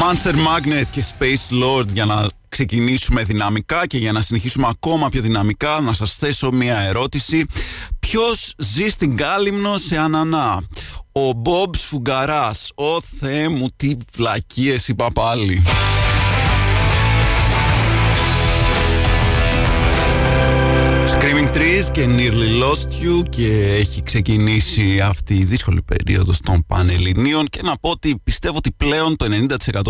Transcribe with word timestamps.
Monster 0.00 0.34
Magnet 0.34 0.84
και 0.90 1.04
Space 1.18 1.64
Lord 1.64 1.86
για 1.92 2.04
να 2.04 2.26
ξεκινήσουμε 2.48 3.24
δυναμικά 3.24 3.86
και 3.86 3.98
για 3.98 4.12
να 4.12 4.20
συνεχίσουμε 4.20 4.68
ακόμα 4.70 5.08
πιο 5.08 5.20
δυναμικά 5.20 5.80
να 5.80 5.92
σας 5.92 6.16
θέσω 6.16 6.50
μια 6.52 6.78
ερώτηση. 6.78 7.46
Ποιος 8.00 8.54
ζει 8.58 8.88
στην 8.88 9.16
Κάλυμνο 9.16 9.78
σε 9.78 9.96
Ανανά; 9.98 10.62
Ο 11.12 11.32
Μπομπ 11.32 11.74
Σφουγγαράς 11.74 12.70
Ω 12.74 13.00
Θεέ 13.00 13.48
μου 13.48 13.66
τι 13.76 13.94
βλακίες 14.12 14.88
είπα 14.88 15.10
πάλι 15.12 15.62
Screaming 21.22 21.56
Trees 21.56 21.90
και 21.92 22.06
Nearly 22.08 22.62
Lost 22.62 22.88
You 22.88 23.28
και 23.28 23.76
έχει 23.78 24.02
ξεκινήσει 24.02 25.00
αυτή 25.00 25.34
η 25.34 25.44
δύσκολη 25.44 25.82
περίοδος 25.82 26.40
των 26.40 26.64
Πανελληνίων 26.66 27.46
και 27.46 27.60
να 27.62 27.76
πω 27.78 27.90
ότι 27.90 28.20
πιστεύω 28.24 28.56
ότι 28.56 28.72
πλέον 28.72 29.16
το 29.16 29.26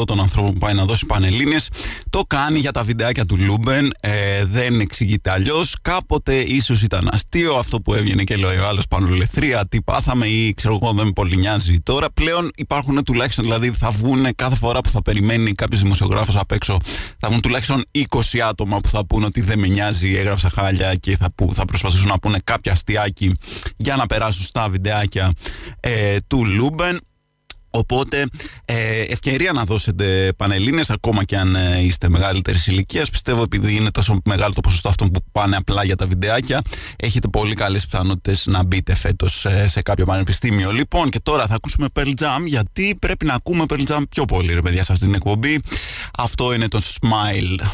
90% 0.01 0.07
των 0.07 0.21
ανθρώπων 0.21 0.53
που 0.53 0.59
πάει 0.59 0.75
να 0.75 0.85
δώσει 0.85 1.07
Πανελλήνιες 1.07 1.71
το 2.11 2.23
κάνει 2.27 2.59
για 2.59 2.73
τα 2.73 2.83
βιντεάκια 2.83 3.25
του 3.25 3.37
Luben 3.37 3.91
ε, 4.01 4.45
δεν 4.45 4.81
εξηγείται 4.81 5.31
αλλιώς. 5.31 5.77
κάποτε 5.83 6.35
ίσως 6.35 6.83
ήταν 6.83 7.09
αστείο 7.13 7.55
αυτό 7.55 7.81
που 7.81 7.95
έβγαινε 7.95 8.23
και 8.23 8.37
λέει 8.37 8.57
ο 8.57 8.67
άλλος 8.67 8.87
πανολεθρία 8.87 9.67
τι 9.69 9.83
πάθαμε 9.83 10.27
ή 10.27 10.55
ξέρω 10.55 10.79
εγώ 10.83 10.93
δεν 10.93 11.07
με 11.07 11.13
πολύ 11.13 11.37
νοιάζει 11.37 11.81
τώρα 11.83 12.07
πλέον 12.15 12.51
υπάρχουν 12.57 13.05
τουλάχιστον 13.05 13.45
δηλαδή 13.45 13.71
θα 13.71 13.91
βγουν 13.91 14.27
κάθε 14.37 14.57
φορά 14.57 14.81
που 14.81 14.89
θα 14.89 15.03
περιμένει 15.03 15.53
κάποιος 15.53 15.81
δημοσιογράφος 15.81 16.37
απ' 16.37 16.53
έξω 16.53 16.77
θα 17.19 17.29
βγουν 17.29 17.41
τουλάχιστον 17.41 17.83
20 18.11 18.39
άτομα 18.49 18.79
που 18.81 18.89
θα 18.89 19.07
πούν 19.07 19.25
ότι 19.25 19.41
δεν 19.41 19.59
με 19.59 19.67
νοιάζει 19.67 20.15
έγραψα 20.17 20.51
χάλια 20.55 20.95
και 20.95 21.17
θα, 21.21 21.33
που, 21.35 21.55
θα 21.55 21.65
προσπαθήσουν 21.65 22.09
να 22.09 22.19
πούνε 22.19 22.39
κάποια 22.45 22.73
αστειάκι 22.73 23.37
για 23.77 23.97
να 23.97 24.07
περάσουν 24.07 24.45
στα 24.45 24.69
βιντεάκια 24.69 25.31
ε, 25.81 26.17
του 26.27 26.45
Luben. 26.45 26.99
Οπότε 27.73 28.27
ε, 28.65 29.01
ευκαιρία 29.01 29.53
να 29.53 29.65
δώσετε 29.65 30.33
πανελλήνιες 30.37 30.91
ακόμα 30.91 31.25
και 31.25 31.37
αν 31.37 31.55
ε, 31.55 31.81
είστε 31.83 32.09
μεγαλύτερης 32.09 32.67
ηλικίας. 32.67 33.11
Πιστεύω 33.11 33.43
επειδή 33.43 33.75
είναι 33.75 33.91
τόσο 33.91 34.21
μεγάλο 34.25 34.53
το 34.55 34.61
ποσοστό 34.61 34.89
αυτών 34.89 35.11
που 35.11 35.21
πάνε 35.33 35.57
απλά 35.57 35.85
για 35.85 35.97
τα 35.97 36.07
βιντεάκια 36.07 36.61
έχετε 36.97 37.29
πολύ 37.29 37.55
καλές 37.55 37.87
πιθανότητες 37.87 38.47
να 38.47 38.65
μπείτε 38.65 38.95
φέτος 38.95 39.45
ε, 39.45 39.69
σε 39.69 39.83
κάποιο 39.83 40.05
πανεπιστήμιο. 40.05 40.71
Λοιπόν 40.71 41.09
και 41.09 41.21
τώρα 41.21 41.47
θα 41.47 41.55
ακούσουμε 41.55 41.87
Pearl 41.95 42.13
Jam 42.21 42.45
γιατί 42.47 42.97
πρέπει 43.01 43.25
να 43.25 43.35
ακούμε 43.35 43.65
Pearl 43.69 43.83
Jam 43.87 44.03
πιο 44.09 44.25
πολύ 44.25 44.55
ρε 44.55 44.61
παιδιά 44.61 44.85
σε 44.85 44.93
αυτή 44.93 45.05
την 45.05 45.15
εκπομπή. 45.15 45.61
Αυτό 46.19 46.55
είναι 46.55 46.69
το 46.69 46.81
Smile. 47.01 47.67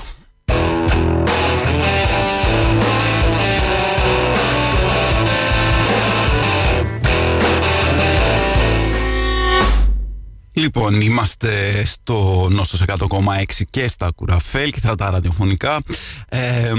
Λοιπόν, 10.59 11.01
είμαστε 11.01 11.85
στο 11.85 12.49
Νόστος 12.51 12.83
100,6 12.87 13.65
και 13.71 13.89
στα 13.89 14.11
Κουραφέλ 14.15 14.71
και 14.71 14.81
θα 14.81 14.95
τα 14.95 15.11
ραδιοφωνικά. 15.11 15.79
Ε, 16.29 16.73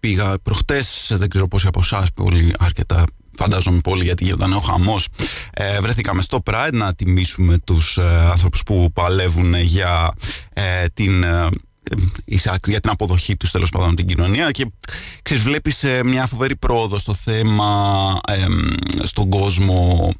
πήγα 0.00 0.38
προχτές, 0.42 1.12
δεν 1.14 1.28
ξέρω 1.28 1.48
πόσοι 1.48 1.66
από 1.66 1.80
εσάς, 1.80 2.12
πολύ 2.12 2.54
αρκετά 2.58 3.04
φαντάζομαι 3.36 3.80
πολύ 3.80 4.04
γιατί 4.04 4.24
γινόταν 4.24 4.52
ο 4.52 4.58
χαμός 4.58 5.08
ε, 5.52 5.80
βρεθήκαμε 5.80 6.22
στο 6.22 6.42
Pride 6.44 6.72
να 6.72 6.94
τιμήσουμε 6.94 7.58
τους 7.58 7.96
ε, 7.96 8.28
άνθρωπους 8.32 8.62
που 8.62 8.90
παλεύουν 8.92 9.54
για 9.54 10.12
ε, 10.52 10.84
την 10.94 11.22
ε, 11.22 11.48
για 12.66 12.80
την 12.80 12.90
αποδοχή 12.90 13.36
τους 13.36 13.50
τέλος 13.50 13.70
πάντων 13.70 13.94
την 13.94 14.06
κοινωνία. 14.06 14.50
Και 14.50 14.66
ξέρεις 15.22 15.42
βλέπεις 15.42 15.84
ε, 15.84 16.04
μια 16.04 16.26
φοβερή 16.26 16.56
πρόοδο 16.56 16.98
στο 16.98 17.14
θέμα 17.14 18.20
στον 19.02 19.28
κόσμο. 19.30 20.12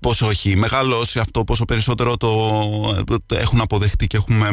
Πόσο 0.00 0.30
έχει 0.30 0.56
μεγαλώσει 0.56 1.18
αυτό 1.18 1.44
πόσο 1.44 1.64
περισσότερο 1.64 2.16
το, 2.16 3.04
το 3.26 3.36
έχουν 3.36 3.60
αποδεχτεί 3.60 4.06
και 4.06 4.16
έχουμε 4.16 4.48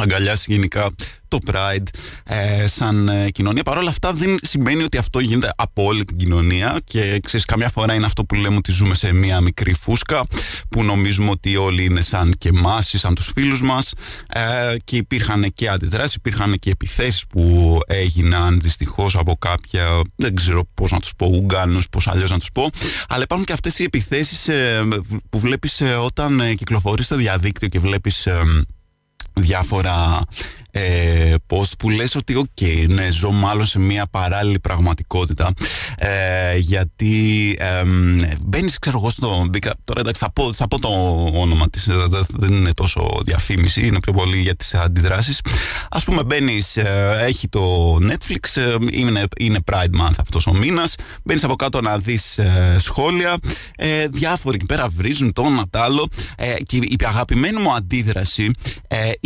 αγκαλιάσει 0.00 0.52
γενικά 0.52 0.90
το 1.30 1.38
Pride 1.46 1.86
ε, 2.24 2.66
σαν 2.66 3.08
ε, 3.08 3.30
κοινωνία. 3.30 3.62
Παρ' 3.62 3.78
όλα 3.78 3.88
αυτά 3.88 4.12
δεν 4.12 4.36
σημαίνει 4.42 4.82
ότι 4.82 4.96
αυτό 4.96 5.18
γίνεται 5.18 5.52
από 5.56 5.84
όλη 5.84 6.04
την 6.04 6.16
κοινωνία 6.16 6.80
και 6.84 7.20
ξέρεις 7.22 7.46
καμιά 7.46 7.68
φορά 7.68 7.94
είναι 7.94 8.06
αυτό 8.06 8.24
που 8.24 8.34
λέμε 8.34 8.56
ότι 8.56 8.72
ζούμε 8.72 8.94
σε 8.94 9.12
μια 9.12 9.40
μικρή 9.40 9.74
φούσκα 9.74 10.26
που 10.68 10.84
νομίζουμε 10.84 11.30
ότι 11.30 11.56
όλοι 11.56 11.84
είναι 11.84 12.00
σαν 12.00 12.32
και 12.38 12.48
εμάς 12.48 12.92
ή 12.92 12.98
σαν 12.98 13.14
τους 13.14 13.30
φίλους 13.34 13.62
μας 13.62 13.92
ε, 14.28 14.76
και 14.84 14.96
υπήρχαν 14.96 15.52
και 15.52 15.68
αντιδράσεις, 15.68 16.14
υπήρχαν 16.14 16.58
και 16.58 16.70
επιθέσεις 16.70 17.26
που 17.26 17.78
έγιναν 17.86 18.60
δυστυχώς 18.60 19.16
από 19.16 19.36
κάποια, 19.38 20.00
δεν 20.16 20.34
ξέρω 20.34 20.62
πώς 20.74 20.90
να 20.90 21.00
τους 21.00 21.12
πω, 21.16 21.26
Ουγγάνους, 21.26 21.88
πώς 21.88 22.08
αλλιώς 22.08 22.30
να 22.30 22.38
τους 22.38 22.48
πω 22.52 22.70
αλλά 23.08 23.22
υπάρχουν 23.22 23.46
και 23.46 23.52
αυτές 23.52 23.78
οι 23.78 23.82
επιθέσεις 23.82 24.48
ε, 24.48 24.88
που 25.30 25.38
βλέπεις 25.38 25.82
όταν 26.04 26.54
κυκλοφορείς 26.56 27.04
στο 27.04 27.16
διαδίκτυο 27.16 27.68
και 27.68 27.78
βλέπεις 27.78 28.26
διάφορα 29.40 30.20
ε, 30.70 31.34
post 31.46 31.72
που 31.78 31.90
λες 31.90 32.14
ότι 32.14 32.34
ok, 32.34 32.46
okay, 32.60 32.86
ναι, 32.88 33.10
ζω 33.10 33.30
μάλλον 33.30 33.66
σε 33.66 33.78
μια 33.78 34.06
παράλληλη 34.06 34.60
πραγματικότητα 34.60 35.52
ε, 35.98 36.56
γιατί 36.56 37.56
ε, 37.58 37.84
μπαίνεις 38.44 38.78
ξέρω 38.78 38.98
εγώ 38.98 39.10
στο 39.10 39.50
τώρα 39.84 40.00
εντάξει 40.00 40.20
θα 40.24 40.32
πω, 40.32 40.52
θα 40.52 40.68
πω 40.68 40.78
το 40.78 40.88
όνομα 41.34 41.70
της 41.70 41.88
δεν 42.28 42.52
είναι 42.52 42.72
τόσο 42.72 43.20
διαφήμιση 43.24 43.86
είναι 43.86 44.00
πιο 44.00 44.12
πολύ 44.12 44.40
για 44.40 44.54
τις 44.56 44.74
αντιδράσεις. 44.74 45.40
Ας 45.90 46.04
πούμε 46.04 46.24
μπαίνεις, 46.24 46.76
ε, 46.76 47.16
έχει 47.20 47.48
το 47.48 47.94
Netflix 47.94 48.62
ε, 48.62 48.74
είναι, 48.90 49.24
είναι 49.38 49.58
Pride 49.72 50.00
Month 50.00 50.14
αυτός 50.18 50.46
ο 50.46 50.54
μήνας 50.54 50.94
μπαίνεις 51.24 51.44
από 51.44 51.56
κάτω 51.56 51.80
να 51.80 51.98
δεις 51.98 52.38
ε, 52.38 52.76
σχόλια 52.78 53.38
διάφοροι 54.10 54.56
εκεί 54.56 54.66
πέρα 54.66 54.88
βρίζουν 54.88 55.32
το 55.32 55.42
ένα 55.42 55.64
άλλο 55.70 56.08
και 56.66 56.76
η 56.76 56.96
αγαπημένη 57.04 57.60
μου 57.60 57.74
αντίδραση 57.74 58.50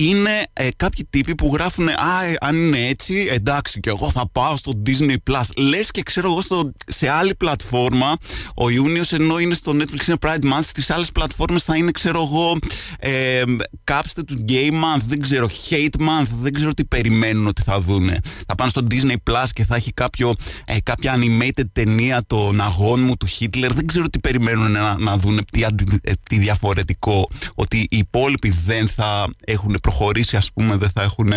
είναι 0.08 0.46
κάποιοι 0.76 1.06
τύποι 1.10 1.34
που 1.34 1.50
γράφουν 1.52 1.88
Α, 1.88 1.94
αν 2.40 2.56
είναι 2.56 2.86
έτσι, 2.86 3.28
εντάξει, 3.30 3.80
και 3.80 3.88
εγώ 3.88 4.10
θα 4.10 4.28
πάω 4.32 4.56
στο 4.56 4.82
Disney 4.86 5.16
Plus. 5.30 5.42
Λες 5.56 5.90
και 5.90 6.02
ξέρω 6.02 6.30
εγώ 6.30 6.40
στο, 6.40 6.72
σε 6.86 7.08
άλλη 7.08 7.34
πλατφόρμα, 7.34 8.16
ο 8.56 8.70
Ιούνιος 8.70 9.12
ενώ 9.12 9.38
είναι 9.38 9.54
στο 9.54 9.72
Netflix 9.72 10.06
είναι 10.06 10.16
Pride 10.20 10.44
Month, 10.44 10.64
στις 10.64 10.90
άλλες 10.90 11.12
πλατφόρμες 11.12 11.62
θα 11.62 11.76
είναι, 11.76 11.90
ξέρω 11.90 12.22
εγώ, 12.22 12.58
ε, 12.98 13.42
κάψτε 13.84 14.22
του 14.22 14.44
Gay 14.48 14.70
Month, 14.70 15.02
δεν 15.06 15.20
ξέρω, 15.20 15.48
Hate 15.70 16.00
Month, 16.00 16.28
δεν 16.40 16.52
ξέρω 16.52 16.74
τι 16.74 16.84
περιμένουν 16.84 17.46
ότι 17.46 17.62
θα 17.62 17.80
δούνε. 17.80 18.18
Θα 18.46 18.54
πάνε 18.54 18.70
στο 18.70 18.86
Disney 18.90 19.30
Plus 19.30 19.46
και 19.52 19.64
θα 19.64 19.76
έχει 19.76 19.92
κάποιο, 19.92 20.34
ε, 20.64 20.76
κάποια 20.82 21.16
animated 21.18 21.64
ταινία 21.72 22.22
των 22.26 22.60
αγών 22.60 23.02
μου 23.02 23.16
του 23.16 23.28
Hitler. 23.28 23.70
Δεν 23.74 23.86
ξέρω 23.86 24.08
τι 24.08 24.18
περιμένουν 24.18 24.70
να, 24.70 24.98
να 24.98 25.16
δούνε, 25.16 25.40
τι, 25.52 25.62
ε, 26.02 26.12
τι 26.28 26.38
διαφορετικό. 26.38 27.28
Ότι 27.54 27.78
οι 27.78 27.96
υπόλοιποι 27.96 28.54
δεν 28.64 28.88
θα 28.88 29.26
έχουν 29.44 29.76
προχωρήσει, 29.82 29.93
ας 30.32 30.52
πούμε, 30.52 30.76
δεν 30.76 30.90
θα 30.90 31.02
έχουν 31.02 31.32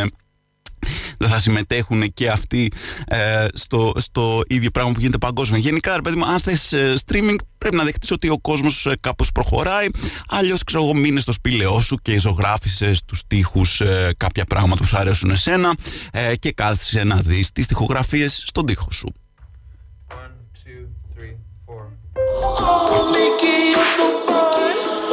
δεν 1.17 1.29
θα 1.29 1.39
συμμετέχουν 1.39 2.13
και 2.13 2.29
αυτοί 2.29 2.71
ε, 3.07 3.45
στο, 3.53 3.91
στο 3.95 4.41
ίδιο 4.47 4.71
πράγμα 4.71 4.91
που 4.91 4.99
γίνεται 4.99 5.17
παγκόσμια. 5.17 5.59
Γενικά, 5.59 5.95
ρε 5.95 6.01
παιδί 6.01 6.15
μου, 6.15 6.25
αν 6.25 6.39
θες 6.39 6.73
ε, 6.73 6.93
streaming, 7.05 7.35
πρέπει 7.57 7.75
να 7.75 7.83
δεχτείς 7.83 8.11
ότι 8.11 8.29
ο 8.29 8.39
κόσμος 8.39 8.85
ε, 8.85 8.97
κάπως 8.99 9.31
προχωράει. 9.31 9.87
Αλλιώς, 10.27 10.63
ξέρω 10.63 10.83
εγώ, 10.83 10.93
μείνε 10.93 11.19
στο 11.19 11.31
σπήλαιό 11.31 11.79
σου 11.81 11.97
και 12.01 12.19
ζωγράφησες 12.19 12.97
στους 12.97 13.21
τοίχους 13.27 13.81
ε, 13.81 14.13
κάποια 14.17 14.45
πράγματα 14.45 14.81
που 14.81 14.87
σου 14.87 14.97
αρέσουν 14.97 15.29
εσένα 15.29 15.75
ε, 16.11 16.35
και 16.35 16.51
κάθεσαι 16.51 17.03
να 17.03 17.15
δεις 17.15 17.51
τις 17.51 17.67
τοιχογραφίες 17.67 18.43
στον 18.47 18.65
τοίχο 18.65 18.91
σου. 18.91 19.13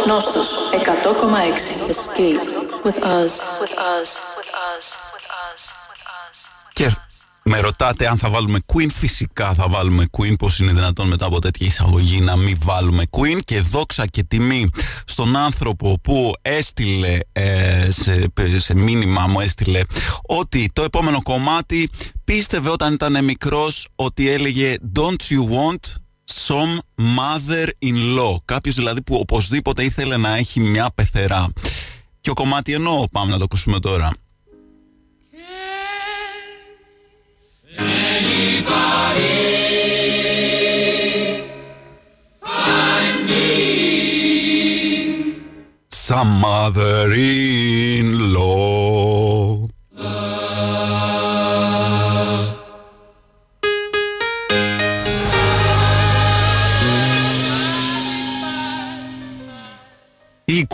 Νόστος 0.07 0.49
100,6 0.73 1.91
Escape 1.91 2.64
with 2.85 2.99
us. 3.19 3.59
With 3.61 3.77
us. 3.95 4.09
With 4.39 4.53
us. 4.71 4.95
Και 6.73 6.91
με 7.43 7.61
ρωτάτε 7.61 8.09
αν 8.09 8.19
θα 8.19 8.29
βάλουμε 8.29 8.59
Queen, 8.73 8.91
φυσικά 8.93 9.53
θα 9.53 9.69
βάλουμε 9.69 10.05
Queen, 10.19 10.39
πώς 10.39 10.59
είναι 10.59 10.73
δυνατόν 10.73 11.09
μετά 11.09 11.27
από 11.27 11.39
τέτοια 11.41 11.67
εισαγωγή 11.67 12.21
να 12.21 12.37
μην 12.37 12.59
βάλουμε 12.63 13.03
Queen 13.11 13.39
και 13.45 13.61
δόξα 13.61 14.07
και 14.07 14.23
τιμή 14.23 14.69
στον 15.07 15.37
άνθρωπο 15.37 15.99
που 16.03 16.33
έστειλε 16.43 17.19
ε, 17.33 17.91
σε, 17.91 18.33
σε 18.57 18.75
μήνυμα 18.75 19.27
μου 19.27 19.41
έστειλε 19.41 19.81
ότι 20.27 20.71
το 20.73 20.83
επόμενο 20.83 21.23
κομμάτι 21.23 21.91
πίστευε 22.25 22.71
όταν 22.71 22.93
ήταν 22.93 23.25
μικρός 23.25 23.89
ότι 23.95 24.31
έλεγε 24.31 24.77
Don't 24.95 25.23
you 25.31 25.59
want 25.59 25.95
Some 26.49 26.79
mother-in-law; 26.99 28.35
Κάποιος 28.45 28.75
δηλαδή 28.75 29.03
που 29.03 29.15
οπωσδήποτε 29.15 29.85
ήθελε 29.85 30.17
να 30.17 30.37
έχει 30.37 30.61
μια 30.61 30.91
πεθερά. 30.95 31.53
Ποιο 32.25 32.35
κομμάτι 32.35 32.73
εννοώ, 32.73 33.05
πάμε 33.13 33.31
να 33.31 33.39
το 33.39 33.45
ακούσουμε 33.45 33.79
τώρα. 33.79 34.11
Some 46.07 46.33
mother-in-law 46.45 47.15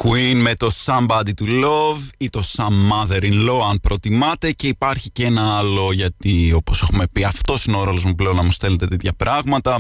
Queen 0.03 0.35
με 0.35 0.55
το 0.55 0.71
Somebody 0.85 1.31
to 1.43 1.65
Love 1.65 2.09
ή 2.19 2.31
το 2.31 2.43
Some 2.57 2.93
Mother-in-Law 2.93 3.69
αν 3.71 3.81
προτιμάτε. 3.81 4.51
Και 4.53 4.67
υπάρχει 4.67 5.11
και 5.11 5.25
ένα 5.25 5.57
άλλο 5.57 5.93
γιατί 5.93 6.53
όπως 6.53 6.83
έχουμε 6.83 7.07
πει 7.13 7.25
αυτός 7.25 7.65
είναι 7.65 7.77
ο 7.77 7.85
ρόλος 7.85 8.05
μου 8.05 8.15
πλέον 8.15 8.37
να 8.37 8.43
μου 8.43 8.51
στέλνετε 8.51 8.87
τέτοια 8.87 9.13
πράγματα. 9.13 9.79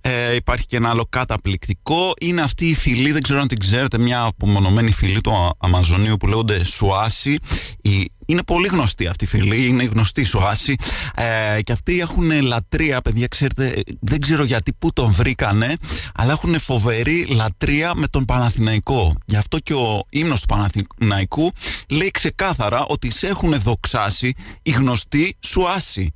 Ε, 0.00 0.34
υπάρχει 0.34 0.66
και 0.66 0.76
ένα 0.76 0.90
άλλο 0.90 1.06
καταπληκτικό. 1.10 2.12
Είναι 2.20 2.42
αυτή 2.42 2.68
η 2.68 2.74
φυλή, 2.74 3.12
δεν 3.12 3.22
ξέρω 3.22 3.40
αν 3.40 3.48
την 3.48 3.58
ξέρετε 3.58 3.98
μια 3.98 4.22
απομονωμένη 4.22 4.92
φυλή 4.92 5.20
του 5.20 5.50
Αμαζονίου 5.58 6.16
που 6.16 6.26
λέγονται 6.26 6.64
Σουάσι 6.64 7.38
η 7.82 8.10
είναι 8.26 8.42
πολύ 8.42 8.68
γνωστή 8.68 9.06
αυτή 9.06 9.24
η 9.24 9.26
φίλη, 9.26 9.66
είναι 9.66 9.84
γνωστή 9.84 10.24
σου 10.24 10.46
Άση 10.46 10.76
ε, 11.14 11.62
και 11.62 11.72
αυτοί 11.72 12.00
έχουν 12.00 12.42
λατρεία, 12.42 13.00
παιδιά, 13.00 13.26
ξέρετε, 13.26 13.82
δεν 14.00 14.20
ξέρω 14.20 14.44
γιατί 14.44 14.72
που 14.72 14.92
τον 14.92 15.12
βρήκανε, 15.12 15.76
αλλά 16.14 16.32
έχουν 16.32 16.58
φοβερή 16.58 17.26
λατρεία 17.26 17.94
με 17.94 18.06
τον 18.06 18.24
Παναθηναϊκό. 18.24 19.14
Γι' 19.24 19.36
αυτό 19.36 19.58
και 19.58 19.74
ο 19.74 20.02
ύμνος 20.10 20.40
του 20.40 20.46
Παναθηναϊκού 20.46 21.50
λέει 21.88 22.10
ξεκάθαρα 22.10 22.84
ότι 22.86 23.10
σε 23.10 23.26
έχουν 23.26 23.60
δοξάσει 23.60 24.34
οι 24.62 24.70
γνωστοί 24.70 25.36
σου 25.40 25.68
Άση. 25.68 26.14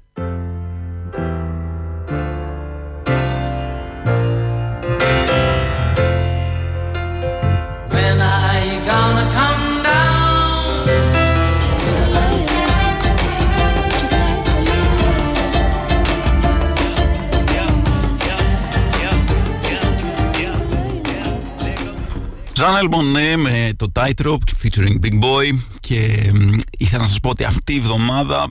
Ζαν 22.60 22.76
Αλμπονέ 22.76 23.36
με 23.36 23.72
το 23.76 23.92
Tightrope 23.94 24.52
featuring 24.62 25.04
Big 25.04 25.18
Boy. 25.20 25.58
Και 25.80 25.96
ήθελα 26.78 27.02
να 27.02 27.08
σας 27.08 27.20
πω 27.20 27.28
ότι 27.28 27.44
αυτή 27.44 27.72
η 27.72 27.76
εβδομάδα 27.76 28.50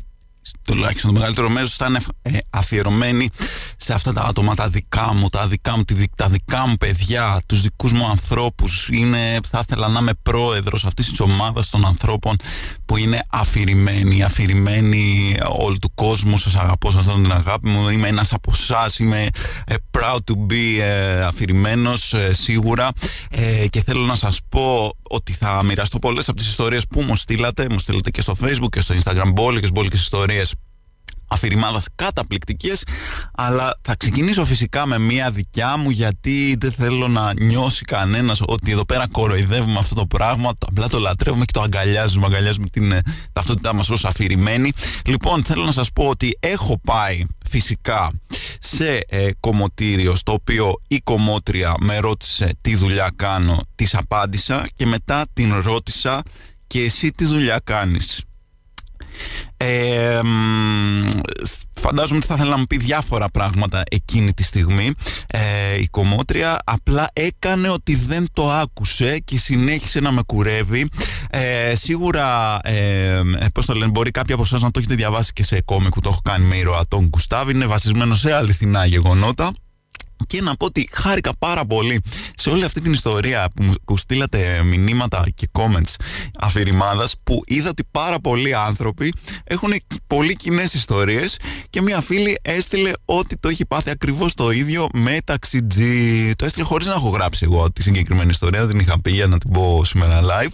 τουλάχιστον 0.73 1.13
το 1.13 1.19
μεγαλύτερο 1.19 1.49
μέρος 1.49 1.75
θα 1.75 1.85
είναι 1.85 1.99
ε, 2.21 2.37
αφιερωμένη 2.49 3.29
σε 3.77 3.93
αυτά 3.93 4.13
τα 4.13 4.21
άτομα 4.21 4.55
τα 4.55 4.67
δικά 4.67 5.13
μου, 5.13 5.29
τα 5.29 5.47
δικά 5.47 5.77
μου, 5.77 5.83
τα 6.15 6.27
δικά 6.27 6.67
μου 6.67 6.75
παιδιά, 6.75 7.41
τους 7.45 7.61
δικούς 7.61 7.91
μου 7.91 8.05
ανθρώπους. 8.05 8.87
Είναι, 8.91 9.39
θα 9.49 9.59
ήθελα 9.63 9.87
να 9.87 9.99
είμαι 9.99 10.11
πρόεδρος 10.23 10.85
αυτής 10.85 11.09
της 11.09 11.19
ομάδας 11.19 11.69
των 11.69 11.85
ανθρώπων 11.85 12.35
που 12.85 12.97
είναι 12.97 13.19
αφηρημένοι, 13.29 14.23
αφηρημένοι 14.23 15.37
όλου 15.47 15.77
του 15.77 15.91
κόσμου. 15.95 16.37
Σας 16.37 16.55
αγαπώ, 16.55 16.91
σας 16.91 17.05
δίνω 17.05 17.17
την 17.21 17.31
αγάπη 17.31 17.69
μου. 17.69 17.89
Είμαι 17.89 18.07
ένας 18.07 18.33
από 18.33 18.51
εσάς, 18.53 18.99
είμαι 18.99 19.27
ε, 19.65 19.73
proud 19.97 20.17
to 20.31 20.53
be 20.53 20.79
ε, 20.79 21.23
αφηρημένος 21.23 22.15
σίγουρα 22.31 22.89
και 23.69 23.81
θέλω 23.83 24.05
να 24.05 24.15
σας 24.15 24.39
πω 24.49 24.91
ότι 25.09 25.33
θα 25.33 25.63
μοιραστώ 25.63 25.99
πολλές 25.99 26.29
από 26.29 26.37
τις 26.37 26.47
ιστορίες 26.47 26.87
που 26.87 27.01
μου 27.01 27.15
στείλατε. 27.15 27.67
Μου 27.69 27.79
στείλατε 27.79 28.09
και 28.11 28.21
στο 28.21 28.35
facebook 28.41 28.69
και 28.69 28.81
στο 28.81 28.95
instagram 29.03 29.31
μπόλικες, 29.33 29.71
μπόλικες 29.71 30.01
ιστορίες 30.01 30.53
αφηρημάδας 31.29 31.85
καταπληκτικές 31.95 32.83
αλλά 33.35 33.77
θα 33.81 33.95
ξεκινήσω 33.95 34.45
φυσικά 34.45 34.87
με 34.87 34.97
μία 34.97 35.31
δικιά 35.31 35.77
μου 35.77 35.89
γιατί 35.89 36.57
δεν 36.59 36.71
θέλω 36.71 37.07
να 37.07 37.33
νιώσει 37.41 37.85
κανένας 37.85 38.41
ότι 38.45 38.71
εδώ 38.71 38.85
πέρα 38.85 39.07
κοροϊδεύουμε 39.11 39.79
αυτό 39.79 39.95
το 39.95 40.05
πράγμα 40.05 40.53
απλά 40.67 40.87
το 40.87 40.99
λατρεύουμε 40.99 41.45
και 41.45 41.53
το 41.53 41.61
αγκαλιάζουμε 41.61 42.25
αγκαλιάζουμε 42.25 42.67
την 42.71 42.91
ε, 42.91 42.99
ταυτότητά 43.33 43.73
μας 43.73 43.89
ως 43.89 44.05
αφηρημένη. 44.05 44.71
Λοιπόν 45.05 45.43
θέλω 45.43 45.63
να 45.65 45.71
σας 45.71 45.91
πω 45.93 46.07
ότι 46.07 46.37
έχω 46.39 46.79
πάει 46.83 47.25
φυσικά 47.49 48.11
σε 48.59 48.99
ε, 49.07 49.29
κομμωτήριο 49.39 50.15
στο 50.15 50.33
οποίο 50.33 50.73
η 50.87 50.99
κομμότρια 50.99 51.73
με 51.79 51.97
ρώτησε 51.97 52.51
τι 52.61 52.75
δουλειά 52.75 53.11
κάνω 53.15 53.59
της 53.75 53.95
απάντησα 53.95 54.67
και 54.75 54.85
μετά 54.85 55.25
την 55.33 55.61
ρώτησα 55.61 56.23
και 56.67 56.79
εσύ 56.83 57.11
τι 57.11 57.25
δουλειά 57.25 57.61
κάνεις; 57.63 58.23
Ε, 59.57 60.19
φαντάζομαι 61.79 62.17
ότι 62.17 62.27
θα 62.27 62.33
ήθελα 62.33 62.49
να 62.49 62.57
μου 62.57 62.65
πει 62.65 62.77
διάφορα 62.77 63.29
πράγματα 63.29 63.83
εκείνη 63.89 64.33
τη 64.33 64.43
στιγμή 64.43 64.93
ε, 65.27 65.39
η 65.79 65.87
κομμότρια. 65.87 66.59
Απλά 66.63 67.07
έκανε 67.13 67.69
ότι 67.69 67.95
δεν 67.95 68.27
το 68.33 68.51
άκουσε 68.51 69.19
και 69.19 69.37
συνέχισε 69.37 69.99
να 69.99 70.11
με 70.11 70.21
κουρεύει. 70.25 70.87
Ε, 71.29 71.75
σίγουρα 71.75 72.59
ε, 72.63 73.21
πώς 73.53 73.65
το 73.65 73.73
λένε 73.73 73.91
μπορεί 73.91 74.11
κάποιοι 74.11 74.33
από 74.33 74.43
εσάς 74.43 74.61
να 74.61 74.71
το 74.71 74.79
έχετε 74.79 74.95
διαβάσει 74.95 75.33
και 75.33 75.43
σε 75.43 75.61
κόμικ 75.61 75.93
που 75.93 76.01
το 76.01 76.09
έχω 76.09 76.21
κάνει 76.23 76.45
με 76.45 76.55
ήρωα 76.55 76.83
τον 76.87 77.09
Κουστάβ 77.09 77.49
είναι 77.49 77.65
βασισμένο 77.65 78.15
σε 78.15 78.33
αληθινά 78.33 78.85
γεγονότα 78.85 79.51
και 80.27 80.41
να 80.41 80.55
πω 80.55 80.65
ότι 80.65 80.89
χάρηκα 80.91 81.31
πάρα 81.39 81.65
πολύ 81.65 82.01
σε 82.35 82.49
όλη 82.49 82.63
αυτή 82.63 82.81
την 82.81 82.93
ιστορία 82.93 83.49
που, 83.55 83.73
που 83.85 83.97
στείλατε 83.97 84.61
μηνύματα 84.63 85.25
και 85.35 85.49
comments 85.51 85.95
αφηρημάδας 86.39 87.15
που 87.23 87.43
είδα 87.45 87.69
ότι 87.69 87.83
πάρα 87.91 88.19
πολλοί 88.19 88.55
άνθρωποι 88.55 89.13
έχουν 89.43 89.73
πολύ 90.07 90.35
κοινές 90.35 90.73
ιστορίες 90.73 91.37
και 91.69 91.81
μια 91.81 92.01
φίλη 92.01 92.37
έστειλε 92.41 92.91
ότι 93.05 93.35
το 93.35 93.49
έχει 93.49 93.65
πάθει 93.65 93.89
ακριβώς 93.89 94.33
το 94.33 94.51
ίδιο 94.51 94.87
με 94.93 95.17
ταξιτζή. 95.25 96.31
Το 96.35 96.45
έστειλε 96.45 96.65
χωρίς 96.65 96.87
να 96.87 96.93
έχω 96.93 97.09
γράψει 97.09 97.45
εγώ 97.45 97.71
τη 97.71 97.83
συγκεκριμένη 97.83 98.29
ιστορία, 98.29 98.65
δεν 98.65 98.79
είχα 98.79 99.01
πει 99.01 99.11
για 99.11 99.27
να 99.27 99.37
την 99.37 99.51
πω 99.51 99.81
σήμερα 99.85 100.21
live 100.21 100.53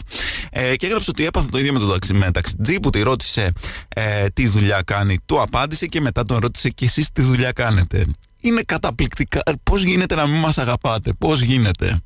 ε, 0.52 0.76
και 0.76 0.86
έγραψε 0.86 1.10
ότι 1.10 1.26
έπαθε 1.26 1.48
το 1.52 1.58
ίδιο 1.58 1.74
με 1.74 1.80
το 1.80 1.88
ταξι, 1.88 2.14
με 2.14 2.32
ταξιτζή 2.32 2.80
που 2.80 2.90
τη 2.90 3.02
ρώτησε 3.02 3.52
ε, 3.96 4.26
τι 4.34 4.48
δουλειά 4.48 4.82
κάνει, 4.86 5.20
του 5.26 5.42
απάντησε 5.42 5.86
και 5.86 6.02
μετά 6.02 6.24
τον 6.24 6.38
ρώτησε 6.38 6.70
και 6.70 6.86
εσείς 6.86 7.12
τι 7.14 7.22
δουλειά 7.22 7.52
κάνετε; 7.52 8.06
Είναι 8.48 8.62
καταπληκτικά. 8.62 9.42
Πώς 9.64 9.84
γίνεται 9.84 10.16
να 10.16 10.28
μην 10.28 10.40
μας 10.40 10.58
αγαπάτε, 10.58 11.14
πώς 11.14 11.42
γίνεται; 11.42 12.00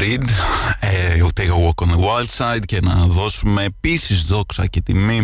Reed, 0.00 0.28
ε, 0.80 1.22
Take 1.34 1.50
a 1.50 1.58
Walk 1.64 1.82
on 1.84 1.90
the 1.90 1.98
Wild 1.98 2.28
Side 2.38 2.64
και 2.66 2.80
να 2.80 3.06
δώσουμε 3.06 3.62
επίσης 3.64 4.24
δόξα 4.24 4.66
και 4.66 4.80
τιμή 4.80 5.22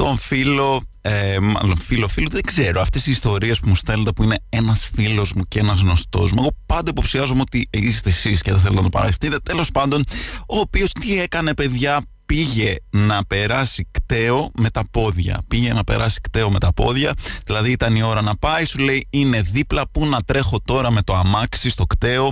στον 0.00 0.18
φίλο 0.18 0.82
ε, 1.00 1.38
μάλλον 1.40 1.76
φίλο 1.76 2.08
φίλο, 2.08 2.28
δεν 2.30 2.42
ξέρω. 2.42 2.80
Αυτές 2.80 3.06
οι 3.06 3.10
ιστορίες 3.10 3.60
που 3.60 3.68
μου 3.68 3.74
στέλνετε 3.74 4.12
που 4.12 4.22
είναι 4.22 4.36
ένας 4.48 4.90
φίλος 4.94 5.32
μου 5.32 5.42
και 5.48 5.58
ένας 5.58 5.80
γνωστός 5.80 6.32
μου. 6.32 6.38
Εγώ 6.40 6.50
πάντα 6.66 6.90
υποψιάζομαι 6.90 7.40
ότι 7.40 7.68
είστε 7.70 8.08
εσείς 8.08 8.42
και 8.42 8.50
δεν 8.50 8.60
θέλω 8.60 8.74
να 8.74 8.82
το 8.82 8.88
παραδεχτείτε. 8.88 9.38
Τέλος 9.38 9.70
πάντων, 9.70 10.02
ο 10.40 10.58
οποίος 10.58 10.92
τι 10.92 11.20
έκανε, 11.20 11.54
παιδιά, 11.54 12.02
πήγε 12.26 12.74
να 12.90 13.24
περάσει 13.24 13.88
κταίο 13.90 14.50
με 14.58 14.70
τα 14.70 14.82
πόδια. 14.90 15.40
Πήγε 15.48 15.72
να 15.72 15.84
περάσει 15.84 16.20
κταίο 16.20 16.50
με 16.50 16.58
τα 16.58 16.72
πόδια. 16.72 17.12
Δηλαδή 17.44 17.70
ήταν 17.70 17.96
η 17.96 18.02
ώρα 18.02 18.22
να 18.22 18.36
πάει, 18.36 18.64
σου 18.64 18.78
λέει 18.78 19.06
είναι 19.10 19.42
δίπλα 19.42 19.88
που 19.92 20.06
να 20.06 20.18
τρέχω 20.20 20.60
τώρα 20.64 20.90
με 20.90 21.02
το 21.02 21.14
αμάξι 21.14 21.70
στο 21.70 21.86
κταίο, 21.86 22.30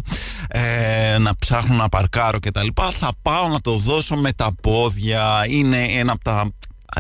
ε, 0.49 1.19
να 1.19 1.37
ψάχνω 1.37 1.75
να 1.75 1.89
παρκάρω 1.89 2.39
κτλ. 2.39 2.67
Θα 2.91 3.11
πάω 3.23 3.49
να 3.49 3.61
το 3.61 3.77
δώσω 3.77 4.17
με 4.17 4.33
τα 4.33 4.55
πόδια. 4.63 5.45
Είναι 5.49 5.83
ένα 5.83 6.13
από 6.13 6.25
τα 6.25 6.51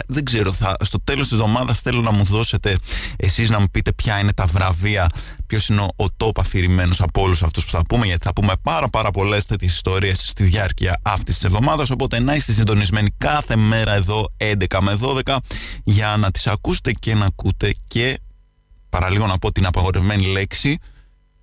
δεν 0.06 0.24
ξέρω, 0.24 0.52
θα, 0.52 0.76
στο 0.80 1.00
τέλος 1.04 1.22
της 1.22 1.32
εβδομάδας 1.32 1.80
θέλω 1.80 2.00
να 2.00 2.10
μου 2.10 2.24
δώσετε 2.24 2.76
εσείς 3.16 3.50
να 3.50 3.60
μου 3.60 3.66
πείτε 3.70 3.92
ποια 3.92 4.18
είναι 4.18 4.32
τα 4.32 4.46
βραβεία, 4.46 5.06
ποιος 5.46 5.68
είναι 5.68 5.80
ο, 5.80 6.04
ο 6.04 6.06
top 6.16 6.38
αφηρημένος 6.38 7.00
από 7.00 7.22
όλους 7.22 7.42
αυτούς 7.42 7.64
που 7.64 7.70
θα 7.70 7.82
πούμε, 7.88 8.06
γιατί 8.06 8.24
θα 8.24 8.32
πούμε 8.32 8.52
πάρα 8.62 8.88
πάρα 8.88 9.10
πολλές 9.10 9.46
τέτοιες 9.46 9.74
ιστορίες 9.74 10.18
στη 10.26 10.44
διάρκεια 10.44 11.00
αυτής 11.02 11.34
της 11.34 11.44
εβδομάδας, 11.44 11.90
οπότε 11.90 12.20
να 12.20 12.34
είστε 12.34 12.52
συντονισμένοι 12.52 13.10
κάθε 13.18 13.56
μέρα 13.56 13.94
εδώ 13.94 14.32
11 14.36 14.78
με 14.80 14.98
12 15.24 15.36
για 15.84 16.16
να 16.18 16.30
τις 16.30 16.46
ακούσετε 16.46 16.92
και 16.92 17.14
να 17.14 17.24
ακούτε 17.24 17.74
και 17.88 18.18
παραλίγο 18.88 19.26
να 19.26 19.38
πω 19.38 19.52
την 19.52 19.66
απαγορευμένη 19.66 20.26
λέξη 20.26 20.78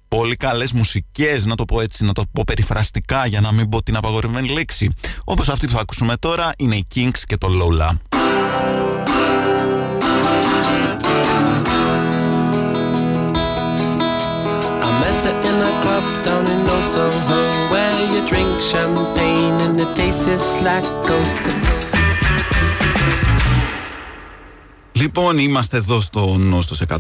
πολύ 0.08 0.36
καλές 0.36 0.72
μουσικές, 0.72 1.46
να 1.46 1.56
το 1.56 1.66
πω 1.66 1.82
έτσι, 1.82 2.04
να 2.04 2.14
το 2.14 2.24
πω 2.32 2.44
περιφραστικά 2.46 3.26
για 3.26 3.42
να 3.42 3.52
μην 3.52 3.70
πω 3.70 3.84
την 3.84 3.96
απαγορευμένη 3.96 4.50
λέξη. 4.50 4.90
Όπως 5.24 5.50
αυτή 5.50 5.66
που 5.66 5.72
θα 5.72 5.80
ακούσουμε 5.80 6.16
τώρα 6.18 6.52
είναι 6.58 6.76
η 6.76 6.86
Kings 6.96 7.20
και 7.26 7.38
το 7.38 7.48
Lola. 7.62 8.15
Λοιπόν, 24.92 25.38
είμαστε 25.38 25.78
εδώ 25.78 26.02
στο 26.02 26.36
Νόστος 26.38 26.82
100,6 26.88 26.98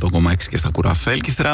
και 0.49 0.57
στα 0.57 0.69
Κουραφέλκυθρα 0.69 1.53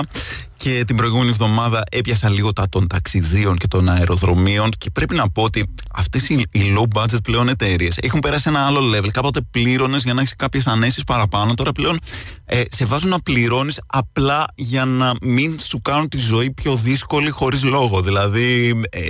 και 0.62 0.84
την 0.88 0.96
προηγούμενη 0.96 1.30
εβδομάδα 1.30 1.84
έπιασα 1.92 2.30
λίγο 2.30 2.54
τα 2.54 2.70
των 2.70 2.88
ταξιδίων 2.88 3.58
και 3.58 3.68
των 3.68 3.90
αεροδρομίων 3.90 4.70
και 4.78 4.90
πρέπει 4.90 5.16
να 5.16 5.30
πω 5.30 5.44
ότι 5.44 5.74
αυτές 5.94 6.30
οι, 6.30 6.46
οι 6.52 6.74
low 6.78 7.02
budget 7.02 7.24
πλέον 7.24 7.50
εταιρείες 7.50 7.98
έχουν 8.02 8.20
περάσει 8.20 8.50
ένα 8.50 8.66
άλλο 8.66 8.80
level. 8.96 9.10
Κάποτε 9.12 9.42
πλήρωνες 9.52 10.04
για 10.04 10.14
να 10.14 10.22
έχεις 10.22 10.36
κάποιες 10.36 10.68
ανέσεις 10.68 11.04
παραπάνω. 11.04 11.54
Τώρα 11.54 11.72
πλέον 11.72 12.00
ε, 12.46 12.62
σε 12.72 12.86
βάζουν 12.86 13.10
να 13.10 13.20
πληρώνεις 13.20 13.82
απλά 13.88 14.46
για 14.56 14.86
να 14.86 15.14
μην 15.22 15.60
σου 15.60 15.82
κάνουν 15.82 16.10
τη 16.10 16.18
ζωή 16.18 16.52
πιο 16.52 16.76
δύσκολη 16.76 17.30
χωρίς 17.30 17.64
λόγο. 17.64 18.02
Δηλαδή, 18.02 18.82
ε, 18.90 19.02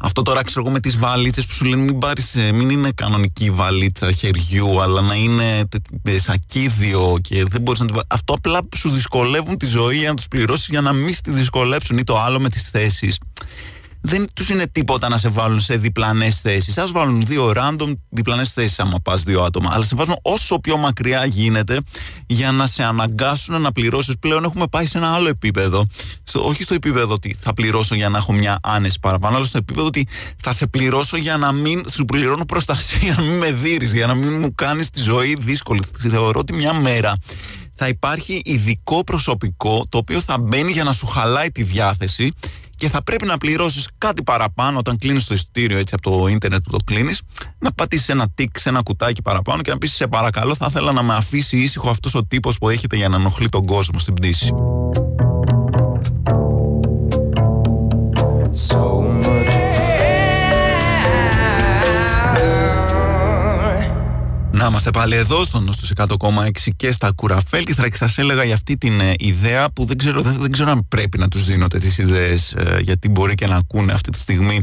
αυτό 0.00 0.22
τώρα 0.22 0.42
ξέρω 0.42 0.60
εγώ 0.60 0.70
με 0.70 0.80
τις 0.80 0.98
βαλίτσες 0.98 1.46
που 1.46 1.52
σου 1.52 1.64
λένε 1.64 1.82
μην, 1.82 1.98
πάρεις, 1.98 2.34
ε, 2.34 2.52
μην 2.52 2.70
είναι 2.70 2.90
κανονική 2.94 3.50
βαλίτσα 3.50 4.12
χεριού, 4.12 4.82
αλλά 4.82 5.00
να 5.00 5.14
είναι 5.14 5.68
ε, 6.02 6.18
σακίδιο 6.18 7.18
και 7.20 7.44
δεν 7.44 7.60
μπορείς 7.60 7.80
να 7.80 7.86
τη 7.86 7.92
Αυτό 8.06 8.32
απλά 8.32 8.60
σου 8.76 8.90
δυσκολεύουν 8.90 9.56
τη 9.56 9.66
ζωή 9.66 9.96
για 9.96 10.08
να 10.08 10.14
τους 10.14 10.28
πληρώνεις 10.28 10.48
για 10.54 10.80
να 10.80 10.92
μην 10.92 11.14
στη 11.14 11.30
δυσκολέψουν 11.30 11.98
ή 11.98 12.04
το 12.04 12.18
άλλο 12.18 12.40
με 12.40 12.48
τις 12.48 12.70
θέσεις. 12.70 13.18
Δεν 14.02 14.26
τους 14.34 14.48
είναι 14.48 14.66
τίποτα 14.66 15.08
να 15.08 15.18
σε 15.18 15.28
βάλουν 15.28 15.60
σε 15.60 15.76
διπλανές 15.76 16.40
θέσεις. 16.40 16.78
Α 16.78 16.86
βάλουν 16.92 17.26
δύο 17.26 17.52
random 17.56 17.92
διπλανές 18.08 18.52
θέσεις, 18.52 18.80
άμα 18.80 18.98
πας 19.04 19.22
δύο 19.22 19.42
άτομα. 19.42 19.70
Αλλά 19.72 19.84
σε 19.84 19.94
βάζουν 19.96 20.16
όσο 20.22 20.58
πιο 20.58 20.76
μακριά 20.76 21.24
γίνεται 21.24 21.80
για 22.26 22.52
να 22.52 22.66
σε 22.66 22.82
αναγκάσουν 22.82 23.60
να 23.60 23.72
πληρώσεις. 23.72 24.14
Πλέον 24.18 24.44
έχουμε 24.44 24.66
πάει 24.70 24.86
σε 24.86 24.98
ένα 24.98 25.14
άλλο 25.14 25.28
επίπεδο. 25.28 25.86
Στο, 26.22 26.46
όχι 26.46 26.62
στο 26.62 26.74
επίπεδο 26.74 27.14
ότι 27.14 27.36
θα 27.40 27.54
πληρώσω 27.54 27.94
για 27.94 28.08
να 28.08 28.18
έχω 28.18 28.32
μια 28.32 28.58
άνεση 28.62 28.98
παραπάνω, 29.00 29.36
αλλά 29.36 29.46
στο 29.46 29.58
επίπεδο 29.58 29.86
ότι 29.86 30.06
θα 30.42 30.52
σε 30.52 30.66
πληρώσω 30.66 31.16
για 31.16 31.36
να 31.36 31.52
μην 31.52 31.84
σου 31.90 32.04
πληρώνω 32.04 32.44
προστασία, 32.44 32.98
για 33.00 33.14
να 33.18 33.22
μην 33.22 33.36
με 33.36 33.52
δει, 33.52 33.78
για 33.82 34.06
να 34.06 34.14
μην 34.14 34.40
μου 34.40 34.54
κάνεις 34.54 34.90
τη 34.90 35.00
ζωή 35.00 35.36
δύσκολη. 35.40 35.82
Θεωρώ 35.98 36.38
ότι 36.40 36.52
μια 36.52 36.72
μέρα 36.72 37.16
θα 37.82 37.88
υπάρχει 37.88 38.40
ειδικό 38.44 39.04
προσωπικό 39.04 39.84
το 39.88 39.98
οποίο 39.98 40.20
θα 40.20 40.38
μπαίνει 40.38 40.72
για 40.72 40.84
να 40.84 40.92
σου 40.92 41.06
χαλάει 41.06 41.50
τη 41.50 41.62
διάθεση 41.62 42.32
και 42.76 42.88
θα 42.88 43.02
πρέπει 43.02 43.26
να 43.26 43.38
πληρώσεις 43.38 43.88
κάτι 43.98 44.22
παραπάνω 44.22 44.78
όταν 44.78 44.98
κλείνεις 44.98 45.26
το 45.26 45.34
εισιτήριο 45.34 45.78
έτσι 45.78 45.94
από 45.98 46.10
το 46.10 46.26
ίντερνετ 46.26 46.62
που 46.62 46.70
το 46.70 46.78
κλείνεις 46.84 47.22
να 47.58 47.72
πατήσεις 47.72 48.08
ένα 48.08 48.28
τικ 48.34 48.58
σε 48.58 48.68
ένα 48.68 48.82
κουτάκι 48.82 49.22
παραπάνω 49.22 49.62
και 49.62 49.70
να 49.70 49.78
πεις 49.78 49.94
σε 49.94 50.06
παρακαλώ 50.06 50.54
θα 50.54 50.66
ήθελα 50.68 50.92
να 50.92 51.02
με 51.02 51.14
αφήσει 51.14 51.58
ήσυχο 51.58 51.90
αυτός 51.90 52.14
ο 52.14 52.24
τύπος 52.24 52.58
που 52.58 52.68
έχετε 52.68 52.96
για 52.96 53.08
να 53.08 53.16
ενοχλεί 53.16 53.48
τον 53.48 53.66
κόσμο 53.66 53.98
στην 53.98 54.14
πτήση. 54.14 54.54
Να 64.60 64.66
είμαστε 64.66 64.90
πάλι 64.90 65.14
εδώ 65.14 65.44
στον 65.44 65.72
στους 65.72 65.92
100,6 65.96 66.50
και 66.76 66.92
στα 66.92 67.12
κουραφέλ 67.14 67.64
και 67.64 67.74
θα 67.74 67.88
σας 67.92 68.18
έλεγα 68.18 68.44
για 68.44 68.54
αυτή 68.54 68.76
την 68.76 69.00
ε, 69.00 69.12
ιδέα 69.18 69.70
που 69.70 69.84
δεν 69.84 69.98
ξέρω, 69.98 70.20
δεν, 70.20 70.36
δεν, 70.40 70.50
ξέρω 70.50 70.70
αν 70.70 70.86
πρέπει 70.88 71.18
να 71.18 71.28
τους 71.28 71.44
δίνω 71.44 71.68
τέτοιες 71.68 71.98
ιδέες 71.98 72.52
ε, 72.52 72.78
γιατί 72.80 73.08
μπορεί 73.08 73.34
και 73.34 73.46
να 73.46 73.56
ακούνε 73.56 73.92
αυτή 73.92 74.10
τη 74.10 74.18
στιγμή 74.18 74.60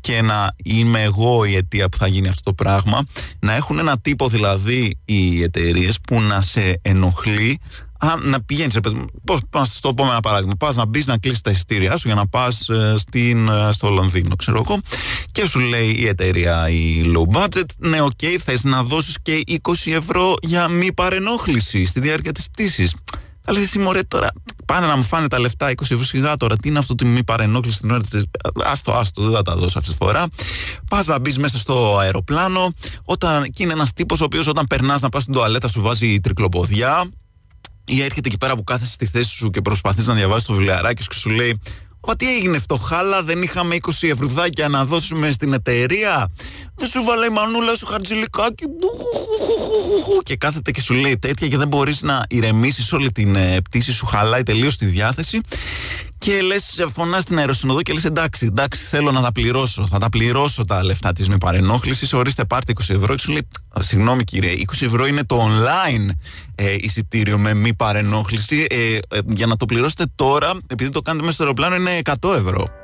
και 0.00 0.22
να 0.22 0.54
είμαι 0.64 1.02
εγώ 1.02 1.44
η 1.44 1.56
αιτία 1.56 1.88
που 1.88 1.96
θα 1.96 2.06
γίνει 2.06 2.28
αυτό 2.28 2.42
το 2.42 2.52
πράγμα. 2.52 3.06
Να 3.38 3.54
έχουν 3.54 3.78
ένα 3.78 3.98
τύπο 3.98 4.28
δηλαδή 4.28 4.98
οι 5.04 5.42
εταιρείες 5.42 6.00
που 6.00 6.20
να 6.20 6.40
σε 6.40 6.78
ενοχλεί 6.82 7.58
Α, 8.04 8.16
να 8.22 8.42
πηγαίνεις, 8.42 8.78
πώ 9.24 9.58
να 9.58 9.66
το 9.80 9.94
πω 9.94 10.04
με 10.04 10.10
ένα 10.10 10.20
παράδειγμα. 10.20 10.54
Πας 10.58 10.76
να 10.76 10.86
μπεις 10.86 11.06
να 11.06 11.18
κλείσεις 11.18 11.40
τα 11.40 11.50
εισιτήριά 11.50 11.96
σου 11.96 12.06
για 12.06 12.14
να 12.16 12.26
πας 12.26 12.68
ε, 12.68 12.94
ε, 13.12 13.72
στο 13.72 13.90
Λονδίνο, 13.90 14.36
ξέρω 14.36 14.62
εγώ, 14.66 14.80
και 15.32 15.46
σου 15.46 15.60
λέει 15.60 15.90
η 15.98 16.06
εταιρεία 16.06 16.68
η 16.68 17.02
low 17.14 17.38
budget, 17.38 17.64
ναι, 17.78 18.00
ok, 18.00 18.10
okay, 18.22 18.36
θες 18.44 18.64
να 18.64 18.82
δώσεις 18.82 19.16
και 19.22 19.42
20 19.62 19.72
ευρώ 19.84 20.34
για 20.42 20.68
μη 20.68 20.92
παρενόχληση 20.92 21.84
στη 21.84 22.00
διάρκεια 22.00 22.32
της 22.32 22.50
πτήσης. 22.50 22.94
Θα 23.46 23.52
λες 23.52 23.62
εσύ 23.62 23.78
μωρέ 23.78 24.02
τώρα, 24.02 24.28
πάνε 24.66 24.86
να 24.86 24.96
μου 24.96 25.02
φάνε 25.02 25.28
τα 25.28 25.38
λεφτά 25.38 25.70
20 25.70 25.80
ευρώ 25.80 26.04
σιγά 26.04 26.36
τώρα. 26.36 26.56
Τι 26.56 26.68
είναι 26.68 26.78
αυτό 26.78 26.94
το 26.94 27.06
μη 27.06 27.24
παρενόχληση 27.24 27.76
στην 27.76 27.90
ώρα 27.90 28.00
της. 28.00 28.24
Άστο, 28.64 28.92
άστο, 28.92 29.22
δεν 29.22 29.32
θα 29.32 29.42
τα 29.42 29.56
δώσω 29.56 29.78
αυτή 29.78 29.90
τη 29.90 29.96
φορά. 29.96 30.26
Πας 30.88 31.06
να 31.06 31.18
μπεις 31.18 31.38
μέσα 31.38 31.58
στο 31.58 31.98
αεροπλάνο. 31.98 32.72
Όταν, 33.04 33.50
και 33.50 33.62
είναι 33.62 33.72
ένας 33.72 33.92
τύπος 33.92 34.20
ο 34.20 34.24
οποίος 34.24 34.46
όταν 34.46 34.66
περνάς 34.66 35.00
να 35.00 35.08
πας 35.08 35.22
στην 35.22 35.34
τουαλέτα 35.34 35.68
σου 35.68 35.80
βάζει 35.80 36.20
τρικλοποδιά 36.20 37.04
ή 37.84 38.02
έρχεται 38.02 38.28
εκεί 38.28 38.38
πέρα 38.38 38.56
που 38.56 38.64
κάθεσαι 38.64 38.92
στη 38.92 39.06
θέση 39.06 39.30
σου 39.30 39.50
και 39.50 39.60
προσπαθείς 39.60 40.06
να 40.06 40.14
διαβάσεις 40.14 40.46
το 40.46 40.52
βιβλιαράκι 40.52 41.02
σου 41.02 41.08
και 41.08 41.16
σου 41.16 41.30
λέει 41.30 41.58
ότι 42.06 42.34
έγινε 42.36 42.58
φτωχάλα, 42.58 43.22
δεν 43.22 43.42
είχαμε 43.42 43.76
20 43.80 44.08
ευρουδάκια 44.08 44.68
να 44.68 44.84
δώσουμε 44.84 45.32
στην 45.32 45.52
εταιρεία. 45.52 46.32
Δεν 46.74 46.88
σου 46.88 47.04
βάλε 47.04 47.26
η 47.26 47.28
μανούλα 47.28 47.76
σου 47.76 47.86
χαρτζηλικάκι. 47.86 48.64
Και 50.22 50.36
κάθεται 50.36 50.70
και 50.70 50.80
σου 50.80 50.94
λέει 50.94 51.18
τέτοια 51.18 51.48
και 51.48 51.56
δεν 51.56 51.68
μπορείς 51.68 52.02
να 52.02 52.22
ηρεμήσεις 52.28 52.92
όλη 52.92 53.12
την 53.12 53.36
ε, 53.36 53.60
πτήση 53.60 53.92
σου, 53.92 54.06
χαλάει 54.06 54.42
τελείως 54.42 54.76
τη 54.76 54.86
διάθεση 54.86 55.40
και 56.18 56.42
λες, 56.42 56.84
φωνάς 56.92 57.22
στην 57.22 57.38
αεροσυνοδό 57.38 57.82
και 57.82 57.92
λες: 57.92 58.04
Εντάξει, 58.04 58.46
εντάξει, 58.46 58.84
θέλω 58.84 59.10
να 59.10 59.22
τα 59.22 59.32
πληρώσω. 59.32 59.86
Θα 59.86 59.98
τα 59.98 60.08
πληρώσω 60.08 60.64
τα 60.64 60.84
λεφτά 60.84 61.12
της 61.12 61.28
με 61.28 61.38
παρενόχλησης. 61.38 62.12
Ορίστε, 62.12 62.44
πάρτε 62.44 62.72
20 62.76 62.94
ευρώ. 62.94 63.14
Και 63.14 63.20
σου 63.20 63.32
λέει: 63.32 63.48
Συγγνώμη 63.80 64.24
κύριε, 64.24 64.64
20 64.72 64.86
ευρώ 64.86 65.06
είναι 65.06 65.24
το 65.24 65.48
online 65.48 66.08
ε, 66.54 66.74
εισιτήριο 66.78 67.38
με 67.38 67.54
μη 67.54 67.74
παρενόχληση. 67.74 68.66
Ε, 68.70 68.94
ε, 68.94 69.18
για 69.26 69.46
να 69.46 69.56
το 69.56 69.66
πληρώσετε 69.66 70.04
τώρα, 70.14 70.52
επειδή 70.66 70.90
το 70.90 71.00
κάνετε 71.00 71.24
μέσα 71.24 71.34
στο 71.34 71.42
αεροπλάνο, 71.42 71.74
είναι 71.74 72.00
100 72.20 72.34
ευρώ. 72.34 72.83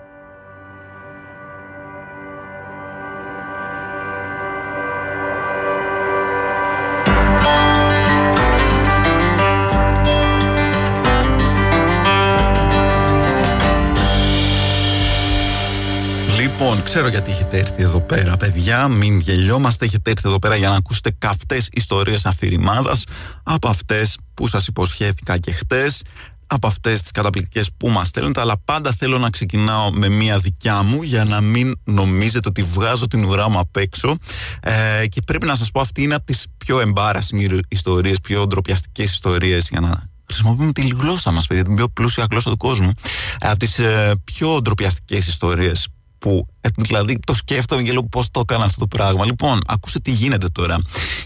Λοιπόν, 16.60 16.82
ξέρω 16.82 17.08
γιατί 17.08 17.30
έχετε 17.30 17.58
έρθει 17.58 17.82
εδώ 17.82 18.00
πέρα, 18.00 18.36
παιδιά. 18.36 18.88
Μην 18.88 19.18
γελιόμαστε. 19.18 19.84
Έχετε 19.84 20.10
έρθει 20.10 20.28
εδώ 20.28 20.38
πέρα 20.38 20.56
για 20.56 20.68
να 20.68 20.74
ακούσετε 20.74 21.14
καυτές 21.18 21.68
ιστορίες 21.72 22.26
αφηρημάδας 22.26 23.04
από 23.42 23.68
αυτές 23.68 24.18
που 24.34 24.46
σας 24.46 24.66
υποσχέθηκα 24.66 25.38
και 25.38 25.52
χτες, 25.52 26.02
από 26.46 26.66
αυτές 26.66 27.02
τις 27.02 27.10
καταπληκτικές 27.10 27.70
που 27.76 27.88
μας 27.88 28.08
στέλνετε. 28.08 28.40
Αλλά 28.40 28.58
πάντα 28.64 28.92
θέλω 28.92 29.18
να 29.18 29.30
ξεκινάω 29.30 29.90
με 29.92 30.08
μία 30.08 30.38
δικιά 30.38 30.82
μου 30.82 31.02
για 31.02 31.24
να 31.24 31.40
μην 31.40 31.74
νομίζετε 31.84 32.48
ότι 32.48 32.62
βγάζω 32.62 33.06
την 33.06 33.24
ουρά 33.24 33.48
μου 33.48 33.58
απ' 33.58 33.76
έξω. 33.76 34.16
Ε, 34.62 35.06
και 35.06 35.20
πρέπει 35.26 35.46
να 35.46 35.54
σας 35.54 35.70
πω, 35.70 35.80
αυτή 35.80 36.02
είναι 36.02 36.14
από 36.14 36.24
τις 36.24 36.46
πιο 36.56 36.82
embarrassing 36.86 37.58
ιστορίες, 37.68 38.20
πιο 38.20 38.46
ντροπιαστικές 38.46 39.12
ιστορίες 39.12 39.68
για 39.70 39.80
να 39.80 40.08
χρησιμοποιούμε 40.26 40.72
τη 40.72 40.86
γλώσσα 40.86 41.30
μας, 41.30 41.46
παιδιά, 41.46 41.64
την 41.64 41.74
πιο 41.74 41.88
πλούσια 41.88 42.26
γλώσσα 42.30 42.50
του 42.50 42.56
κόσμου. 42.56 42.92
Ε, 43.40 43.48
από 43.48 43.58
τις 43.58 43.78
ε, 43.78 44.12
πιο 44.24 44.60
ντροπιαστικές 44.60 45.26
ιστορίες 45.26 45.88
που 46.20 46.46
ε, 46.60 46.68
δηλαδή 46.76 47.18
το 47.26 47.34
σκέφτομαι 47.34 47.82
και 47.82 47.92
λέω 47.92 48.04
πώς 48.04 48.30
το 48.30 48.40
έκανα 48.40 48.64
αυτό 48.64 48.80
το 48.80 48.86
πράγμα. 48.86 49.24
Λοιπόν, 49.24 49.60
ακούστε 49.66 49.98
τι 49.98 50.10
γίνεται 50.10 50.48
τώρα. 50.48 50.76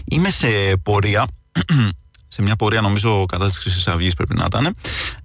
Είμαι 0.05 0.29
σε 0.29 0.47
πορεία, 0.83 1.27
σε 2.35 2.41
μια 2.41 2.55
πορεία 2.55 2.81
νομίζω 2.81 3.25
κατά 3.25 3.45
της 3.45 3.57
Χρυσής 3.57 3.87
Αυγής 3.87 4.13
πρέπει 4.13 4.35
να 4.35 4.45
ήταν 4.45 4.75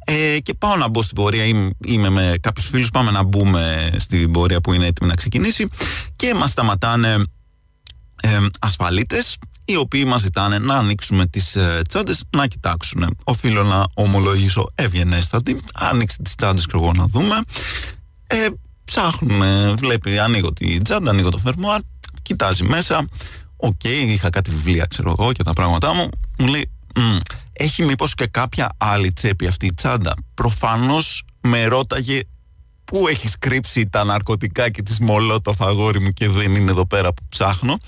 ε, 0.04 0.38
και 0.40 0.54
πάω 0.54 0.76
να 0.76 0.88
μπω 0.88 1.02
στην 1.02 1.16
πορεία, 1.16 1.44
είμαι, 1.44 1.70
είμαι 1.86 2.08
με 2.08 2.34
κάποιους 2.40 2.66
φίλους, 2.66 2.90
πάμε 2.90 3.10
να 3.10 3.22
μπούμε 3.22 3.92
στην 3.96 4.32
πορεία 4.32 4.60
που 4.60 4.72
είναι 4.72 4.86
έτοιμη 4.86 5.08
να 5.08 5.14
ξεκινήσει 5.14 5.68
και 6.16 6.34
μας 6.34 6.50
σταματάνε 6.50 7.16
ε, 8.22 8.38
ασφαλίτες 8.58 9.38
οι 9.64 9.76
οποίοι 9.76 10.04
μας 10.06 10.20
ζητάνε 10.20 10.58
να 10.58 10.74
ανοίξουμε 10.74 11.26
τις 11.26 11.56
ε, 11.56 11.82
τσάντες 11.88 12.24
να 12.36 12.46
κοιτάξουν. 12.46 13.16
Οφείλω 13.24 13.62
να 13.62 13.84
ομολογήσω 13.94 14.66
ευγενέστατη, 14.74 15.60
άνοιξε 15.74 16.16
τις 16.22 16.34
τσάντες 16.34 16.66
και 16.66 16.72
εγώ 16.74 16.92
να 16.96 17.06
δούμε. 17.06 17.40
Ε, 18.26 18.46
ψάχνουμε, 18.84 19.74
βλέπει, 19.78 20.18
ανοίγω 20.18 20.52
τη 20.52 20.82
τσάντα, 20.82 21.10
ανοίγω 21.10 21.28
το 21.28 21.38
φερμουάρ, 21.38 21.80
κοιτάζει 22.22 22.64
μέσα. 22.64 23.08
Ok, 23.56 23.72
okay, 23.82 24.04
είχα 24.06 24.30
κάτι 24.30 24.50
βιβλία, 24.50 24.86
ξέρω 24.86 25.14
εγώ 25.18 25.32
και 25.32 25.42
τα 25.42 25.52
πράγματά 25.52 25.94
μου. 25.94 26.08
Μου 26.38 26.46
λέει, 26.46 26.70
έχει 27.52 27.84
μήπως 27.84 28.14
και 28.14 28.26
κάποια 28.26 28.72
άλλη 28.78 29.12
τσέπη 29.12 29.46
αυτή 29.46 29.66
η 29.66 29.74
τσάντα. 29.74 30.14
Προφανώς 30.34 31.24
με 31.40 31.64
ρώταγε 31.64 32.20
πού 32.84 33.08
έχεις 33.08 33.38
κρύψει 33.38 33.88
τα 33.88 34.04
ναρκωτικά 34.04 34.70
και 34.70 34.82
τη 34.82 34.96
το 35.42 35.52
φαγόρι 35.52 36.00
μου 36.00 36.10
και 36.10 36.28
δεν 36.28 36.54
είναι 36.54 36.70
εδώ 36.70 36.86
πέρα 36.86 37.12
που 37.12 37.22
ψάχνω; 37.28 37.78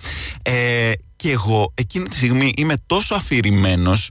Ε, 0.43 0.93
και 1.17 1.31
εγώ 1.31 1.73
εκείνη 1.75 2.09
τη 2.09 2.17
στιγμή 2.17 2.53
είμαι 2.57 2.75
τόσο 2.87 3.15
αφηρημένος 3.15 4.11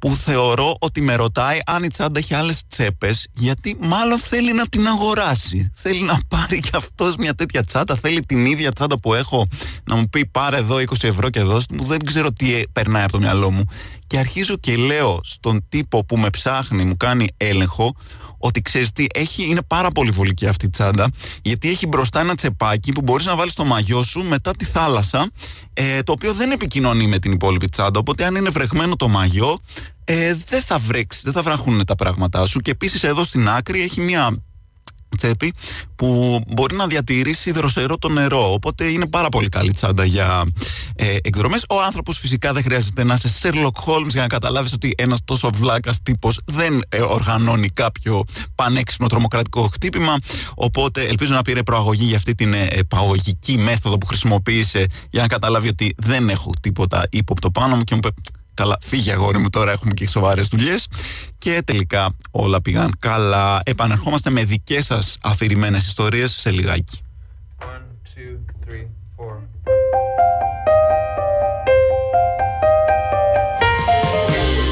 που 0.00 0.16
θεωρώ 0.16 0.76
ότι 0.80 1.00
με 1.00 1.14
ρωτάει 1.14 1.58
αν 1.66 1.82
η 1.82 1.88
τσάντα 1.88 2.18
έχει 2.18 2.34
άλλες 2.34 2.66
τσέπες, 2.66 3.28
γιατί 3.32 3.76
μάλλον 3.80 4.18
θέλει 4.18 4.52
να 4.52 4.66
την 4.66 4.86
αγοράσει. 4.86 5.70
Θέλει 5.74 6.02
να 6.02 6.18
πάρει 6.28 6.60
κι 6.60 6.70
αυτός 6.74 7.16
μια 7.16 7.34
τέτοια 7.34 7.64
τσάντα. 7.64 7.96
Θέλει 7.96 8.20
την 8.20 8.46
ίδια 8.46 8.72
τσάντα 8.72 8.98
που 8.98 9.14
έχω 9.14 9.46
να 9.84 9.96
μου 9.96 10.08
πει 10.08 10.26
πάρε 10.26 10.56
εδώ 10.56 10.76
20 10.76 10.82
ευρώ 11.02 11.30
και 11.30 11.40
δώστε 11.40 11.76
μου. 11.76 11.84
Δεν 11.84 12.04
ξέρω 12.04 12.32
τι 12.32 12.54
ε, 12.54 12.62
περνάει 12.72 13.02
από 13.02 13.12
το 13.12 13.18
μυαλό 13.20 13.50
μου. 13.50 13.64
Και 14.10 14.18
αρχίζω 14.18 14.56
και 14.56 14.76
λέω 14.76 15.20
στον 15.24 15.66
τύπο 15.68 16.04
που 16.04 16.18
με 16.18 16.30
ψάχνει, 16.30 16.84
μου 16.84 16.96
κάνει 16.96 17.28
έλεγχο, 17.36 17.94
ότι 18.38 18.62
ξέρεις 18.62 18.92
τι, 18.92 19.06
έχει, 19.14 19.44
είναι 19.44 19.62
πάρα 19.66 19.88
πολύ 19.88 20.10
βολική 20.10 20.46
αυτή 20.46 20.66
η 20.66 20.70
τσάντα, 20.70 21.10
γιατί 21.42 21.70
έχει 21.70 21.86
μπροστά 21.86 22.20
ένα 22.20 22.34
τσεπάκι 22.34 22.92
που 22.92 23.00
μπορείς 23.00 23.26
να 23.26 23.36
βάλεις 23.36 23.54
το 23.54 23.64
μαγιό 23.64 24.02
σου 24.02 24.22
μετά 24.22 24.52
τη 24.56 24.64
θάλασσα, 24.64 25.30
ε, 25.72 26.02
το 26.02 26.12
οποίο 26.12 26.34
δεν 26.34 26.50
επικοινωνεί 26.50 27.06
με 27.06 27.18
την 27.18 27.32
υπόλοιπη 27.32 27.68
τσάντα. 27.68 28.00
Οπότε, 28.00 28.24
αν 28.24 28.34
είναι 28.34 28.50
βρεγμένο 28.50 28.96
το 28.96 29.08
μαγιό, 29.08 29.58
ε, 30.04 30.34
δεν 30.48 30.62
θα 30.62 30.78
βρέξει, 30.78 31.20
δεν 31.24 31.32
θα 31.32 31.42
βραχούν 31.42 31.84
τα 31.84 31.94
πράγματά 31.94 32.46
σου. 32.46 32.60
Και 32.60 32.70
επίσης 32.70 33.04
εδώ 33.04 33.24
στην 33.24 33.48
άκρη 33.48 33.82
έχει 33.82 34.00
μια 34.00 34.36
τσέπη 35.16 35.52
που 35.96 36.40
μπορεί 36.48 36.76
να 36.76 36.86
διατηρήσει 36.86 37.50
δροσερό 37.52 37.98
το 37.98 38.08
νερό. 38.08 38.52
Οπότε 38.52 38.84
είναι 38.84 39.06
πάρα 39.06 39.28
πολύ 39.28 39.48
καλή 39.48 39.72
τσάντα 39.72 40.04
για 40.04 40.44
ε, 40.96 41.16
εκδρομές. 41.22 41.64
Ο 41.68 41.82
άνθρωπος 41.82 42.18
φυσικά 42.18 42.52
δεν 42.52 42.62
χρειάζεται 42.62 43.04
να 43.04 43.14
είσαι 43.14 43.28
Sherlock 43.42 43.84
Holmes 43.84 44.08
για 44.08 44.20
να 44.20 44.26
καταλάβεις 44.26 44.72
ότι 44.72 44.94
ένας 44.96 45.18
τόσο 45.24 45.50
βλάκας 45.54 46.02
τύπος 46.02 46.40
δεν 46.44 46.82
ε, 46.88 47.00
οργανώνει 47.00 47.68
κάποιο 47.68 48.24
πανέξυπνο 48.54 49.06
τρομοκρατικό 49.06 49.68
χτύπημα. 49.72 50.16
Οπότε 50.54 51.02
ελπίζω 51.02 51.34
να 51.34 51.42
πήρε 51.42 51.62
προαγωγή 51.62 52.04
για 52.04 52.16
αυτή 52.16 52.34
την 52.34 52.52
ε, 52.52 52.68
παγωγική 52.88 53.58
μέθοδο 53.58 53.98
που 53.98 54.06
χρησιμοποίησε 54.06 54.86
για 55.10 55.22
να 55.22 55.28
καταλάβει 55.28 55.68
ότι 55.68 55.94
δεν 55.96 56.28
έχω 56.28 56.52
τίποτα 56.60 57.06
ύποπτο 57.10 57.50
πάνω 57.50 57.76
μου 57.76 57.84
και 57.84 57.94
μου 57.94 58.00
είπε 58.04 58.14
Καλά, 58.60 58.78
φύγε 58.80 59.12
αγόρι 59.12 59.38
μου, 59.38 59.50
τώρα 59.50 59.72
έχουμε 59.72 59.94
και 59.94 60.08
σοβαρές 60.08 60.48
δουλειές. 60.48 60.86
Και 61.40 61.62
τελικά 61.64 62.16
όλα 62.30 62.60
πήγαν 62.60 62.92
καλά. 62.98 63.60
Επανερχόμαστε 63.64 64.30
με 64.30 64.44
δικές 64.44 64.86
σας 64.86 65.18
αφηρημένες 65.22 65.86
ιστορίες 65.86 66.32
σε 66.32 66.50
λιγάκι. 66.50 66.98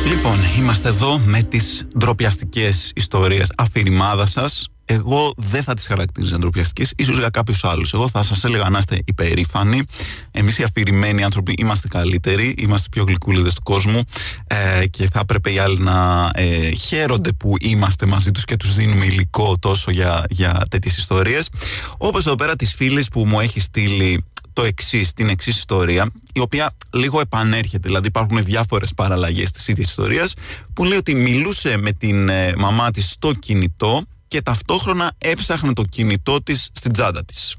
Λοιπόν, 0.09 0.39
είμαστε 0.59 0.89
εδώ 0.89 1.19
με 1.19 1.43
τις 1.43 1.87
ντροπιαστικές 1.99 2.93
ιστορίες 2.95 3.53
αφηρημάδα 3.57 4.27
σας 4.27 4.69
εγώ 4.91 5.33
δεν 5.37 5.63
θα 5.63 5.75
τις 5.75 5.87
χαρακτήριζα 5.87 6.39
ντροπιαστικέ, 6.39 6.85
ίσως 6.97 7.19
για 7.19 7.29
κάποιους 7.29 7.65
άλλους. 7.65 7.93
Εγώ 7.93 8.09
θα 8.09 8.23
σας 8.23 8.45
έλεγα 8.45 8.69
να 8.69 8.79
είστε 8.79 8.99
υπερήφανοι. 9.05 9.83
Εμείς 10.31 10.59
οι 10.59 10.63
αφηρημένοι 10.63 11.23
άνθρωποι 11.23 11.55
είμαστε 11.59 11.89
καλύτεροι, 11.89 12.55
είμαστε 12.59 12.89
πιο 12.91 13.05
γλυκούλιδες 13.05 13.55
του 13.55 13.63
κόσμου 13.63 14.03
ε, 14.47 14.87
και 14.87 15.09
θα 15.13 15.21
έπρεπε 15.21 15.53
οι 15.53 15.59
άλλοι 15.59 15.79
να 15.79 16.31
ε, 16.35 16.71
χαίρονται 16.71 17.33
που 17.33 17.55
είμαστε 17.61 18.07
μαζί 18.07 18.31
τους 18.31 18.45
και 18.45 18.57
τους 18.57 18.75
δίνουμε 18.75 19.05
υλικό 19.05 19.59
τόσο 19.59 19.91
για, 19.91 20.25
για 20.31 20.63
τέτοιες 20.71 20.97
ιστορίες. 20.97 21.49
Όπως 21.97 22.27
εδώ 22.27 22.35
πέρα 22.35 22.57
της 22.57 22.75
φίλης 22.75 23.09
που 23.09 23.25
μου 23.27 23.41
έχει 23.41 23.61
στείλει 23.61 24.25
το 24.53 24.65
εξής, 24.65 25.13
την 25.13 25.29
εξής 25.29 25.59
ιστορία, 25.59 26.11
η 26.33 26.41
οποία 26.41 26.75
λίγο 26.93 27.21
επανέρχεται. 27.21 27.89
Δηλαδή, 27.89 28.07
υπάρχουν 28.07 28.45
διάφορες 28.45 28.95
παραλλαγές 28.95 29.51
της 29.51 29.69
ίδιας 29.69 29.89
ιστορίας, 29.89 30.35
που 30.73 30.85
λέει 30.85 30.99
ότι 30.99 31.15
μιλούσε 31.15 31.77
με 31.77 31.93
την 31.93 32.29
ε, 32.29 32.53
μαμά 32.57 32.91
της 32.91 33.11
στο 33.11 33.33
κινητό 33.33 34.03
και 34.29 34.43
ταυτόχρονα 34.43 35.13
έψαχνε 35.19 35.73
το 35.73 35.83
κινητό 35.83 36.43
της 36.43 36.71
στην 36.73 36.93
τσάντα 36.93 37.25
της. 37.25 37.57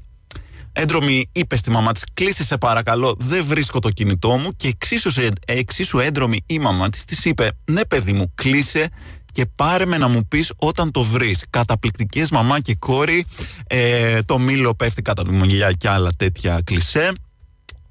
Έντρομη 0.72 1.28
είπε 1.32 1.56
στη 1.56 1.70
μαμά 1.70 1.92
της 1.92 2.04
«Κλείσε 2.14 2.44
σε 2.44 2.58
παρακαλώ, 2.58 3.14
δεν 3.18 3.44
βρίσκω 3.44 3.78
το 3.78 3.90
κινητό 3.90 4.30
μου» 4.30 4.50
και 4.56 4.68
εξίσου, 4.68 5.10
εξίσου 5.44 5.98
έντρομη 5.98 6.42
η 6.46 6.58
μαμά 6.58 6.88
της 6.88 7.04
της 7.04 7.24
είπε 7.24 7.50
«Ναι 7.64 7.84
παιδί 7.84 8.12
μου, 8.12 8.32
κλείσε 8.34 8.88
και 9.32 9.46
πάρε 9.46 9.86
με 9.86 9.98
να 9.98 10.08
μου 10.08 10.26
πεις 10.28 10.52
όταν 10.56 10.90
το 10.90 11.02
βρεις». 11.02 11.44
Καταπληκτικές 11.50 12.30
μαμά 12.30 12.60
και 12.60 12.74
κόρη, 12.74 13.24
ε, 13.66 14.22
το 14.22 14.38
μήλο 14.38 14.74
πέφτει 14.74 15.02
κατά 15.02 15.22
τη 15.22 15.30
μολιά 15.30 15.72
και 15.72 15.88
άλλα 15.88 16.10
τέτοια 16.16 16.60
κλισέ 16.64 17.12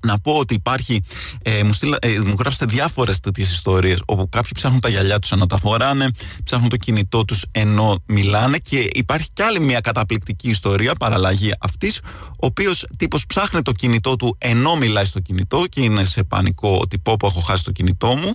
να 0.06 0.20
πω 0.20 0.32
ότι 0.32 0.54
υπάρχει, 0.54 1.02
ε, 1.42 1.64
μου, 1.64 1.74
στείλα, 1.74 1.98
ε, 2.02 2.20
μου 2.20 2.36
γράψετε 2.40 2.66
διάφορες 2.66 3.20
τέτοιες 3.20 3.52
ιστορίες 3.52 4.02
όπου 4.06 4.30
κάποιοι 4.30 4.52
ψάχνουν 4.56 4.80
τα 4.80 4.90
γυαλιά 4.90 5.20
τους 5.20 5.32
ενώ 5.32 5.46
τα 5.46 5.58
φοράνε, 5.58 6.08
ψάχνουν 6.44 6.70
το 6.70 6.78
κινητό 6.78 7.26
τους 7.26 7.46
ενώ 7.52 7.96
μιλάνε 8.06 8.58
και 8.58 8.90
υπάρχει 8.92 9.28
κι 9.34 9.42
άλλη 9.42 9.60
μια 9.60 9.80
καταπληκτική 9.80 10.50
ιστορία, 10.50 10.96
παραλλαγή 10.96 11.52
αυτής, 11.60 12.00
ο 12.30 12.46
οποίος 12.46 12.88
τύπος 12.98 13.26
ψάχνει 13.26 13.62
το 13.62 13.72
κινητό 13.72 14.16
του 14.16 14.36
ενώ 14.38 14.76
μιλάει 14.76 15.06
στο 15.06 15.20
κινητό 15.20 15.64
και 15.70 15.82
είναι 15.82 16.04
σε 16.04 16.24
πανικό 16.24 16.78
ότι 16.82 16.98
πω 16.98 17.18
πω 17.18 17.28
έχω 17.28 17.40
χάσει 17.40 17.64
το 17.64 17.72
κινητό 17.72 18.08
μου 18.08 18.34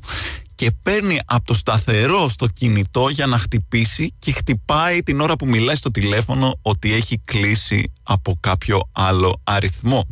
και 0.55 0.71
παίρνει 0.83 1.21
από 1.25 1.47
το 1.47 1.55
σταθερό 1.55 2.29
στο 2.29 2.47
κινητό 2.47 3.09
για 3.09 3.27
να 3.27 3.39
χτυπήσει 3.39 4.15
και 4.19 4.33
χτυπάει 4.33 5.03
την 5.03 5.21
ώρα 5.21 5.37
που 5.37 5.47
μιλάει 5.47 5.77
στο 5.77 5.91
τηλέφωνο 5.91 6.59
ότι 6.63 6.93
έχει 6.93 7.19
κλείσει 7.25 7.93
από 8.03 8.37
κάποιο 8.41 8.81
άλλο 8.93 9.41
αριθμό. 9.45 10.07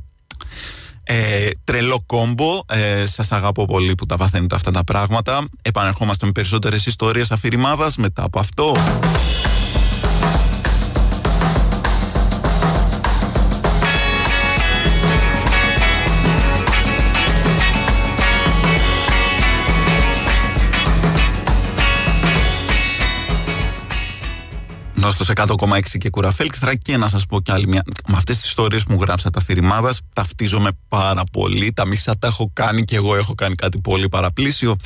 Ε, 1.05 1.49
τρελό 1.65 2.03
κόμπο. 2.07 2.61
Ε, 2.69 3.07
Σας 3.07 3.33
αγαπώ 3.33 3.65
πολύ 3.65 3.95
που 3.95 4.07
τα 4.07 4.17
παθαίνετε 4.17 4.55
αυτά 4.55 4.71
τα 4.71 4.85
πράγματα. 4.85 5.45
Επανερχόμαστε 5.63 6.27
με 6.27 6.33
περισσότερες 6.33 6.87
ιστορίες 6.87 7.31
αφηρημάδας 7.33 7.97
μετά 7.97 8.23
από 8.23 8.39
αυτό. 8.39 8.77
Νόστος 25.03 25.31
100,6 25.35 25.99
και 25.99 26.11
κουραφέλκθρα 26.11 26.75
και 26.75 26.97
να 26.97 27.09
σας 27.09 27.27
πω 27.27 27.41
κι 27.41 27.53
άλλη 27.53 27.67
μια 27.67 27.83
με 28.09 28.17
αυτές 28.17 28.37
τις 28.37 28.47
ιστορίες 28.47 28.85
που 28.85 28.93
μου 28.93 28.99
γράψατε 29.01 29.39
αφηρημάδας 29.39 30.01
ταυτίζομαι 30.15 30.71
πάρα 30.89 31.23
πολύ. 31.33 31.73
Τα 31.73 31.87
μισά 31.87 32.19
τα 32.19 32.27
έχω 32.27 32.51
κάνει 32.53 32.85
και 32.85 32.97
εγώ 32.97 33.17
έχω 33.17 33.35
κάνει 33.35 33.55
κάτι 33.55 33.81
πολύ 33.81 34.09
παραπλήσιο. 34.09 34.77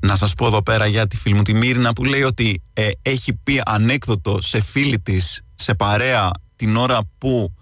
Να 0.00 0.16
σας 0.16 0.34
πω 0.34 0.46
εδώ 0.46 0.62
πέρα 0.62 0.86
για 0.86 1.06
τη 1.06 1.16
φίλη 1.16 1.34
μου 1.34 1.42
τη 1.42 1.54
Μύρινα 1.54 1.92
που 1.92 2.04
λέει 2.04 2.22
ότι 2.22 2.62
ε, 2.72 2.88
έχει 3.02 3.34
πει 3.34 3.62
ανέκδοτο 3.64 4.40
σε 4.40 4.60
φίλη 4.60 5.00
της 5.00 5.42
σε 5.54 5.74
παρέα 5.74 6.30
την 6.56 6.76
ώρα 6.76 7.00
που 7.18 7.54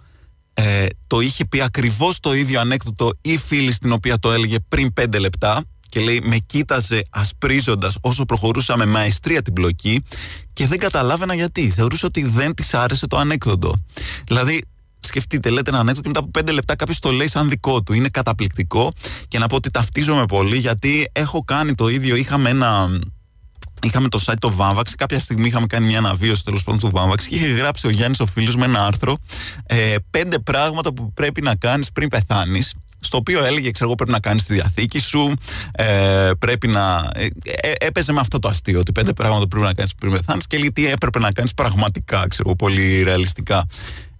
ε, 0.55 0.87
το 1.07 1.21
είχε 1.21 1.45
πει 1.45 1.61
ακριβώς 1.63 2.21
το 2.21 2.35
ίδιο 2.35 2.61
ανέκδοτο 2.61 3.11
η 3.21 3.37
φίλη 3.37 3.73
στην 3.73 3.93
οποία 3.93 4.19
το 4.19 4.33
έλεγε 4.33 4.57
πριν 4.69 4.93
πέντε 4.93 5.19
λεπτά 5.19 5.65
και 5.93 6.01
λέει 6.01 6.21
με 6.25 6.39
κοίταζε 6.39 7.03
ασπρίζοντας 7.11 7.97
όσο 8.01 8.25
προχωρούσαμε 8.25 8.87
με 8.87 8.99
αεστρία 8.99 9.43
την 9.43 9.53
πλοκή 9.53 10.03
και 10.53 10.67
δεν 10.67 10.79
καταλάβαινα 10.79 11.35
γιατί. 11.35 11.71
Θεωρούσα 11.71 12.07
ότι 12.07 12.23
δεν 12.23 12.55
της 12.55 12.75
άρεσε 12.75 13.07
το 13.07 13.17
ανέκδοτο. 13.17 13.75
Δηλαδή 14.27 14.65
σκεφτείτε, 15.01 15.51
λέτε 15.51 15.71
ένα 15.71 15.79
ανέκδοτο 15.79 16.03
και 16.03 16.09
μετά 16.09 16.21
από 16.21 16.31
πέντε 16.31 16.53
λεπτά 16.53 16.77
κάποιος 16.77 16.99
το 16.99 17.11
λέει 17.11 17.29
σαν 17.29 17.49
δικό 17.49 17.83
του. 17.83 17.93
Είναι 17.93 18.09
καταπληκτικό 18.09 18.93
και 19.29 19.39
να 19.39 19.47
πω 19.47 19.57
ότι 19.57 19.71
ταυτίζομαι 19.71 20.27
πολύ 20.27 20.57
γιατί 20.57 21.09
έχω 21.13 21.45
κάνει 21.45 21.75
το 21.75 21.89
ίδιο. 21.89 22.17
Είχαμε 22.17 22.51
ένα. 22.51 22.99
Είχαμε 23.83 24.09
το 24.09 24.23
site 24.27 24.39
το 24.39 24.55
Vavax. 24.59 24.91
Κάποια 24.97 25.21
στιγμή 25.21 25.47
είχαμε 25.47 25.67
κάνει 25.67 25.87
μια 25.87 25.99
αναβίωση 25.99 26.45
τέλος 26.45 26.63
πάντων 26.63 26.81
του 26.81 26.91
Vavax 26.95 27.23
και 27.29 27.35
είχε 27.35 27.47
γράψει 27.47 27.87
ο 27.87 27.91
Γιάννης 27.91 28.21
ο 28.21 28.27
φίλος 28.27 28.57
με 28.57 28.65
ένα 28.65 28.87
άρθρο. 28.87 29.17
Ε, 29.67 29.97
πέντε 30.11 30.39
πράγματα 30.39 30.93
που 30.93 31.13
πρέπει 31.13 31.43
να 31.43 31.55
κάνεις 31.55 31.93
πριν 31.93 32.09
πεθάνεις 32.09 32.75
στο 33.03 33.17
οποίο 33.17 33.45
έλεγε, 33.45 33.71
ξέρω 33.71 33.87
εγώ, 33.87 33.95
πρέπει 33.95 34.11
να 34.11 34.21
κάνεις 34.21 34.45
τη 34.45 34.55
διαθήκη 34.55 34.99
σου, 34.99 35.35
ε, 35.73 36.31
πρέπει 36.39 36.69
να. 36.69 37.11
Ε, 37.15 37.27
ε, 37.45 37.73
έπαιζε 37.79 38.13
με 38.13 38.21
αυτό 38.21 38.39
το 38.39 38.49
αστείο, 38.49 38.79
ότι 38.79 38.93
πέντε 38.93 39.13
πράγματα 39.13 39.49
πρέπει 39.49 39.67
να 39.67 39.75
κάνεις 39.75 39.95
πριν 39.95 40.13
πεθάνεις 40.13 40.47
και 40.47 40.59
λέει 40.59 40.73
τι 40.73 40.87
έπρεπε 40.87 41.19
να 41.19 41.33
κάνεις 41.33 41.55
πραγματικά, 41.55 42.27
ξέρω 42.29 42.43
εγώ, 42.47 42.57
πολύ 42.57 43.03
ρεαλιστικά. 43.03 43.67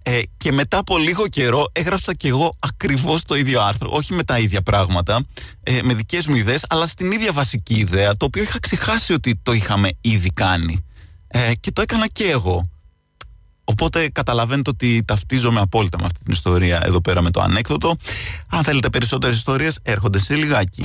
Ε, 0.05 0.19
και 0.37 0.51
μετά 0.51 0.77
από 0.77 0.97
λίγο 0.97 1.27
καιρό 1.27 1.65
έγραψα 1.71 2.13
και 2.13 2.27
εγώ 2.27 2.53
ακριβώς 2.59 3.23
το 3.23 3.35
ίδιο 3.35 3.61
άρθρο, 3.61 3.89
όχι 3.91 4.13
με 4.13 4.23
τα 4.23 4.39
ίδια 4.39 4.61
πράγματα, 4.61 5.25
ε, 5.63 5.79
με 5.83 5.93
δικές 5.93 6.27
μου 6.27 6.35
ιδέες, 6.35 6.65
αλλά 6.69 6.85
στην 6.85 7.11
ίδια 7.11 7.31
βασική 7.31 7.73
ιδέα, 7.73 8.17
το 8.17 8.25
οποίο 8.25 8.43
είχα 8.43 8.59
ξεχάσει 8.59 9.13
ότι 9.13 9.39
το 9.43 9.51
είχαμε 9.51 9.89
ήδη 10.01 10.31
κάνει. 10.31 10.85
Ε, 11.27 11.51
και 11.59 11.71
το 11.71 11.81
έκανα 11.81 12.07
και 12.07 12.23
εγώ. 12.23 12.72
Οπότε 13.65 14.09
καταλαβαίνετε 14.09 14.69
ότι 14.69 15.03
ταυτίζομαι 15.07 15.59
απόλυτα 15.59 15.97
με 15.99 16.05
αυτή 16.05 16.23
την 16.23 16.33
ιστορία 16.33 16.81
εδώ 16.85 17.01
πέρα 17.01 17.21
με 17.21 17.31
το 17.31 17.41
ανέκδοτο. 17.41 17.95
Αν 18.49 18.63
θέλετε 18.63 18.89
περισσότερες 18.89 19.35
ιστορίες 19.35 19.79
έρχονται 19.83 20.19
σε 20.19 20.35
λιγάκι. 20.35 20.81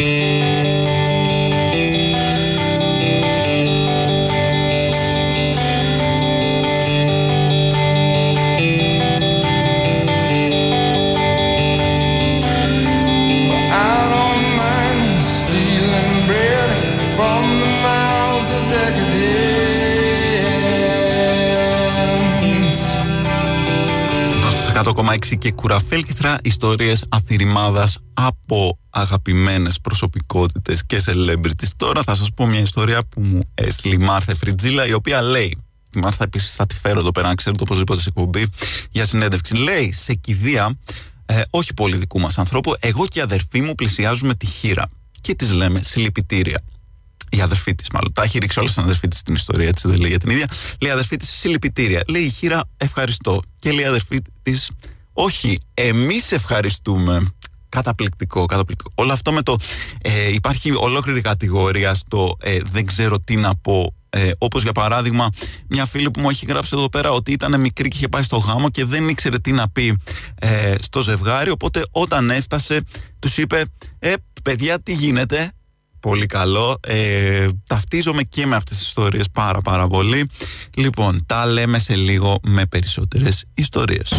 100,6 25.08 25.38
και 25.38 25.52
κουραφέλκυθρα 25.52 26.38
ιστορίες 26.42 27.04
αφηρημάδας 27.08 27.98
από 28.14 28.78
αγαπημένες 28.90 29.80
προσωπικότητες 29.80 30.86
και 30.86 31.02
celebrities. 31.06 31.68
Τώρα 31.76 32.02
θα 32.02 32.14
σας 32.14 32.32
πω 32.34 32.46
μια 32.46 32.60
ιστορία 32.60 33.04
που 33.04 33.20
μου 33.20 33.40
έστειλε 33.54 33.94
η 33.94 33.98
Μάρθα 33.98 34.34
Φριτζίλα 34.34 34.86
η 34.86 34.92
οποία 34.92 35.22
λέει 35.22 35.58
η 35.96 35.98
Μάρθα 35.98 36.24
επίσης 36.24 36.54
θα 36.54 36.66
τη 36.66 36.74
φέρω 36.74 37.00
εδώ 37.00 37.12
πέρα, 37.12 37.28
αν 37.28 37.36
ξέρετε 37.36 37.62
οπωσδήποτε 37.62 38.00
σε 38.00 38.08
εκπομπή 38.08 38.46
για 38.90 39.04
συνέντευξη. 39.04 39.56
Λέει 39.56 39.92
σε 39.92 40.14
κηδεία, 40.14 40.78
ε, 41.26 41.42
όχι 41.50 41.74
πολύ 41.74 41.96
δικού 41.96 42.20
μας 42.20 42.38
ανθρώπου, 42.38 42.74
εγώ 42.80 43.06
και 43.06 43.18
η 43.18 43.22
αδερφή 43.22 43.60
μου 43.60 43.74
πλησιάζουμε 43.74 44.34
τη 44.34 44.46
χείρα 44.46 44.88
και 45.20 45.34
της 45.34 45.52
λέμε 45.52 45.82
συλληπιτήρια 45.82 46.60
η 47.30 47.40
αδερφή 47.40 47.74
της, 47.74 47.90
μάλλον. 47.90 48.12
Τα 48.12 48.22
έχει 48.22 48.38
ρίξει 48.38 48.58
όλα 48.58 48.68
στην 48.68 48.82
αδερφή 48.82 49.08
της 49.08 49.22
την 49.22 49.34
ιστορία, 49.34 49.68
έτσι 49.68 49.88
δεν 49.88 50.00
λέει 50.00 50.08
για 50.08 50.18
την 50.18 50.30
ίδια. 50.30 50.46
Λέει 50.80 50.90
η 50.90 50.92
αδερφή 50.92 51.16
της 51.16 51.28
συλληπιτήρια. 51.28 52.02
Λέει 52.08 52.22
η 52.22 52.30
χείρα 52.30 52.64
ευχαριστώ. 52.76 53.42
Και 53.58 53.72
λέει 53.72 53.84
η 53.84 53.88
αδερφή 53.88 54.20
της, 54.42 54.70
όχι, 55.20 55.58
εμείς 55.74 56.32
ευχαριστούμε. 56.32 57.26
Καταπληκτικό, 57.68 58.46
καταπληκτικό. 58.46 58.90
Όλο 58.94 59.12
αυτό 59.12 59.32
με 59.32 59.42
το. 59.42 59.56
Ε, 60.02 60.32
υπάρχει 60.32 60.72
ολόκληρη 60.74 61.20
κατηγορία 61.20 61.94
στο 61.94 62.36
ε, 62.40 62.58
δεν 62.72 62.86
ξέρω 62.86 63.20
τι 63.20 63.36
να 63.36 63.56
πω. 63.56 63.94
Ε, 64.10 64.30
όπως 64.38 64.62
για 64.62 64.72
παράδειγμα 64.72 65.28
μια 65.68 65.86
φίλη 65.86 66.10
που 66.10 66.20
μου 66.20 66.30
έχει 66.30 66.46
γράψει 66.46 66.70
εδώ 66.74 66.88
πέρα 66.88 67.10
ότι 67.10 67.32
ήταν 67.32 67.60
μικρή 67.60 67.88
και 67.88 67.96
είχε 67.96 68.08
πάει 68.08 68.22
στο 68.22 68.36
γάμο 68.36 68.70
και 68.70 68.84
δεν 68.84 69.08
ήξερε 69.08 69.38
τι 69.38 69.52
να 69.52 69.68
πει 69.68 69.96
ε, 70.34 70.74
στο 70.80 71.02
ζευγάρι 71.02 71.50
οπότε 71.50 71.82
όταν 71.90 72.30
έφτασε 72.30 72.82
τους 73.18 73.38
είπε 73.38 73.64
ε 73.98 74.12
παιδιά 74.42 74.82
τι 74.82 74.92
γίνεται; 74.92 75.52
Πολύ 76.00 76.26
καλό. 76.26 76.76
Ε, 76.86 77.46
ταυτίζομαι 77.66 78.22
και 78.22 78.46
με 78.46 78.56
αυτές 78.56 78.76
τις 78.76 78.86
ιστορίες 78.86 79.30
πάρα 79.32 79.60
πάρα 79.60 79.86
πολύ. 79.86 80.30
Λοιπόν, 80.76 81.26
τα 81.26 81.46
λέμε 81.46 81.78
σε 81.78 81.94
λίγο 81.94 82.38
με 82.42 82.66
περισσότερες 82.66 83.44
ιστορίες. 83.54 84.12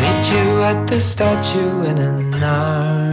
Meet 0.00 0.24
you 0.34 0.62
at 0.70 0.86
the 0.90 1.00
statue 1.00 1.84
in 1.90 1.98
an 1.98 2.34
hour 2.42 3.12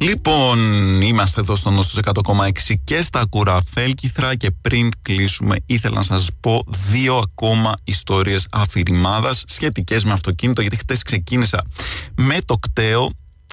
Λοιπόν, 0.00 0.58
είμαστε 1.00 1.40
εδώ 1.40 1.56
στο 1.56 1.70
Νόστος 1.70 2.00
100,6 2.04 2.74
και 2.84 3.02
στα 3.02 3.24
Κουραφέλκυθρα 3.28 4.34
και 4.34 4.50
πριν 4.60 4.90
κλείσουμε 5.02 5.56
ήθελα 5.66 5.94
να 5.94 6.02
σας 6.02 6.28
πω 6.40 6.64
δύο 6.90 7.16
ακόμα 7.16 7.74
ιστορίες 7.84 8.46
αφηρημάδας 8.52 9.44
σχετικές 9.46 10.04
με 10.04 10.12
αυτοκίνητο 10.12 10.60
γιατί 10.60 10.76
χτες 10.76 11.02
ξεκίνησα 11.02 11.66
με 12.14 12.38
το 12.44 12.54
κταίο, 12.58 13.10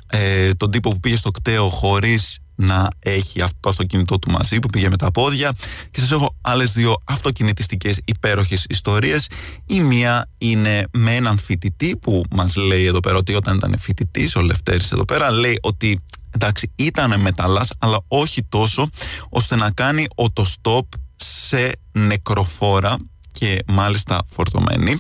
ε, 0.08 0.54
τον 0.54 0.71
τύπο 0.71 0.89
που 0.89 0.99
πήγε 0.99 1.15
στο 1.15 1.32
κταίο 1.32 1.69
χωρίς 1.69 2.39
να 2.63 2.88
έχει 2.99 3.41
αυτό 3.41 3.58
το 3.60 3.69
αυτοκίνητό 3.69 4.19
του 4.19 4.32
μαζί 4.32 4.60
που 4.60 4.67
πήγε 4.67 4.89
με 4.89 4.97
τα 4.97 5.12
πόδια. 5.12 5.54
Και 5.91 5.99
σας 5.99 6.12
έχω 6.12 6.36
άλλες 6.41 6.73
δύο 6.73 6.95
αυτοκινητιστικές 7.04 7.99
υπέροχες 8.06 8.65
ιστορίες. 8.69 9.28
Η 9.65 9.82
μία 9.82 10.30
είναι 10.38 10.88
με 10.91 11.15
έναν 11.15 11.38
φοιτητή 11.38 11.97
που 11.97 12.23
μας 12.32 12.56
λέει 12.56 12.86
εδώ 12.86 12.99
πέρα 12.99 13.17
ότι 13.17 13.34
όταν 13.34 13.56
ήταν 13.56 13.78
φοιτητής, 13.78 14.36
ο 14.36 14.41
Λευτέρης 14.41 14.91
εδώ 14.91 15.06
πέρα 15.06 15.32
λέει 15.32 15.60
ότι 15.62 15.99
εντάξει 16.30 16.71
ήταν 16.76 17.21
μεταλλάς 17.21 17.73
αλλά 17.80 17.99
όχι 18.08 18.43
τόσο 18.43 18.89
ώστε 19.30 19.56
να 19.56 19.71
κάνει 19.71 20.08
οτοστόπ 20.15 20.86
σε 21.15 21.71
νεκροφόρα 21.91 22.97
και 23.32 23.63
μάλιστα 23.67 24.21
φορτωμένη 24.30 24.97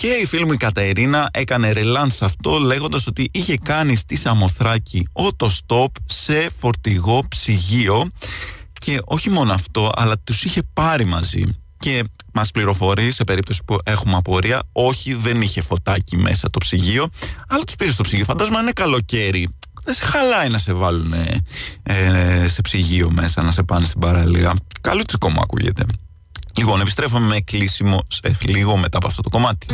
και 0.00 0.08
η 0.08 0.26
φίλη 0.26 0.44
μου 0.44 0.52
η 0.52 0.56
Κατερίνα 0.56 1.28
έκανε 1.32 1.72
ρελάνς 1.72 2.14
σε 2.14 2.24
αυτό 2.24 2.58
λέγοντας 2.58 3.06
ότι 3.06 3.28
είχε 3.32 3.56
κάνει 3.56 3.96
στη 3.96 4.16
Σαμοθράκη 4.16 5.08
ότο-στόπ 5.12 5.94
σε 6.06 6.50
φορτηγό 6.58 7.24
ψυγείο. 7.28 8.10
Και 8.80 9.00
όχι 9.04 9.30
μόνο 9.30 9.52
αυτό 9.52 9.92
αλλά 9.94 10.18
τους 10.18 10.44
είχε 10.44 10.62
πάρει 10.72 11.04
μαζί. 11.04 11.44
Και 11.78 12.04
μας 12.32 12.50
πληροφορεί 12.50 13.10
σε 13.10 13.24
περίπτωση 13.24 13.62
που 13.64 13.78
έχουμε 13.84 14.16
απορία 14.16 14.62
όχι 14.72 15.14
δεν 15.14 15.42
είχε 15.42 15.60
φωτάκι 15.60 16.16
μέσα 16.16 16.50
το 16.50 16.58
ψυγείο 16.58 17.08
αλλά 17.48 17.62
τους 17.62 17.76
πήρε 17.76 17.90
στο 17.90 18.02
ψυγείο. 18.02 18.24
Φαντάζομαι 18.24 18.58
είναι 18.58 18.72
καλοκαίρι. 18.72 19.48
Δεν 19.84 19.94
σε 19.94 20.04
χαλάει 20.04 20.48
να 20.48 20.58
σε 20.58 20.72
βάλουν 20.72 21.12
ε, 21.82 22.48
σε 22.48 22.60
ψυγείο 22.62 23.10
μέσα 23.10 23.42
να 23.42 23.52
σε 23.52 23.62
πάνε 23.62 23.86
στην 23.86 24.00
παραλία. 24.00 24.54
Καλούτσικο 24.80 25.30
μου 25.30 25.40
ακούγεται 25.40 25.84
Λοιπόν, 26.60 26.80
επιστρέφουμε 26.80 27.26
με 27.26 27.40
κλείσιμο 27.40 28.00
σε 28.08 28.36
λίγο 28.46 28.76
μετά 28.76 28.96
από 28.96 29.06
αυτό 29.06 29.22
το 29.22 29.28
κομμάτι. 29.28 29.66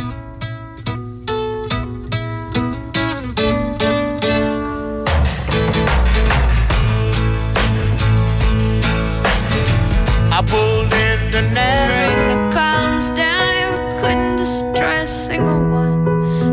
I 10.31 10.41
pulled 10.51 10.93
into 11.07 11.41
Nazareth. 11.57 12.19
Rain 12.27 12.51
comes 12.59 13.07
down, 13.23 13.69
couldn't 13.99 14.35
distress 14.43 15.09
single 15.27 15.61
one 15.83 15.95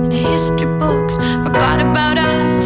in 0.04 0.08
the 0.14 0.20
history 0.30 0.70
books. 0.80 1.14
Forgot 1.44 1.78
about 1.88 2.16
us, 2.32 2.63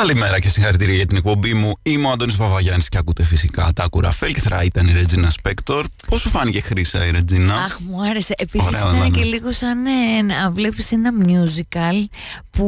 Καλημέρα 0.00 0.40
και 0.40 0.48
συγχαρητήρια 0.48 0.94
για 0.94 1.06
την 1.06 1.16
εκπομπή 1.16 1.54
μου. 1.54 1.72
Είμαι 1.82 2.06
ο 2.06 2.10
Αντώνης 2.10 2.36
Βαβαγιάννη 2.36 2.84
και 2.88 2.98
ακούτε 2.98 3.22
φυσικά 3.22 3.70
τα 3.74 3.86
κουραφέλ 3.90 4.32
και 4.32 4.40
θα 4.40 4.62
ήταν 4.62 4.88
η 4.88 4.92
Ρετζίνα 4.92 5.30
Σπέκτορ. 5.30 5.86
Πώς 6.08 6.20
σου 6.20 6.28
φάνηκε 6.28 6.60
χρήσα 6.60 7.06
η 7.06 7.10
Ρετζίνα; 7.10 7.54
Αχ, 7.54 7.78
μου 7.80 8.02
άρεσε. 8.02 8.34
Επίσης 8.38 8.68
ήταν 8.68 9.10
και 9.10 9.24
λίγο 9.24 9.52
σαν 9.52 9.86
ε, 9.86 10.22
να 10.22 10.50
βλέπεις 10.50 10.92
ένα 10.92 11.10
musical 11.26 12.04
που 12.50 12.66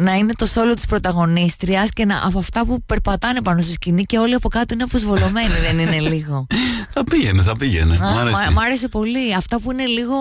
να 0.00 0.14
είναι 0.14 0.32
το 0.32 0.46
σόλο 0.46 0.74
της 0.74 0.86
πρωταγωνίστριας 0.86 1.88
και 1.90 2.04
να, 2.04 2.20
από 2.24 2.38
αυτά 2.38 2.64
που 2.64 2.82
περπατάνε 2.86 3.42
πάνω 3.42 3.62
στη 3.62 3.72
σκηνή 3.72 4.04
και 4.04 4.18
όλοι 4.18 4.34
από 4.34 4.48
κάτω 4.48 4.74
είναι 4.74 4.82
αποσβολωμένοι, 4.82 5.48
δεν 5.48 5.78
είναι 5.78 6.00
λίγο. 6.00 6.46
θα 6.94 7.04
πήγαινε, 7.04 7.42
θα 7.42 7.56
πήγαινε. 7.56 7.98
Αχ, 8.02 8.18
άρεσε. 8.18 8.54
άρεσε 8.66 8.88
πολύ. 8.88 9.34
Αυτά 9.34 9.60
που 9.60 9.72
είναι 9.72 9.86
λίγο 9.86 10.16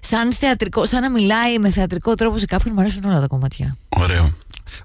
σαν 0.00 0.32
θεατρικό, 0.32 0.86
σαν 0.86 1.00
να 1.00 1.10
μιλάει 1.10 1.58
με 1.58 1.70
θεατρικό 1.70 2.14
τρόπο 2.14 2.38
σε 2.38 2.46
κάποιον, 2.46 2.74
μου 2.76 2.80
αρέσουν 2.80 3.04
όλα 3.04 3.20
τα 3.20 3.26
κομμάτια. 3.26 3.76
Ωραίο. 3.88 4.34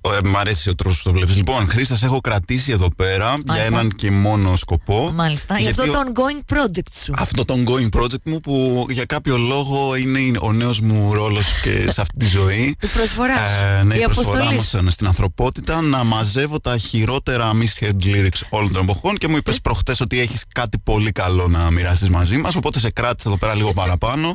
Ε, 0.01 0.27
μ' 0.27 0.37
αρέσει 0.37 0.69
ο 0.69 0.75
τρόπος 0.75 0.97
που 0.97 1.03
το 1.03 1.15
βλέπεις. 1.15 1.35
Λοιπόν, 1.35 1.69
Χρήστας, 1.69 2.03
έχω 2.03 2.21
κρατήσει 2.21 2.71
εδώ 2.71 2.87
πέρα 2.95 3.33
για 3.53 3.63
έναν 3.63 3.89
και 3.89 4.11
μόνο 4.11 4.55
σκοπό. 4.55 5.11
Μάλιστα. 5.13 5.59
Για 5.59 5.69
αυτό 5.69 5.85
το 5.85 6.03
ongoing 6.05 6.53
project 6.53 6.91
σου. 7.03 7.13
Αυτό 7.15 7.45
το 7.45 7.55
ongoing 7.57 7.99
project 7.99 8.23
μου 8.25 8.39
που 8.39 8.85
για 8.89 9.05
κάποιο 9.05 9.37
λόγο 9.37 9.95
είναι 9.95 10.37
ο 10.41 10.51
νέος 10.51 10.79
μου 10.79 11.13
ρόλος 11.13 11.45
και 11.61 11.91
σε 11.91 12.01
αυτή 12.01 12.17
τη 12.17 12.25
ζωή. 12.25 12.75
Η 12.81 12.87
προσφοράς 12.87 13.49
Ε, 13.79 13.83
ναι, 13.83 13.95
η, 13.95 14.01
προσφορά 14.01 14.51
μου 14.51 14.91
στην 14.91 15.07
ανθρωπότητα 15.07 15.81
να 15.81 16.03
μαζεύω 16.03 16.59
τα 16.59 16.77
χειρότερα 16.77 17.51
misheard 17.53 18.03
lyrics 18.05 18.41
όλων 18.49 18.71
των 18.71 18.81
εποχών 18.81 19.17
και 19.17 19.27
μου 19.27 19.37
είπες 19.37 19.61
προχτές 19.61 19.99
ότι 20.01 20.19
έχεις 20.19 20.43
κάτι 20.53 20.77
πολύ 20.83 21.11
καλό 21.11 21.47
να 21.47 21.71
μοιράσει 21.71 22.09
μαζί 22.09 22.37
μας. 22.37 22.55
Οπότε 22.55 22.79
σε 22.79 22.89
κράτησε 22.89 23.27
εδώ 23.27 23.37
πέρα 23.37 23.55
λίγο 23.55 23.73
παραπάνω 23.73 24.33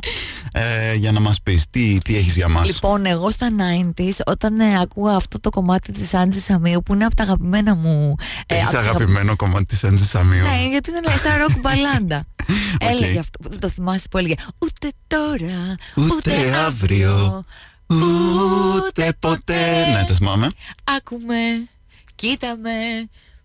ε, 0.51 0.93
για 0.93 1.11
να 1.11 1.19
μας 1.19 1.41
πεις 1.41 1.63
τι, 1.69 1.97
τι 2.03 2.17
έχεις 2.17 2.35
για 2.35 2.47
μας. 2.47 2.65
Λοιπόν, 2.65 3.05
εγώ 3.05 3.29
στα 3.29 3.47
90s, 3.97 4.17
όταν 4.25 4.59
ε, 4.59 4.79
ακούω 4.81 5.09
αυτό 5.37 5.49
το 5.49 5.59
κομμάτι 5.59 5.91
της 5.91 6.13
Άντζη 6.13 6.39
Σαμίου 6.39 6.81
που 6.83 6.93
είναι 6.93 7.05
από 7.05 7.15
τα 7.15 7.23
αγαπημένα 7.23 7.75
μου. 7.75 8.15
Ε, 8.45 8.55
Έχεις 8.55 8.73
αγαπημένο 8.73 9.35
κομμάτι 9.35 9.65
της 9.65 9.83
Άντζη 9.83 10.05
Σαμίου. 10.05 10.43
Ναι, 10.43 10.67
γιατί 10.69 10.89
είναι 10.89 11.17
σαν 11.23 11.37
ροκ 11.37 11.59
μπαλάντα. 11.59 12.23
okay. 12.25 12.87
Έλεγε 12.89 13.19
αυτό. 13.19 13.49
Δεν 13.49 13.59
το 13.59 13.69
θυμάσαι 13.69 14.07
που 14.11 14.17
έλεγε 14.17 14.35
Ούτε 14.57 14.89
τώρα, 15.07 15.75
ούτε, 15.95 16.13
ούτε 16.13 16.55
αύριο, 16.65 17.43
ούτε 17.89 19.13
ποτέ. 19.19 19.85
Ναι, 19.91 20.03
το 20.07 20.13
θυμάμαι. 20.13 20.49
Άκουμε, 20.97 21.35
κοίταμε. 22.15 22.69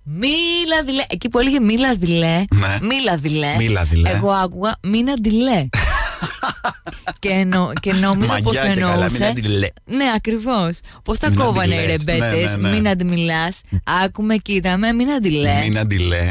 Μίλα 0.04 0.82
δηλέ. 0.84 1.02
Εκεί 1.08 1.28
που 1.28 1.38
έλεγε 1.38 1.60
μίλα 1.60 1.94
δηλέ. 1.94 2.44
Ναι. 2.54 2.78
Μίλα 2.82 3.16
δηλέ. 3.16 3.54
Μίλα 3.56 3.84
δηλέ. 3.84 4.10
Εγώ 4.10 4.30
άκουγα 4.30 4.76
μίνα 4.82 5.14
δηλέ 5.20 5.68
και, 7.18 7.28
εννο, 7.28 7.70
και 7.80 7.92
νόμιζα 7.92 8.38
πως 8.42 8.56
εννοούσε. 8.56 9.32
Ναι, 9.84 10.04
ακριβώς. 10.16 10.78
Πώ 11.04 11.16
τα 11.16 11.30
κόβανε 11.30 11.74
οι 11.74 11.86
ρεμπέτε, 11.86 12.34
ναι, 12.34 12.50
ναι, 12.50 12.56
ναι. 12.56 12.70
μην 12.70 12.88
αντιμιλά. 12.88 13.52
Άκουμε, 14.04 14.36
κοίταμε, 14.36 14.92
μην 14.92 15.10
αντιλέ. 15.10 15.58
Μην 15.62 15.78
αντιλέ. 15.78 16.30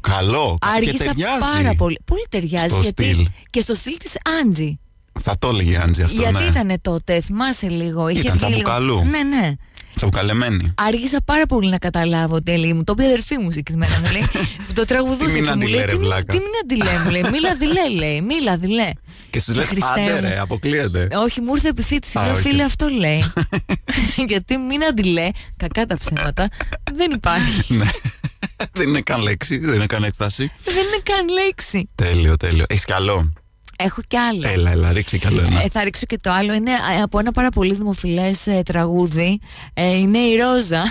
Καλό. 0.00 0.58
Άργησα 0.76 1.14
πάρα 1.54 1.74
πολύ. 1.74 1.98
Πολύ 2.04 2.26
ταιριάζει. 2.28 2.68
Στο 2.68 2.80
γιατί 2.80 3.02
στυλ. 3.04 3.26
Και 3.50 3.60
στο 3.60 3.74
στυλ 3.74 3.96
της 3.96 4.12
Άντζη. 4.42 4.76
Θα 5.20 5.36
το 5.38 5.48
έλεγε 5.48 5.72
η 5.72 5.76
Άντζη 5.76 6.02
αυτό. 6.02 6.20
Γιατί 6.20 6.42
ναι. 6.42 6.48
ήταν 6.48 6.78
τότε, 6.80 7.20
θυμάσαι 7.20 7.68
λίγο. 7.68 8.08
Είχε 8.08 8.20
ήταν 8.20 8.38
βγει 8.38 8.54
λίγο. 8.54 8.70
Καλού. 8.70 9.04
Ναι, 9.04 9.22
ναι. 9.22 9.52
Τσαουκαλεμένη. 9.94 10.72
Άργησα 10.76 11.18
πάρα 11.24 11.46
πολύ 11.46 11.68
να 11.70 11.78
καταλάβω 11.78 12.42
τέλει 12.42 12.72
μου. 12.72 12.84
Το 12.84 12.92
είπε 12.96 13.02
η 13.02 13.06
αδερφή 13.06 13.38
μου 13.38 13.50
συγκεκριμένα. 13.50 14.00
Μου 14.04 14.10
λέει. 14.12 14.22
το 14.74 14.84
τραγουδούσε 14.84 15.32
Τι 15.34 15.40
μην 15.40 15.44
και 15.44 15.50
μου 15.50 15.56
λέει. 15.68 15.82
αντιλέ, 15.82 15.84
ρε 15.84 15.92
Τι, 15.92 15.98
μην- 15.98 16.06
βλάκα». 16.06 16.32
τι 16.32 16.38
μην 16.38 16.50
αντιλέ, 16.62 16.98
μου 17.04 17.10
λέει. 17.14 17.24
Μίλα 17.30 17.54
δηλέ, 17.54 17.88
λέει. 17.88 18.20
Μίλα 18.20 18.56
δηλέ. 18.56 18.90
Και 19.30 19.38
στις 19.38 19.56
λες, 19.56 19.68
Χριστέ 19.68 19.86
άντε 19.90 20.12
μου. 20.12 20.20
ρε, 20.20 20.40
αποκλείεται. 20.40 21.08
Όχι, 21.16 21.40
μου 21.40 21.54
ήρθε 21.54 21.68
επιφύτηση. 21.68 22.18
Α, 22.18 22.22
Λέω, 22.24 22.32
οκ. 22.34 22.40
φίλε, 22.40 22.62
αυτό 22.62 22.88
λέει. 22.88 23.32
Γιατί 24.28 24.56
μην 24.58 24.84
αντιλέ, 24.84 25.28
κακά 25.56 25.86
τα 25.86 25.96
ψέματα, 25.98 26.48
δεν 26.92 27.10
υπάρχει. 27.10 27.74
Ναι. 27.74 27.90
δεν 28.72 28.88
είναι 28.88 29.00
καν 29.00 29.22
λέξη, 29.22 29.58
δεν 29.58 29.74
είναι 29.74 29.86
καν 29.86 30.04
έκφραση. 30.04 30.52
δεν 30.64 30.74
είναι 30.74 31.00
καν 31.02 31.28
λέξη. 31.28 31.88
Τέλειο, 31.94 32.36
τέλειο. 32.36 32.64
Έχεις 32.68 32.84
καλό. 32.84 33.32
Έχω 33.84 34.00
κι 34.08 34.16
άλλο. 34.16 34.48
Έλα, 34.48 34.70
έλα, 34.70 34.92
ρίξει 34.92 35.18
καλό 35.18 35.40
ένα. 35.40 35.62
Ε, 35.62 35.68
θα 35.68 35.84
ρίξω 35.84 36.06
και 36.06 36.16
το 36.22 36.30
άλλο. 36.32 36.52
Είναι 36.52 36.70
ε, 36.70 37.02
από 37.02 37.18
ένα 37.18 37.32
πάρα 37.32 37.48
πολύ 37.48 37.74
δημοφιλές 37.74 38.46
ε, 38.46 38.62
τραγούδι. 38.64 39.40
Ε, 39.74 39.96
είναι 39.96 40.18
η 40.18 40.36
Ρόζα. 40.36 40.82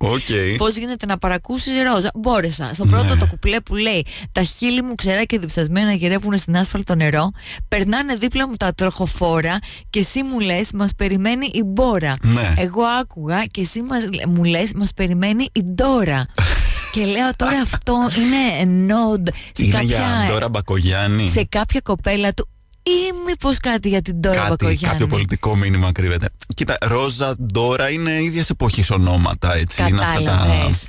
Οκ. 0.00 0.20
Πώς 0.56 0.76
γίνεται 0.76 1.06
να 1.06 1.18
παρακούσεις 1.18 1.72
Ρόζα; 1.92 2.10
Μπόρεσα. 2.14 2.70
Στο 2.74 2.84
Ναι. 2.84 2.90
πρώτο 2.90 3.16
το 3.16 3.26
κουπλέ 3.26 3.60
που 3.60 3.74
λέει 3.74 4.06
Τα 4.32 4.42
χείλη 4.42 4.82
μου 4.82 4.94
ξερά 4.94 5.24
και 5.24 5.38
διψασμένα 5.38 5.92
γυρεύουν 5.92 6.38
στην 6.38 6.56
άσφαλτο 6.56 6.94
νερό. 6.94 7.30
Περνάνε 7.68 8.14
δίπλα 8.14 8.48
μου 8.48 8.54
τα 8.56 8.74
τροχοφόρα 8.74 9.58
και 9.90 9.98
εσύ 9.98 10.22
μου 10.22 10.38
λες, 10.40 10.68
μας 10.74 10.90
περιμένει 10.96 11.50
η 11.52 11.62
μπόρα. 11.62 12.14
Ναι. 12.22 12.54
Εγώ 12.56 12.82
άκουγα 12.82 13.44
και 13.44 13.60
εσύ 13.60 13.82
μας, 13.82 14.02
μου 14.28 14.44
λες, 14.44 14.72
μας 14.74 14.90
περιμένει 14.94 15.48
η 15.52 15.62
ντόρα. 15.62 16.26
και 16.92 17.04
λέω 17.04 17.30
τώρα 17.36 17.60
αυτό 17.62 18.08
είναι 18.16 18.70
nod 18.94 19.28
σε, 19.52 19.62
Είναι 19.64 19.72
κάποια, 19.72 19.86
για 19.96 20.26
Ντόρα 20.32 20.48
Μπακογιάννη. 20.48 21.28
σε 21.28 21.44
κάποια 21.44 21.80
κοπέλα 21.80 22.32
του 22.32 22.48
ή 22.82 23.12
μήπως 23.26 23.58
κάτι 23.58 23.88
για 23.88 24.02
την 24.02 24.16
Ντόρα 24.16 24.34
Κάτι, 24.34 24.48
Μπακογιάννη. 24.48 24.86
κάποιο 24.86 25.06
πολιτικό 25.06 25.56
μήνυμα 25.56 25.92
κρύβεται. 25.92 26.28
Κοίτα, 26.54 26.76
Ρόζα, 26.80 27.36
Ντόρα 27.52 27.90
είναι 27.90 28.22
ίδιας 28.22 28.50
εποχής 28.50 28.90
ονόματα, 28.90 29.54
έτσι. 29.54 29.82
Είναι 29.88 30.02
αυτά 30.02 30.22
τα. 30.22 30.30
Κατάλαβες. 30.30 30.86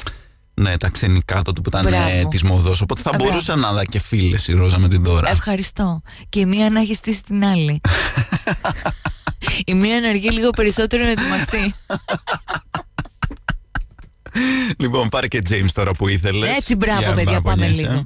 Ναι, 0.54 0.78
τα 0.78 0.90
ξενικά 0.90 1.42
τότε 1.42 1.62
που 1.62 1.70
ήταν 1.70 1.82
Μπράβο. 1.84 2.28
της 2.28 2.44
μοδός. 2.44 2.82
Οπότε 2.82 3.02
θα 3.02 3.10
Α, 3.10 3.14
μπράβο. 3.16 3.30
μπορούσε 3.32 3.56
να 3.56 3.74
δει 3.74 3.86
και 3.86 4.00
φίλες 4.00 4.48
η 4.48 4.54
Ρόζα 4.54 4.80
με 4.80 4.88
την 4.88 5.02
Ντόρα. 5.02 5.30
Ευχαριστώ. 5.30 6.02
Και 6.30 6.40
η 6.40 6.46
μία 6.46 6.70
να 6.70 6.80
έχει 6.80 6.94
στήσει 6.96 7.24
την 7.24 7.46
άλλη. 7.46 7.82
η 9.66 9.74
μία 9.74 10.00
να 10.00 10.10
αργεί 10.10 10.30
λίγο 10.30 10.50
περισσότερο 10.50 11.04
να 11.04 11.10
ετοιμαστεί. 11.10 11.74
Λοιπόν, 14.78 15.10
πάρε 15.10 15.28
και 15.28 15.42
James 15.50 15.72
τώρα 15.74 15.92
που 15.94 16.08
ήθελες. 16.08 16.50
Έτσι, 16.56 16.76
μπράβο, 16.76 17.14
παιδιά, 17.14 17.42
πάμε 17.42 17.68
λίγο. 17.68 18.06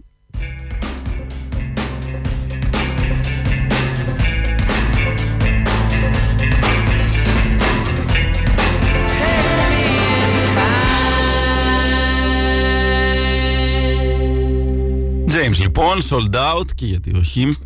James, 15.33 15.57
λοιπόν, 15.59 16.01
sold 16.09 16.36
out 16.36 16.65
και 16.75 16.86
γιατί 16.86 17.15
όχι. 17.17 17.57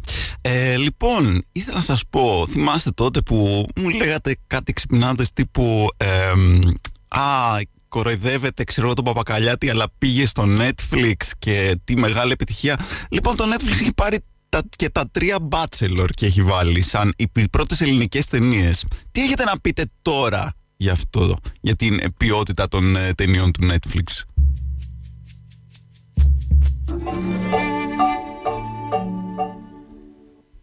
Ε, 0.41 0.77
λοιπόν, 0.77 1.43
ήθελα 1.51 1.75
να 1.75 1.83
σας 1.83 2.03
πω, 2.09 2.45
θυμάστε 2.49 2.91
τότε 2.91 3.21
που 3.21 3.65
μου 3.75 3.89
λέγατε 3.89 4.35
κάτι 4.47 4.73
ξυπνάδες 4.73 5.33
τύπου 5.33 5.87
εμ, 5.97 6.59
«Α, 7.07 7.21
κοροϊδεύεται, 7.97 8.63
ξέρω 8.63 8.85
εγώ 8.85 8.95
τον 8.95 9.05
Παπακαλιάτη, 9.05 9.69
αλλά 9.69 9.85
πήγε 9.97 10.25
στο 10.25 10.43
Netflix 10.47 11.15
και 11.39 11.79
τι 11.83 11.97
μεγάλη 11.97 12.31
επιτυχία». 12.31 12.79
Λοιπόν, 13.09 13.35
το 13.35 13.43
Netflix 13.53 13.71
έχει 13.71 13.93
πάρει 13.93 14.19
τα, 14.49 14.61
και 14.75 14.89
τα 14.89 15.09
τρία 15.11 15.37
Bachelor 15.51 16.07
και 16.13 16.25
έχει 16.25 16.43
βάλει 16.43 16.81
σαν 16.81 17.13
οι 17.17 17.27
πι- 17.27 17.49
πρώτες 17.49 17.81
ελληνικές 17.81 18.27
ταινίες. 18.27 18.85
Τι 19.11 19.21
έχετε 19.21 19.43
να 19.43 19.59
πείτε 19.59 19.85
τώρα 20.01 20.53
για 20.77 20.91
αυτό, 20.91 21.37
για 21.61 21.75
την 21.75 21.93
ε, 21.93 22.05
ποιότητα 22.17 22.67
των 22.67 22.95
ε, 22.95 23.13
ταινιών 23.13 23.51
του 23.51 23.67
Netflix; 23.71 24.21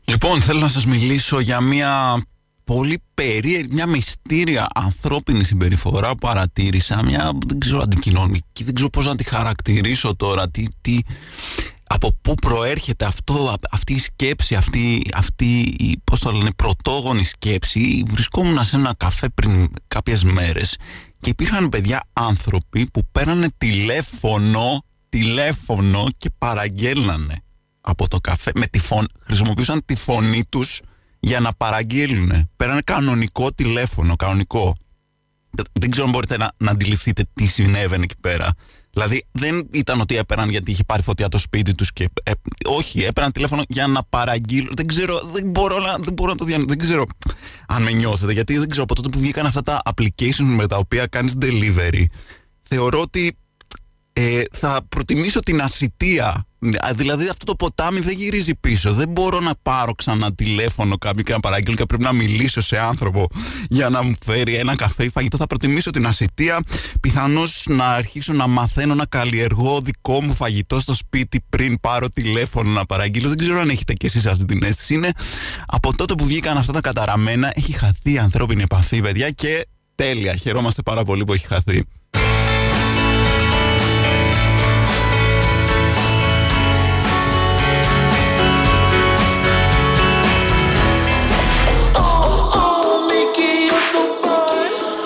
Λοιπόν, 0.05 0.43
θέλω 0.43 0.61
να 0.61 0.69
σας 0.69 0.87
μιλήσω 0.87 1.41
για 1.41 1.61
μια 1.61 2.23
πολύ 2.65 3.03
περίεργη, 3.15 3.73
μια 3.73 3.87
μυστήρια 3.87 4.67
ανθρώπινη 4.75 5.45
συμπεριφορά 5.45 6.11
που 6.11 6.19
παρατήρησα, 6.19 7.05
μια, 7.05 7.33
δεν 7.47 7.59
ξέρω, 7.59 7.83
αντικοινωνική, 7.83 8.65
δεν 8.65 8.75
ξέρω 8.75 8.91
πώς 8.91 9.07
να 9.07 9.17
τη 9.17 9.25
χαρακτηρίσω 9.25 10.17
τώρα, 10.17 10.51
τι, 10.51 10.65
τι, 10.81 10.99
από 11.87 12.13
πού 12.21 12.35
προέρχεται 12.35 13.05
αυτό, 13.05 13.49
α- 13.49 13.69
αυτή 13.71 13.93
η 13.93 13.99
σκέψη, 13.99 14.55
αυτή, 14.55 15.03
αυτή 15.15 15.61
η, 15.61 16.01
πώς 16.05 16.21
το 16.21 16.33
λένε, 16.33 16.51
πρωτόγονη 16.57 17.25
σκέψη. 17.25 18.05
Βρισκόμουν 18.07 18.65
σε 18.65 18.77
ένα 18.77 18.95
καφέ 18.97 19.29
πριν 19.29 19.69
κάποιες 19.89 20.25
μέρες 20.25 20.77
και 21.19 21.31
υπήρχαν 21.31 21.69
παιδιά 21.69 22.03
άνθρωποι 22.13 22.91
που 22.93 23.03
πέρανε 23.13 23.49
τηλέφωνο, 23.59 24.85
τηλέφωνο 25.09 26.09
και 26.17 26.31
παραγγέλνανε 26.39 27.43
από 27.81 28.09
το 28.09 28.19
καφέ 28.21 28.51
με 28.55 28.67
τη 28.67 28.79
φων... 28.79 29.07
χρησιμοποιούσαν 29.21 29.85
τη 29.85 29.95
φωνή 29.95 30.45
τους 30.49 30.81
για 31.25 31.41
να 31.41 31.53
παραγγέλνουν. 31.55 32.49
Πέρανε 32.57 32.81
κανονικό 32.85 33.53
τηλέφωνο, 33.53 34.17
κανονικό. 34.17 34.77
Δεν- 35.51 35.65
Δεν 35.73 35.91
ξέρω 35.91 36.05
αν 36.07 36.13
μπορείτε 36.13 36.37
να, 36.37 36.51
να 36.57 36.71
αντιληφθείτε 36.71 37.25
τι 37.35 37.47
συνέβαινε 37.47 38.05
εκεί 38.05 38.15
πέρα. 38.21 38.51
Δηλαδή 38.91 39.27
δεν 39.33 39.69
ήταν 39.73 40.01
ότι 40.01 40.17
έπαιρναν 40.17 40.49
γιατί 40.51 40.71
είχε 40.71 40.85
πάρει 40.85 41.03
φωτιά 41.03 41.29
το 41.29 41.39
σπίτι 41.39 41.75
τους 41.75 41.93
και... 41.93 42.09
ε, 42.23 42.31
όχι, 42.67 43.03
έπαιρναν 43.05 43.33
τηλέφωνο 43.33 43.63
για 43.69 43.87
να 43.87 44.03
παραγγείλουν. 44.05 44.71
Δεν 44.77 44.87
ξέρω, 44.87 45.21
δεν 45.33 45.51
μπορώ 45.51 45.79
να, 45.79 45.97
δεν 45.99 46.13
μπορώ 46.13 46.31
να 46.31 46.37
το 46.37 46.45
διανοηθώ. 46.45 46.75
Δεν 46.75 46.79
ξέρω 46.87 47.05
αν 47.67 47.83
με 47.83 47.91
νιώθετε 47.93 48.33
γιατί 48.33 48.59
δεν 48.59 48.69
ξέρω 48.69 48.83
από 48.83 48.95
τότε 48.95 49.09
που 49.09 49.19
βγήκαν 49.19 49.47
αυτά 49.47 49.63
τα 49.63 49.83
applications 49.95 50.45
με 50.57 50.67
τα 50.67 50.77
οποία 50.77 51.07
κάνεις 51.07 51.35
delivery 51.41 52.05
θεωρώ 52.63 53.01
ότι 53.01 53.37
ε, 54.13 54.43
θα 54.53 54.81
προτιμήσω 54.89 55.41
την 55.41 55.61
ασυτεία. 55.63 56.45
Α, 56.79 56.93
Δηλαδή 56.95 57.29
αυτό 57.29 57.45
το 57.45 57.55
ποτάμι 57.55 58.01
δεν 58.01 58.17
γυρίζει 58.17 58.55
πίσω. 58.55 58.93
Δεν 58.93 59.09
μπορώ 59.09 59.41
να 59.41 59.53
πάρω 59.63 59.93
ξανά 59.95 60.35
τηλέφωνο 60.35 60.97
κάποιον 60.99 61.25
και 61.25 61.33
να 61.33 61.41
παραγγείλω 61.41 61.77
και 61.77 61.85
πρέπει 61.85 62.03
να 62.03 62.13
μιλήσω 62.13 62.61
σε 62.61 62.79
άνθρωπο 62.79 63.27
για 63.69 63.89
να 63.89 64.03
μου 64.03 64.15
φέρει 64.25 64.55
ένα 64.55 64.77
καφέ 64.77 65.05
ή 65.05 65.09
φαγητό. 65.09 65.37
Θα 65.37 65.47
προτιμήσω 65.47 65.91
την 65.91 66.07
ασυτεία. 66.07 66.61
Πιθανώς 67.01 67.65
να 67.69 67.89
αρχίσω 67.89 68.33
να 68.33 68.47
μαθαίνω 68.47 68.95
να 68.95 69.05
καλλιεργώ 69.07 69.81
δικό 69.81 70.23
μου 70.23 70.35
φαγητό 70.35 70.81
στο 70.81 70.95
σπίτι 70.95 71.45
πριν 71.49 71.81
πάρω 71.81 72.09
τηλέφωνο 72.09 72.71
να 72.71 72.87
παραγγείλω. 72.87 73.29
Δεν 73.29 73.39
ξέρω 73.39 73.61
αν 73.61 73.69
έχετε 73.69 73.93
κι 73.93 74.07
εσείς 74.07 74.27
αυτή 74.27 74.45
την 74.45 74.63
αίσθηση. 74.63 74.95
Είναι 74.95 75.11
από 75.67 75.97
τότε 75.97 76.15
που 76.15 76.25
βγήκαν 76.25 76.57
αυτά 76.57 76.73
τα 76.73 76.81
καταραμένα, 76.81 77.53
έχει 77.55 77.73
χαθεί 77.73 78.13
η 78.13 78.19
ανθρώπινη 78.19 78.63
επαφή, 78.63 79.01
παιδιά, 79.01 79.31
και 79.31 79.67
τέλεια. 79.95 80.35
Χαιρόμαστε 80.35 80.83
πάρα 80.83 81.05
πολύ 81.05 81.25
που 81.25 81.33
έχει 81.33 81.47
χαθεί. 81.47 81.83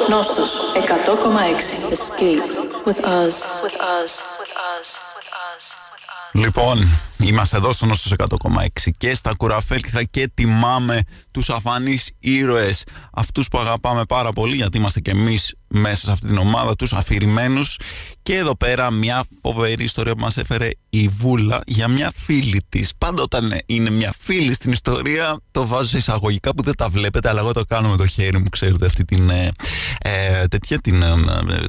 Νόστος 0.10 0.76
100,6 0.76 1.92
Escape 1.92 2.44
with 2.86 3.00
us. 3.22 3.62
With 3.66 3.78
us. 3.98 4.12
With 4.42 4.54
us. 4.72 4.88
With 5.18 5.32
us. 5.50 5.87
Λοιπόν, 6.33 6.89
είμαστε 7.19 7.57
εδώ 7.57 7.73
στο 7.73 7.87
Νόστος 7.87 8.13
100,6 8.17 8.91
και 8.97 9.15
στα 9.15 9.33
κουραφέλκυθρα 9.37 10.05
και 10.05 10.31
τιμάμε 10.35 11.01
τους 11.33 11.51
αφανείς 11.51 12.11
ήρωες, 12.19 12.85
αυτούς 13.13 13.49
που 13.49 13.59
αγαπάμε 13.59 14.05
πάρα 14.05 14.33
πολύ 14.33 14.57
γιατί 14.57 14.79
είμαστε 14.79 15.01
και 15.01 15.11
εμείς 15.11 15.55
μέσα 15.69 16.05
σε 16.05 16.13
αυτή 16.13 16.27
την 16.27 16.39
ομάδα, 16.39 16.77
τους 16.77 16.93
αφηρημένους 16.93 17.77
και 18.23 18.35
εδώ 18.35 18.57
πέρα 18.57 18.91
μια 18.91 19.25
φοβερή 19.43 19.85
ιστορία 19.85 20.15
που 20.15 20.21
μας 20.21 20.37
έφερε 20.37 20.69
η 20.91 21.09
Βούλα 21.09 21.61
για 21.67 21.89
μια 21.89 22.13
φίλη 22.15 22.63
της. 22.69 22.93
Πάντα 22.99 23.23
όταν 23.23 23.59
είναι 23.67 23.91
μια 23.91 24.15
φίλη 24.19 24.55
στην 24.55 24.73
ιστορία 24.73 25.41
το 25.51 25.67
βάζω 25.67 25.89
σε 25.89 25.97
εισαγωγικά 25.97 26.55
που 26.55 26.63
δεν 26.63 26.75
τα 26.77 26.89
βλέπετε 26.89 27.29
αλλά 27.29 27.41
εγώ 27.41 27.53
το 27.53 27.65
κάνω 27.69 27.89
με 27.89 27.97
το 27.97 28.07
χέρι 28.07 28.39
μου, 28.39 28.49
ξέρετε 28.49 28.87
αυτή 28.87 29.05
την 29.05 29.31
ε, 29.31 29.51
ε, 29.99 30.47
τέτοια 30.47 30.79
την, 30.79 31.03
ε, 31.03 31.15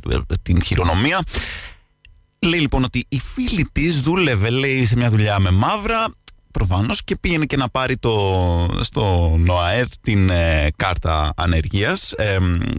ε, 0.10 0.18
την 0.42 0.62
χειρονομία. 0.64 1.24
Λέει 2.42 2.60
λοιπόν 2.60 2.84
ότι 2.84 3.06
η 3.10 3.20
φίλη 3.20 3.70
της 3.72 4.02
δούλευε, 4.02 4.50
λέει, 4.50 4.86
σε 4.86 4.96
μια 4.96 5.10
δουλειά 5.10 5.40
με 5.40 5.52
μαύρα. 5.52 6.14
Προφανώς 6.52 7.04
και 7.04 7.16
πήγαινε 7.16 7.46
και 7.46 7.58
να 7.58 7.70
πάρει 7.70 7.98
το, 7.98 8.14
στο 8.80 9.34
ΝΟΑΕΔ 9.38 9.88
την 10.02 10.30
ε, 10.30 10.68
κάρτα 10.76 11.34
ανεργίας. 11.36 12.14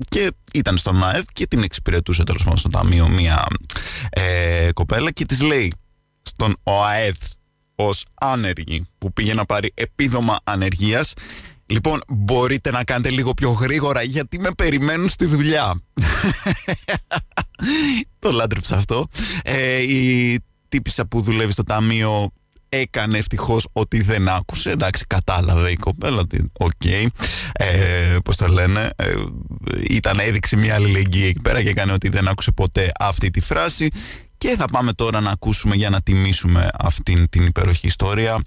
και 0.08 0.32
ήταν 0.52 0.76
στο 0.76 0.92
ΝΟΑΕΔ 0.92 1.24
και 1.32 1.46
την 1.46 1.62
εξυπηρετούσε 1.62 2.22
τέλος 2.22 2.42
πάντων 2.42 2.58
στο 2.58 2.68
ταμείο 2.68 3.08
μια 3.08 3.46
ε, 4.10 4.68
κοπέλα 4.74 5.10
και 5.10 5.24
της 5.24 5.40
λέει 5.40 5.72
στον 6.22 6.56
ΟΑΕΔ 6.62 7.16
ως 7.74 8.04
άνεργη 8.14 8.86
που 8.98 9.12
πήγε 9.12 9.34
να 9.34 9.44
πάρει 9.44 9.72
επίδομα 9.74 10.38
ανεργίας 10.44 11.14
Λοιπόν, 11.70 12.00
μπορείτε 12.08 12.70
να 12.70 12.84
κάνετε 12.84 13.10
λίγο 13.10 13.34
πιο 13.34 13.50
γρήγορα 13.50 14.02
γιατί 14.02 14.40
με 14.40 14.50
περιμένουν 14.56 15.08
στη 15.08 15.24
δουλειά. 15.24 15.80
Το 18.20 18.30
λάτρεψα 18.30 18.76
αυτό. 18.76 19.06
Ε, 19.42 19.76
η 19.78 20.40
τύπισσα 20.68 21.06
που 21.06 21.20
δουλεύει 21.20 21.52
στο 21.52 21.62
ταμείο 21.62 22.30
έκανε 22.68 23.18
ευτυχώς 23.18 23.66
ότι 23.72 24.02
δεν 24.02 24.28
άκουσε. 24.28 24.70
Εντάξει, 24.70 25.04
κατάλαβε 25.06 25.70
η 25.70 25.76
κοπέλα 25.76 26.20
ότι, 26.20 26.50
ok, 26.58 26.70
okay, 26.84 27.06
ε, 27.52 28.16
πώς 28.24 28.36
το 28.36 28.46
λένε, 28.46 28.90
ε, 28.96 29.14
ήταν 29.88 30.18
έδειξη 30.18 30.56
μια 30.56 30.74
αλληλεγγύη 30.74 31.26
εκεί 31.28 31.40
πέρα 31.40 31.62
και 31.62 31.68
έκανε 31.68 31.92
ότι 31.92 32.08
δεν 32.08 32.28
άκουσε 32.28 32.50
ποτέ 32.52 32.92
αυτή 32.98 33.30
τη 33.30 33.40
φράση. 33.40 33.88
Και 34.38 34.54
θα 34.58 34.64
πάμε 34.64 34.92
τώρα 34.92 35.20
να 35.20 35.30
ακούσουμε 35.30 35.74
για 35.74 35.90
να 35.90 36.00
τιμήσουμε 36.00 36.68
αυτήν 36.78 37.28
την 37.28 37.46
υπέροχη 37.46 37.86
ιστορία 37.86 38.40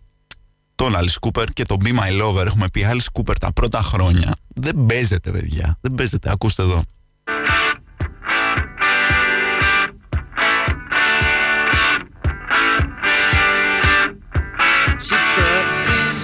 τον 0.75 0.93
Alice 0.95 1.27
Cooper 1.27 1.45
και 1.53 1.63
τον 1.63 1.77
Be 1.83 1.88
My 1.88 2.21
Lover. 2.21 2.45
Έχουμε 2.45 2.67
πει 2.69 2.86
Alice 2.91 3.19
Cooper 3.21 3.36
τα 3.39 3.53
πρώτα 3.53 3.81
χρόνια. 3.81 4.36
Δεν 4.47 4.86
παίζεται, 4.88 5.31
παιδιά. 5.31 5.77
Δεν 5.81 5.93
παίζεται. 5.93 6.31
Ακούστε 6.31 6.62
εδώ. 6.62 6.81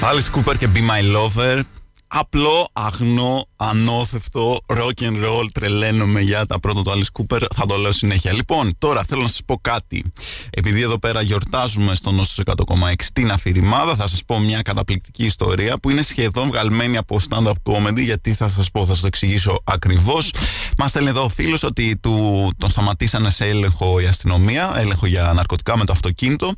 Alice 0.10 0.36
Cooper 0.36 0.58
και 0.58 0.67
Be 0.74 0.78
My 0.78 1.15
Lover 1.15 1.62
απλό, 2.08 2.69
αγνό, 2.74 3.48
ανώθευτο, 3.56 4.60
rock 4.67 5.02
and 5.02 5.24
roll, 5.26 5.48
τρελαίνομαι 5.54 6.22
για 6.22 6.45
τα 6.45 6.60
πρώτα 6.60 6.82
του 6.82 6.91
Alice 6.91 7.22
Cooper, 7.22 7.41
θα 7.56 7.65
το 7.65 7.76
λέω 7.76 7.91
συνέχεια. 7.91 8.34
Λοιπόν, 8.34 8.76
τώρα 8.78 9.04
θέλω 9.04 9.22
να 9.22 9.28
σας 9.28 9.41
πω 9.45 9.58
κάτι. 9.62 10.04
Επειδή 10.50 10.82
εδώ 10.82 11.00
πέρα 11.00 11.22
γιορτάζουμε 11.22 11.95
στον 11.95 12.15
Νόσος 12.15 12.39
100,6 12.45 13.12
την 13.13 13.32
αφηρημάδα, 13.32 13.95
θα 13.95 14.08
σας 14.08 14.26
πω 14.26 14.39
μια 14.39 14.62
καταπληκτική 14.62 15.26
ιστορία 15.26 15.80
που 15.80 15.89
είναι 15.89 16.02
σχεδόν 16.02 16.48
βγαλμένη 16.48 16.98
από 16.98 17.19
stand-up 17.30 17.54
comedy, 17.63 18.04
γιατί 18.04 18.34
θα 18.34 18.48
σας 18.48 18.72
πω, 18.72 18.86
θα 18.86 18.91
σας 18.91 19.00
το 19.00 19.08
εξηγήσω 19.08 19.60
ακριβώς. 19.63 20.34
Μας 20.78 20.89
στέλνει 20.89 21.10
εδώ 21.10 21.24
ο 21.24 21.30
φίλος 21.30 21.63
ότι 21.63 21.98
του, 21.98 22.50
τον 22.58 22.69
σταματήσανε 22.69 23.30
σε 23.30 23.45
έλεγχο 23.45 24.00
η 24.00 24.06
αστυνομία, 24.06 24.74
έλεγχο 24.78 25.06
για 25.06 25.34
ναρκωτικά 25.34 25.78
με 25.78 25.86
το 25.86 25.91
αυτοκίνητο 25.91 26.54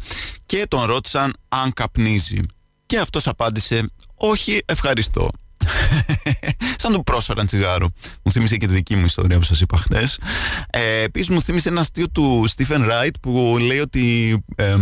και 0.46 0.66
τον 0.68 0.84
ρώτησαν 0.86 1.34
αν 1.50 1.74
καπνίζει. 1.74 2.40
Και 2.92 3.00
αυτός 3.00 3.28
απάντησε 3.28 3.92
όχι 4.16 4.62
ευχαριστώ. 4.66 5.30
Σαν 6.82 6.94
του 6.94 7.04
πρόσφεραν 7.04 7.46
τσιγάρο. 7.46 7.90
Μου 8.24 8.32
θύμισε 8.32 8.58
και 8.58 8.68
τη 8.68 8.74
δική 8.74 8.96
μου 8.96 9.06
ιστορία 9.06 9.38
που 9.38 9.44
σας 9.44 9.62
είπα 9.62 9.78
χτες. 9.78 10.20
Ε, 10.70 11.02
Επίσης, 11.02 11.30
μου 11.30 11.42
θύμισε 11.42 11.70
ένα 11.70 11.80
αστείο 11.80 12.10
του 12.10 12.46
Στίφεν 12.48 12.84
Ράιτ 12.84 13.16
που 13.22 13.58
λέει 13.62 13.80
ότι 13.80 14.38
ε, 14.56 14.76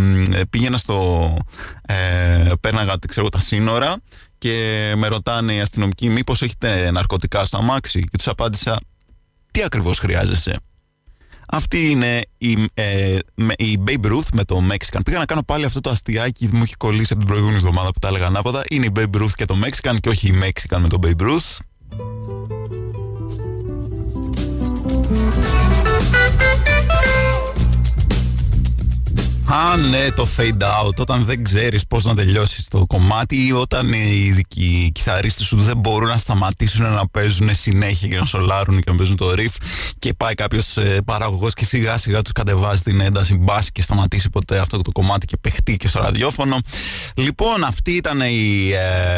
πήγαινα 0.49 0.77
στο. 0.77 1.37
Ε, 1.81 2.51
πέρναγα 2.61 2.95
ξέρω, 3.07 3.29
τα 3.29 3.39
σύνορα 3.39 3.95
και 4.37 4.93
με 4.97 5.07
ρωτάνε 5.07 5.53
οι 5.53 5.59
αστυνομικοί 5.59 6.09
μήπως 6.09 6.41
έχετε 6.41 6.91
ναρκωτικά 6.91 7.43
στο 7.43 7.57
αμάξι; 7.57 7.99
Και 7.99 8.17
τους 8.17 8.27
απάντησα, 8.27 8.79
τι 9.51 9.63
ακριβώς 9.63 9.99
χρειάζεσαι; 9.99 10.55
Αυτή 11.51 11.89
είναι 11.89 12.21
η, 12.37 12.69
ε, 12.73 13.17
η 13.57 13.79
Babe 13.87 14.05
Ruth 14.05 14.27
με 14.33 14.43
το 14.43 14.61
Mexican. 14.71 14.99
Πήγα 15.05 15.17
να 15.17 15.25
κάνω 15.25 15.43
πάλι 15.43 15.65
αυτό 15.65 15.79
το 15.79 15.89
αστιάκι 15.89 16.49
μου 16.53 16.63
έχει 16.63 16.77
κολλήσει 16.77 17.13
από 17.13 17.19
την 17.19 17.27
προηγούμενη 17.27 17.57
εβδομάδα 17.57 17.91
που 17.91 17.99
τα 17.99 18.07
έλεγα 18.07 18.25
ανάποδα. 18.25 18.63
Είναι 18.69 18.85
η 18.85 18.91
Babe 18.95 19.21
Ruth 19.21 19.31
και 19.35 19.45
το 19.45 19.55
Mexican 19.63 19.95
και 19.99 20.09
όχι 20.09 20.27
η 20.27 20.33
Mexican 20.41 20.77
με 20.77 20.87
το 20.87 20.99
Babe 21.03 21.21
Ruth. 21.21 21.57
Α, 29.51 29.77
ναι, 29.77 30.11
το 30.11 30.27
fade 30.37 30.63
out. 30.63 30.95
Όταν 30.97 31.23
δεν 31.23 31.43
ξέρεις 31.43 31.87
πώς 31.87 32.03
να 32.05 32.15
τελειώσεις 32.15 32.67
το 32.67 32.85
κομμάτι 32.85 33.45
ή 33.47 33.51
όταν 33.51 33.93
οι, 33.93 34.43
οι 34.55 34.91
κιθαρίστες 34.91 35.45
σου 35.45 35.57
δεν 35.57 35.77
μπορούν 35.77 36.07
να 36.07 36.17
σταματήσουν 36.17 36.93
να 36.93 37.07
παίζουν 37.07 37.55
συνέχεια 37.55 38.07
και 38.07 38.19
να 38.19 38.25
σολάρουν 38.25 38.81
και 38.81 38.91
να 38.91 38.97
παίζουν 38.97 39.15
το 39.15 39.33
riff 39.37 39.55
και 39.99 40.13
πάει 40.13 40.33
κάποιος 40.33 40.77
ε, 40.77 41.01
παραγωγός 41.05 41.53
και 41.53 41.65
σιγά 41.65 41.97
σιγά 41.97 42.21
τους 42.21 42.31
κατεβάζει 42.31 42.81
την 42.81 43.01
ένταση 43.01 43.37
μπας 43.37 43.71
και 43.71 43.81
σταματήσει 43.81 44.29
ποτέ 44.29 44.57
αυτό 44.57 44.81
το 44.81 44.91
κομμάτι 44.91 45.25
και 45.25 45.37
παιχτεί 45.37 45.77
και 45.77 45.87
στο 45.87 46.01
ραδιόφωνο. 46.01 46.57
Λοιπόν, 47.13 47.63
αυτή 47.63 47.91
ήταν 47.91 48.21
η, 48.21 48.71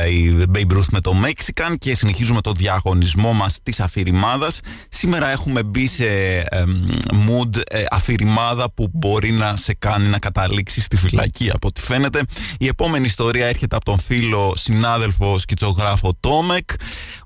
ε, 0.03 0.09
η 0.09 0.45
Babe 0.53 0.77
Ruth 0.77 0.89
με 0.91 0.99
το 0.99 1.15
Mexican 1.23 1.75
και 1.79 1.95
συνεχίζουμε 1.95 2.41
το 2.41 2.51
διαγωνισμό 2.51 3.33
μας 3.33 3.59
της 3.63 3.79
αφηρημάδας. 3.79 4.59
Σήμερα 4.89 5.31
έχουμε 5.31 5.63
μπει 5.63 5.87
σε 5.87 6.05
ε, 6.37 6.63
mood 7.11 7.57
ε, 7.69 7.83
αφηρημάδα 7.89 8.71
που 8.71 8.87
μπορεί 8.93 9.31
να 9.31 9.55
σε 9.55 9.75
κάνει 9.79 10.07
να 10.07 10.19
καταλήξει 10.21 10.81
στη 10.81 10.97
φυλακή 10.97 11.49
από 11.49 11.67
ό,τι 11.67 11.81
φαίνεται. 11.81 12.21
Η 12.59 12.67
επόμενη 12.67 13.05
ιστορία 13.05 13.47
έρχεται 13.47 13.75
από 13.75 13.85
τον 13.85 13.99
φίλο 13.99 14.53
συνάδελφο 14.55 15.37
σκητσογράφο 15.39 16.13
Τόμεκ, 16.19 16.69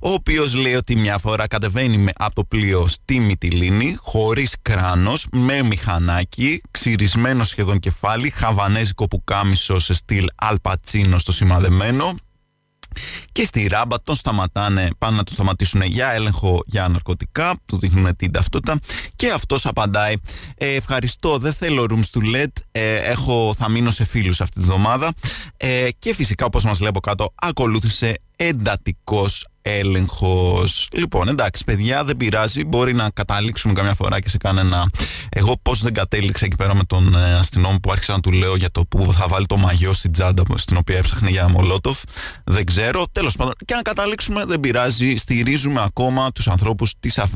ο 0.02 0.10
οποίος 0.10 0.56
λέει 0.56 0.74
ότι 0.74 0.96
μια 0.96 1.18
φορά 1.18 1.48
κατεβαίνει 1.48 1.98
με, 1.98 2.12
από 2.18 2.36
το 2.36 2.44
πλοίο 2.44 2.88
στη 2.88 3.20
Μυτιλίνη, 3.20 3.96
χωρίς 4.00 4.56
κράνος, 4.62 5.28
με 5.32 5.64
μηχανάκι, 5.64 6.62
ξυρισμένο 6.72 7.44
σχεδόν 7.44 7.80
κεφάλι, 7.80 8.30
χαβανέζικο 8.30 9.08
πουκάμισο 9.08 9.80
σε 9.80 9.94
στυλ 9.94 10.26
αλπατσίνο 10.36 11.18
στο 11.18 11.32
σημαδεμένο, 11.32 12.14
και 13.32 13.46
στη 13.46 13.68
ράμπα 13.68 14.02
τον 14.02 14.16
σταματάνε, 14.16 14.90
πάνε 14.98 15.16
να 15.16 15.24
τον 15.24 15.34
σταματήσουν 15.34 15.82
για 15.82 16.12
έλεγχο 16.12 16.60
για 16.66 16.88
ναρκωτικά, 16.88 17.56
του 17.66 17.78
δείχνουν 17.78 18.16
την 18.16 18.32
ταυτότητα 18.32 18.80
και 19.16 19.32
αυτός 19.32 19.66
απαντάει 19.66 20.14
ε, 20.58 20.74
ευχαριστώ, 20.74 21.38
δεν 21.38 21.54
θέλω 21.54 21.86
rooms 21.90 22.20
to 22.20 22.36
let, 22.36 22.52
ε, 22.72 22.96
έχω, 22.96 23.54
θα 23.58 23.70
μείνω 23.70 23.92
σε 23.92 24.04
φίλους 24.04 24.42
αυτή 24.42 24.60
τη 24.60 24.66
βδομάδα 24.66 25.14
ε, 25.58 25.90
και 26.00 26.14
φυσικά 26.14 26.46
όπως 26.46 26.64
μας 26.64 26.80
λέει 26.80 26.90
από 26.90 27.00
κάτω 27.00 27.34
ακολούθησε 27.36 28.16
εντατικός 28.36 29.46
έλεγχος. 29.66 30.88
Λοιπόν, 30.92 31.28
εντάξει, 31.28 31.64
παιδιά, 31.64 32.04
δεν 32.04 32.18
πειράζει. 32.18 32.64
Μπορεί 32.66 32.94
να 32.94 33.10
καταλήξουμε 33.10 33.74
καμιά 33.74 33.94
φορά 33.94 34.20
και 34.20 34.30
σε 34.30 34.38
κανένα. 34.38 34.90
Εγώ 35.30 35.56
πώς 35.62 35.82
δεν 35.82 35.94
κατέληξα 35.94 36.46
εκεί 36.46 36.56
πέρα 36.56 36.76
με 36.76 36.84
τον 36.84 37.16
ε, 37.16 37.34
αστυνόμο 37.34 37.78
που 37.80 37.92
άρχισα 37.92 38.14
να 38.14 38.20
του 38.20 38.32
λέω 38.32 38.56
για 38.56 38.72
το 38.72 38.86
που 38.86 39.14
θα 39.14 39.28
βάλει 39.28 39.46
το 39.46 39.58
μαγιό 39.58 39.94
στην 39.94 40.12
τσάντα 40.12 40.44
στην 40.56 40.78
οποία 40.78 40.98
έψαχνε 40.98 41.30
για 41.30 41.48
Μολότοφ. 41.50 42.02
Δεν 42.44 42.66
ξέρω. 42.66 43.06
Τέλος 43.12 43.36
πάντων, 43.36 43.54
και 43.66 43.74
αν 43.74 43.82
καταλήξουμε, 43.82 44.46
δεν 44.46 44.60
πειράζει. 44.60 45.16
Στηρίζουμε 45.16 45.82
ακόμα 45.84 46.32
τους 46.32 46.48
ανθρώπους 46.48 46.94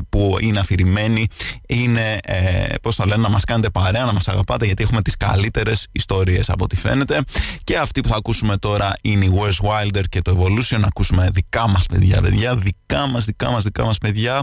που 0.08 0.36
είναι 0.40 0.58
αφηρημένοι. 0.58 1.26
Είναι, 1.66 2.18
ε, 2.22 2.74
πώς 2.82 2.96
το 2.96 3.04
λένε, 3.04 3.22
να 3.22 3.28
μας 3.28 3.44
κάνετε 3.44 3.70
παρέα, 3.70 4.04
να 4.04 4.12
μας 4.12 4.28
αγαπάτε, 4.28 4.66
γιατί 4.66 4.82
έχουμε 4.82 5.02
τις 5.02 5.16
καλύτερες 5.16 5.86
ιστορίες 5.92 6.50
από 6.50 6.64
ό,τι 6.64 6.76
φαίνεται. 6.76 7.20
Και 7.64 7.78
αυτή 7.78 8.00
που 8.00 8.08
θα 8.08 8.16
ακούσουμε 8.16 8.56
τώρα 8.56 8.92
είναι 9.02 9.24
η 9.24 9.32
Wes 9.34 9.66
Wilder 9.68 10.02
και 10.08 10.22
το 10.22 10.36
Evolution. 10.38 10.80
Να 10.90 10.96
ακούσουμε 11.02 11.30
δικά 11.32 11.68
μας 11.68 11.86
παιδιά 11.86 12.20
παιδιά, 12.20 12.56
δικά 12.56 13.06
μας, 13.06 13.24
δικά 13.24 13.50
μας, 13.50 13.62
δικά 13.62 13.84
μας 13.84 13.98
παιδιά. 13.98 14.42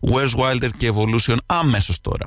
Where's 0.00 0.40
Wilder 0.40 0.70
και 0.76 0.92
Evolution 0.94 1.36
αμέσως 1.46 2.00
τώρα. 2.00 2.26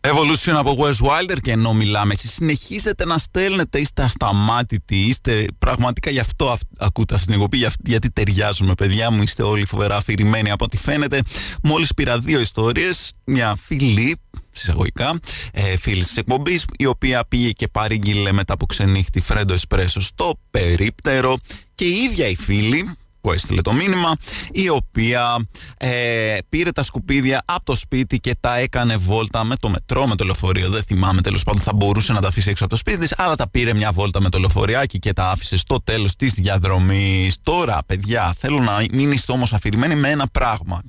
Evolution 0.00 0.52
από 0.52 0.76
Wes 0.78 1.06
Wilder 1.06 1.36
και 1.42 1.50
ενώ 1.50 1.72
μιλάμε 1.72 2.12
εσείς 2.12 2.32
συνεχίζετε 2.32 3.04
να 3.04 3.18
στέλνετε 3.18 3.80
είστε 3.80 4.02
ασταμάτητοι 4.02 5.00
είστε 5.00 5.46
πραγματικά 5.58 6.10
γι' 6.10 6.18
αυτό 6.18 6.56
ακούτε 6.78 7.14
αυτή 7.14 7.26
την 7.26 7.34
εκπομπή 7.34 7.66
γιατί 7.84 8.10
ταιριάζουμε 8.10 8.74
παιδιά 8.74 9.10
μου 9.10 9.22
είστε 9.22 9.42
όλοι 9.42 9.66
φοβερά 9.66 9.96
αφηρημένοι 9.96 10.50
από 10.50 10.64
ό,τι 10.64 10.76
φαίνεται. 10.76 11.22
Μόλις 11.62 11.94
πήρα 11.94 12.18
δύο 12.18 12.40
ιστορίες 12.40 13.12
μια 13.24 13.54
φίλη 13.54 14.16
συσσαγωγικά 14.50 15.18
ε, 15.52 15.76
φίλης 15.76 16.06
της 16.06 16.16
εκπομπής, 16.16 16.64
η 16.78 16.86
οποία 16.86 17.24
πήγε 17.28 17.50
και 17.50 17.68
παρήγγειλε 17.68 18.32
μετά 18.32 18.52
από 18.52 18.66
ξενύχτη 18.66 19.20
φρέντο 19.20 19.54
εσπρέσο 19.54 20.00
στο 20.00 20.40
περίπτερο 20.50 21.36
και 21.74 21.84
η 21.84 21.94
ίδια 21.94 22.26
η 22.26 22.36
φίλη 22.36 22.90
που 23.20 23.32
έστειλε 23.32 23.60
το 23.62 23.72
μήνυμα, 23.72 24.12
η 24.52 24.68
οποία 24.68 25.46
ε, 25.76 26.36
πήρε 26.48 26.70
τα 26.70 26.82
σκουπίδια 26.82 27.42
από 27.44 27.64
το 27.64 27.74
σπίτι 27.74 28.20
και 28.20 28.36
τα 28.40 28.56
έκανε 28.56 28.96
βόλτα 28.96 29.44
με 29.44 29.56
το 29.56 29.68
μετρό, 29.68 30.06
με 30.06 30.14
το 30.14 30.24
λεωφορείο. 30.24 30.70
Δεν 30.70 30.82
θυμάμαι 30.82 31.20
τέλος 31.20 31.42
πάντων, 31.42 31.60
θα 31.60 31.72
μπορούσε 31.74 32.12
να 32.12 32.20
τα 32.20 32.28
αφήσει 32.28 32.50
έξω 32.50 32.64
από 32.64 32.72
το 32.72 32.78
σπίτι 32.78 32.98
της, 32.98 33.14
αλλά 33.16 33.36
τα 33.36 33.48
πήρε 33.48 33.74
μια 33.74 33.92
βόλτα 33.92 34.20
με 34.20 34.28
το 34.28 34.38
λεωφοριάκι 34.38 34.98
και 34.98 35.12
τα 35.12 35.30
άφησε 35.30 35.56
στο 35.56 35.82
τέλος 35.84 36.16
της 36.16 36.34
διαδρομής. 36.34 37.36
Τώρα, 37.42 37.78
παιδιά, 37.86 38.34
θέλω 38.38 38.58
να 38.58 38.84
μείνετε 38.92 39.32
όμως 39.32 39.52
αφηρημένοι 39.52 39.94
με 39.94 40.10
ένα 40.10 40.26
πράγμα. 40.26 40.80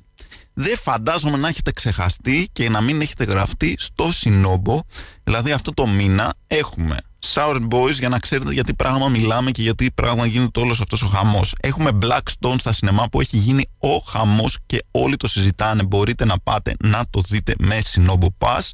Δεν 0.54 0.78
φαντάζομαι 0.78 1.38
να 1.38 1.48
έχετε 1.48 1.72
ξεχαστεί 1.72 2.50
και 2.52 2.70
να 2.70 2.82
μην 2.82 3.02
έχετε 3.02 3.24
γραφτεί 3.24 3.76
στο 3.80 4.12
Συνόμπο. 4.12 4.80
Δηλαδή 5.24 5.52
αυτό 5.52 5.74
το 5.74 5.88
μήνα 5.88 6.34
έχουμε 6.48 6.98
Sour 7.26 7.68
Boys 7.70 7.92
για 7.92 8.10
να 8.10 8.20
ξέρετε 8.20 8.54
γιατί 8.54 8.74
πράγμα 8.74 9.08
μιλάμε 9.08 9.52
και 9.52 9.62
γιατί 9.62 9.92
πράγμα 9.92 10.26
γίνεται 10.26 10.60
όλος 10.60 10.82
αυτός 10.82 11.02
ο 11.02 11.06
χαμός. 11.08 11.56
Έχουμε 11.60 11.92
Black 12.02 12.20
Stone 12.40 12.56
στα 12.60 12.72
σινεμά 12.72 13.08
που 13.12 13.22
έχει 13.22 13.38
γίνει 13.38 13.68
ο 13.78 13.98
χαμός 13.98 14.58
και 14.66 14.84
όλοι 14.92 15.16
το 15.16 15.28
συζητάνε. 15.28 15.84
Μπορείτε 15.84 16.26
να 16.26 16.40
πάτε 16.40 16.76
να 16.80 17.06
το 17.10 17.22
δείτε 17.28 17.56
με 17.58 17.80
Sinobo 17.92 18.28
Pass. 18.38 18.70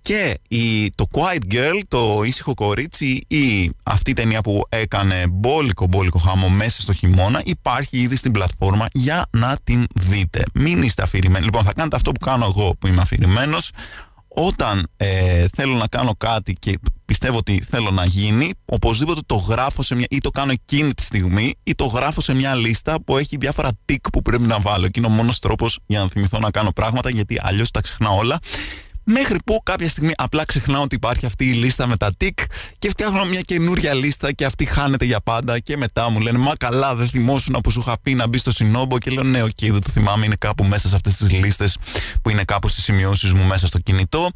Και 0.00 0.38
η, 0.48 0.90
το 0.90 1.04
Quiet 1.12 1.54
Girl, 1.54 1.80
το 1.88 2.22
ήσυχο 2.22 2.54
κορίτσι 2.54 3.20
ή 3.28 3.70
αυτή 3.84 4.10
η 4.10 4.14
ταινία 4.14 4.40
που 4.40 4.62
έκανε 4.68 5.26
μπόλικο 5.28 5.86
μπόλικο 5.86 6.18
χάμο 6.18 6.48
μέσα 6.48 6.82
στο 6.82 6.92
χειμώνα 6.92 7.42
υπάρχει 7.44 7.98
ήδη 7.98 8.16
στην 8.16 8.32
πλατφόρμα 8.32 8.86
για 8.92 9.26
να 9.30 9.58
την 9.64 9.86
δείτε. 9.94 10.42
Μην 10.54 10.82
είστε 10.82 11.02
αφηρημένοι. 11.02 11.44
Λοιπόν, 11.44 11.64
θα 11.64 11.72
κάνετε 11.72 11.96
αυτό 11.96 12.12
που 12.12 12.20
κάνω 12.20 12.44
εγώ 12.44 12.72
που 12.78 12.86
είμαι 12.86 13.00
αφηρημένος 13.00 13.70
όταν 14.46 14.88
ε, 14.96 15.46
θέλω 15.56 15.74
να 15.74 15.86
κάνω 15.86 16.14
κάτι 16.18 16.56
και 16.58 16.78
πιστεύω 17.04 17.36
ότι 17.36 17.62
θέλω 17.70 17.90
να 17.90 18.04
γίνει, 18.04 18.50
οπωσδήποτε 18.64 19.20
το 19.26 19.34
γράφω 19.34 19.82
σε 19.82 19.94
μια, 19.94 20.06
ή 20.10 20.18
το 20.18 20.30
κάνω 20.30 20.52
εκείνη 20.52 20.94
τη 20.94 21.02
στιγμή, 21.02 21.54
ή 21.62 21.74
το 21.74 21.84
γράφω 21.84 22.20
σε 22.20 22.34
μια 22.34 22.54
λίστα 22.54 23.02
που 23.02 23.16
έχει 23.16 23.36
διάφορα 23.36 23.70
τικ 23.84 24.10
που 24.10 24.22
πρέπει 24.22 24.42
να 24.42 24.58
βάλω. 24.58 24.88
Και 24.88 24.98
είναι 24.98 25.06
ο 25.06 25.10
μόνος 25.10 25.38
τρόπος 25.38 25.78
για 25.86 26.00
να 26.00 26.08
θυμηθώ 26.08 26.38
να 26.38 26.50
κάνω 26.50 26.72
πράγματα, 26.72 27.10
γιατί 27.10 27.38
αλλιώς 27.42 27.70
τα 27.70 27.80
ξεχνάω 27.80 28.16
όλα. 28.16 28.38
Μέχρι 29.10 29.38
που 29.44 29.60
κάποια 29.62 29.88
στιγμή 29.88 30.12
απλά 30.16 30.44
ξεχνάω 30.44 30.82
ότι 30.82 30.94
υπάρχει 30.94 31.26
αυτή 31.26 31.44
η 31.48 31.52
λίστα 31.52 31.86
με 31.86 31.96
τα 31.96 32.10
τικ 32.16 32.38
και 32.78 32.88
φτιάχνω 32.88 33.24
μια 33.24 33.40
καινούρια 33.40 33.94
λίστα 33.94 34.32
και 34.32 34.44
αυτή 34.44 34.64
χάνεται 34.64 35.04
για 35.04 35.20
πάντα. 35.20 35.58
Και 35.58 35.76
μετά 35.76 36.10
μου 36.10 36.20
λένε 36.20 36.38
Μα 36.38 36.54
καλά, 36.56 36.94
δεν 36.94 37.08
θυμόσουν 37.08 37.60
που 37.62 37.70
σου 37.70 37.80
είχα 37.80 37.96
πει 38.02 38.14
να 38.14 38.28
μπεις 38.28 38.40
στο 38.40 38.50
συνόμπο. 38.50 38.98
Και 38.98 39.10
λέω 39.10 39.22
Ναι, 39.22 39.42
οκ, 39.42 39.58
δεν 39.60 39.80
το 39.80 39.90
θυμάμαι. 39.90 40.24
Είναι 40.24 40.34
κάπου 40.38 40.64
μέσα 40.64 40.88
σε 40.88 40.94
αυτές 40.94 41.16
τις 41.16 41.30
λίστες 41.30 41.76
που 42.22 42.30
είναι 42.30 42.44
κάπου 42.44 42.68
στις 42.68 42.84
σημειώσεις 42.84 43.32
μου 43.32 43.44
μέσα 43.44 43.66
στο 43.66 43.78
κινητό. 43.78 44.28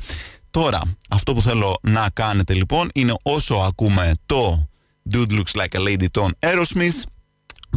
Τώρα, 0.50 0.80
αυτό 1.10 1.34
που 1.34 1.42
θέλω 1.42 1.78
να 1.82 2.08
κάνετε 2.12 2.54
λοιπόν 2.54 2.90
είναι 2.94 3.14
όσο 3.22 3.54
ακούμε 3.54 4.12
το 4.26 4.68
Dude 5.12 5.30
Looks 5.30 5.60
Like 5.60 5.80
a 5.80 5.88
Lady 5.88 6.06
των 6.10 6.34
Aerosmith. 6.38 7.02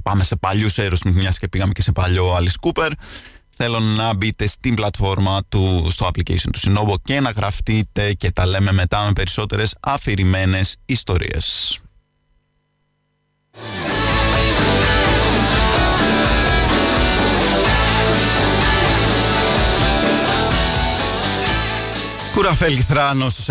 Πάμε 0.03 0.23
σε 0.23 0.35
παλιούς 0.35 0.75
Aerosmith, 0.77 1.13
μιας 1.13 1.39
και 1.39 1.47
πήγαμε 1.47 1.71
και 1.71 1.81
σε 1.81 1.91
παλιό 1.91 2.37
Alice 2.37 2.69
Cooper 2.69 2.91
θέλω 3.55 3.79
να 3.79 4.13
μπείτε 4.13 4.47
στην 4.47 4.75
πλατφόρμα 4.75 5.41
του, 5.49 5.87
στο 5.89 6.07
application 6.07 6.49
του 6.51 6.59
Sinobo 6.59 6.93
και 7.03 7.19
να 7.19 7.29
γραφτείτε 7.29 8.13
και 8.13 8.31
τα 8.31 8.45
λέμε 8.45 8.71
μετά 8.71 9.05
με 9.05 9.11
περισσότερες 9.11 9.75
αφηρημένες 9.79 10.75
ιστορίες. 10.85 11.79
Κουραφέλ 22.33 22.83
Θράνο 22.87 23.29
στους 23.29 23.47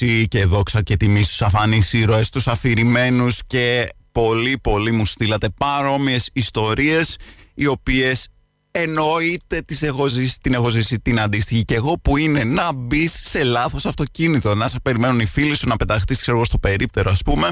100,6 0.00 0.24
και 0.28 0.44
δόξα 0.44 0.82
και 0.82 0.96
τιμή 0.96 1.22
στους 1.22 1.42
αφανείς 1.42 1.92
ήρωες, 1.92 2.30
τους 2.30 2.48
αφηρημένους 2.48 3.40
και 3.46 3.88
πολύ 4.12 4.58
πολύ 4.62 4.92
μου 4.92 5.06
στείλατε 5.06 5.48
παρόμοιες 5.48 6.30
ιστορίες 6.32 7.16
οι 7.54 7.66
οποίες 7.66 8.28
Εννοείται 8.76 9.60
τις 9.60 9.82
έχω 9.82 10.06
ζήσει, 10.06 10.38
την 10.40 10.54
έχω 10.54 10.68
ζήσει 10.68 11.00
την 11.00 11.20
αντίστοιχη 11.20 11.64
και 11.64 11.74
εγώ 11.74 11.94
που 12.02 12.16
είναι 12.16 12.44
να 12.44 12.72
μπεις 12.72 13.20
σε 13.24 13.42
λάθος 13.42 13.86
αυτοκίνητο. 13.86 14.54
Να 14.54 14.68
σε 14.68 14.78
περιμένουν 14.82 15.20
οι 15.20 15.26
φίλοι 15.26 15.56
σου 15.56 15.68
να 15.68 15.76
πεταχτείς, 15.76 16.20
ξέρω 16.20 16.36
εγώ, 16.36 16.46
στο 16.46 16.58
περίπτερο, 16.58 17.10
ας 17.10 17.22
πούμε, 17.22 17.48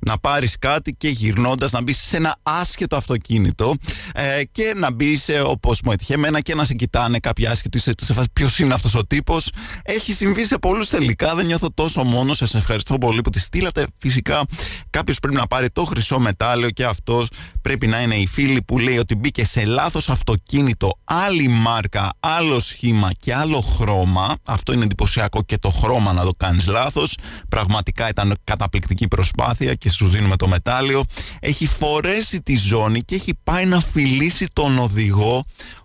να 0.00 0.18
πάρεις 0.18 0.58
κάτι 0.58 0.94
και 0.94 1.08
γυρνώντας 1.08 1.72
να 1.72 1.82
μπεις 1.82 1.98
σε 1.98 2.16
ένα 2.16 2.36
άσχετο 2.42 2.96
αυτοκίνητο 2.96 3.74
ε, 4.14 4.44
και 4.52 4.72
να 4.76 4.92
μπεις 4.92 5.30
όπως 5.44 5.80
μου 5.84 5.92
έτυχε 5.92 6.14
εμένα 6.14 6.40
και 6.40 6.54
να 6.54 6.64
σε 6.64 6.74
κοιτάνε 6.74 7.18
κάποιοι 7.18 7.46
άσχετοι 7.46 7.78
σε, 7.78 7.92
σε 8.02 8.12
φάση 8.12 8.28
ποιος 8.32 8.58
είναι 8.58 8.74
αυτός 8.74 8.94
ο 8.94 9.06
τύπος. 9.06 9.50
Έχει 9.82 10.12
συμβεί 10.12 10.44
σε 10.44 10.58
πολλούς 10.58 10.88
τελικά, 10.88 11.34
δεν 11.34 11.46
νιώθω 11.46 11.70
τόσο 11.74 12.04
μόνο. 12.04 12.34
Σα 12.34 12.58
ευχαριστώ 12.58 12.98
πολύ 12.98 13.20
που 13.20 13.30
τη 13.30 13.40
στείλατε. 13.40 13.86
Φυσικά 13.98 14.44
κάποιος 14.90 15.18
πρέπει 15.18 15.36
να 15.36 15.46
πάρει 15.46 15.70
το 15.70 15.84
χρυσό 15.84 16.18
μετάλλιο 16.18 16.70
και 16.70 16.84
αυτός 16.84 17.28
πρέπει 17.62 17.86
να 17.86 18.02
είναι 18.02 18.14
η 18.14 18.26
φίλη 18.26 18.62
που 18.62 18.78
λέει 18.78 18.98
ότι 18.98 19.14
μπήκε 19.14 19.44
σε 19.44 19.64
λάθος 19.64 20.08
αυτοκίνητο 20.08 20.62
αυτοκίνητο 20.64 20.98
άλλη 21.04 21.48
μάρκα, 21.48 22.12
άλλο 22.20 22.60
σχήμα 22.60 23.10
και 23.18 23.34
άλλο 23.34 23.60
χρώμα. 23.60 24.36
Αυτό 24.44 24.72
είναι 24.72 24.84
εντυπωσιακό 24.84 25.42
και 25.42 25.58
το 25.58 25.70
χρώμα 25.70 26.12
να 26.12 26.24
το 26.24 26.32
κάνεις 26.36 26.66
λάθος. 26.66 27.16
Πραγματικά 27.48 28.08
ήταν 28.08 28.34
καταπληκτική 28.44 29.08
προσπάθεια 29.08 29.74
και 29.74 29.90
σου 29.90 30.06
δίνουμε 30.06 30.36
το 30.36 30.48
μετάλλιο. 30.48 31.02
Έχει 31.40 31.66
φορέσει 31.66 32.42
τη 32.42 32.56
ζώνη 32.56 33.00
και 33.00 33.14
έχει 33.14 33.34
πάει 33.42 33.66
να 33.66 33.80
φιλήσει 33.80 34.46
τον 34.52 34.78
οδηγό 34.78 35.44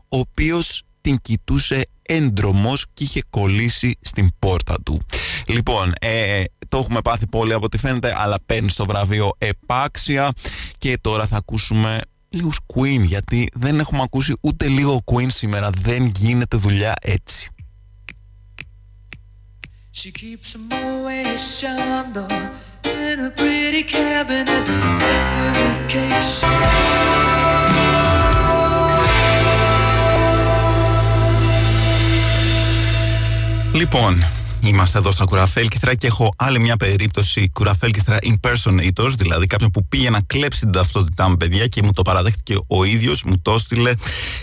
ο 0.10 0.18
οποίος 0.18 0.84
την 1.02 1.18
κοιτούσε 1.22 1.86
έντρομος 2.02 2.86
και 2.94 3.04
είχε 3.04 3.24
κολλήσει 3.30 3.98
στην 4.02 4.30
πόρτα 4.40 4.76
του. 4.86 5.02
Λοιπόν, 5.46 5.94
ε, 6.00 6.44
το 6.70 6.78
έχουμε 6.78 7.02
πάθει 7.02 7.28
πολύ 7.28 7.54
από 7.54 7.66
ό,τι 7.66 7.78
φαίνεται, 7.78 8.14
αλλά 8.18 8.38
παίρνεις 8.46 8.74
στο 8.74 8.86
βραβείο 8.86 9.32
επάξια 9.38 10.32
και 10.78 10.98
τώρα 11.02 11.26
θα 11.26 11.38
ακούσουμε 11.38 12.00
λίγους 12.30 12.60
Queen 12.74 13.02
γιατί 13.02 13.50
δεν 13.54 13.80
έχουμε 13.80 14.02
ακούσει 14.02 14.34
ούτε 14.42 14.68
λίγο 14.68 15.02
Queen 15.06 15.28
σήμερα. 15.28 15.70
Δεν 15.82 16.12
γίνεται 16.16 16.58
δουλειά 16.58 16.94
έτσι. 17.02 17.50
She 20.02 20.12
keeps 20.12 20.56
a 20.56 20.60
Moet 20.70 21.40
Chandon 21.58 22.32
in 22.84 23.20
a 23.20 23.32
pretty 23.40 23.84
cabinet 23.96 24.68
Λοιπόν, 33.74 34.24
Είμαστε 34.62 34.98
εδώ 34.98 35.12
στα 35.12 35.26
Κουραφέλκυθρα 35.26 35.96
και 35.96 36.08
έχω 36.08 36.30
άλλη 36.38 36.60
μια 36.60 36.78
περίπτωση 36.78 37.50
Κουραφέλκυθρα 37.50 38.18
impersonators, 38.22 39.14
δηλαδή 39.18 39.46
κάποιον 39.46 39.72
που 39.72 39.88
πήγε 39.88 40.10
να 40.10 40.22
κλέψει 40.22 40.60
την 40.60 40.72
ταυτότητά 40.72 41.30
μου, 41.30 41.38
παιδιά, 41.38 41.68
και 41.68 41.84
μου 41.84 41.92
το 41.92 42.02
παραδέχτηκε 42.02 42.56
ο 42.68 42.84
ίδιος, 42.84 43.24
μου 43.24 43.34
το 43.42 43.52
έστειλε 43.52 43.94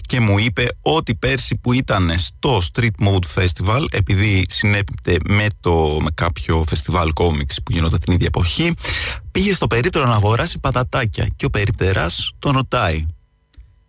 και 0.01 0.21
μου 0.21 0.39
είπε 0.39 0.67
ότι 0.83 1.14
πέρσι 1.14 1.57
που 1.57 1.73
ήταν 1.73 2.12
στο 2.17 2.61
Street 2.73 3.07
Mode 3.07 3.43
Festival, 3.43 3.85
επειδή 3.91 4.47
συνέπιπτε 4.49 5.17
με, 5.29 5.47
το, 5.61 5.99
με 6.03 6.11
κάποιο 6.14 6.64
φεστιβάλ 6.69 7.12
κόμιξ 7.12 7.62
που 7.62 7.73
γινόταν 7.73 7.99
την 7.99 8.12
ίδια 8.12 8.27
εποχή, 8.27 8.73
πήγε 9.31 9.55
στο 9.55 9.67
περίπτερο 9.67 10.07
να 10.07 10.14
αγοράσει 10.14 10.59
πατατάκια 10.59 11.27
και 11.37 11.45
ο 11.45 11.51
περιπτερά 11.51 12.07
τον 12.39 12.53
ρωτάει. 12.53 13.07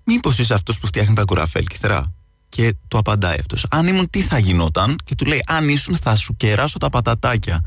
Μήπως 0.03 0.39
είσαι 0.39 0.53
αυτός 0.53 0.79
που 0.79 0.87
φτιάχνει 0.87 1.15
τα 1.15 1.23
κουραφέλκυθρα. 1.23 2.16
Και 2.57 2.73
του 2.87 2.97
απαντάει 2.97 3.37
αυτός 3.39 3.65
Αν 3.69 3.87
ήμουν 3.87 4.09
τι 4.09 4.21
θα 4.21 4.37
γινόταν 4.37 4.95
Και 5.03 5.15
του 5.15 5.25
λέει 5.25 5.43
αν 5.45 5.69
ήσουν 5.69 5.97
θα 5.97 6.15
σου 6.15 6.35
κεράσω 6.35 6.77
τα 6.77 6.89
πατατάκια 6.89 7.63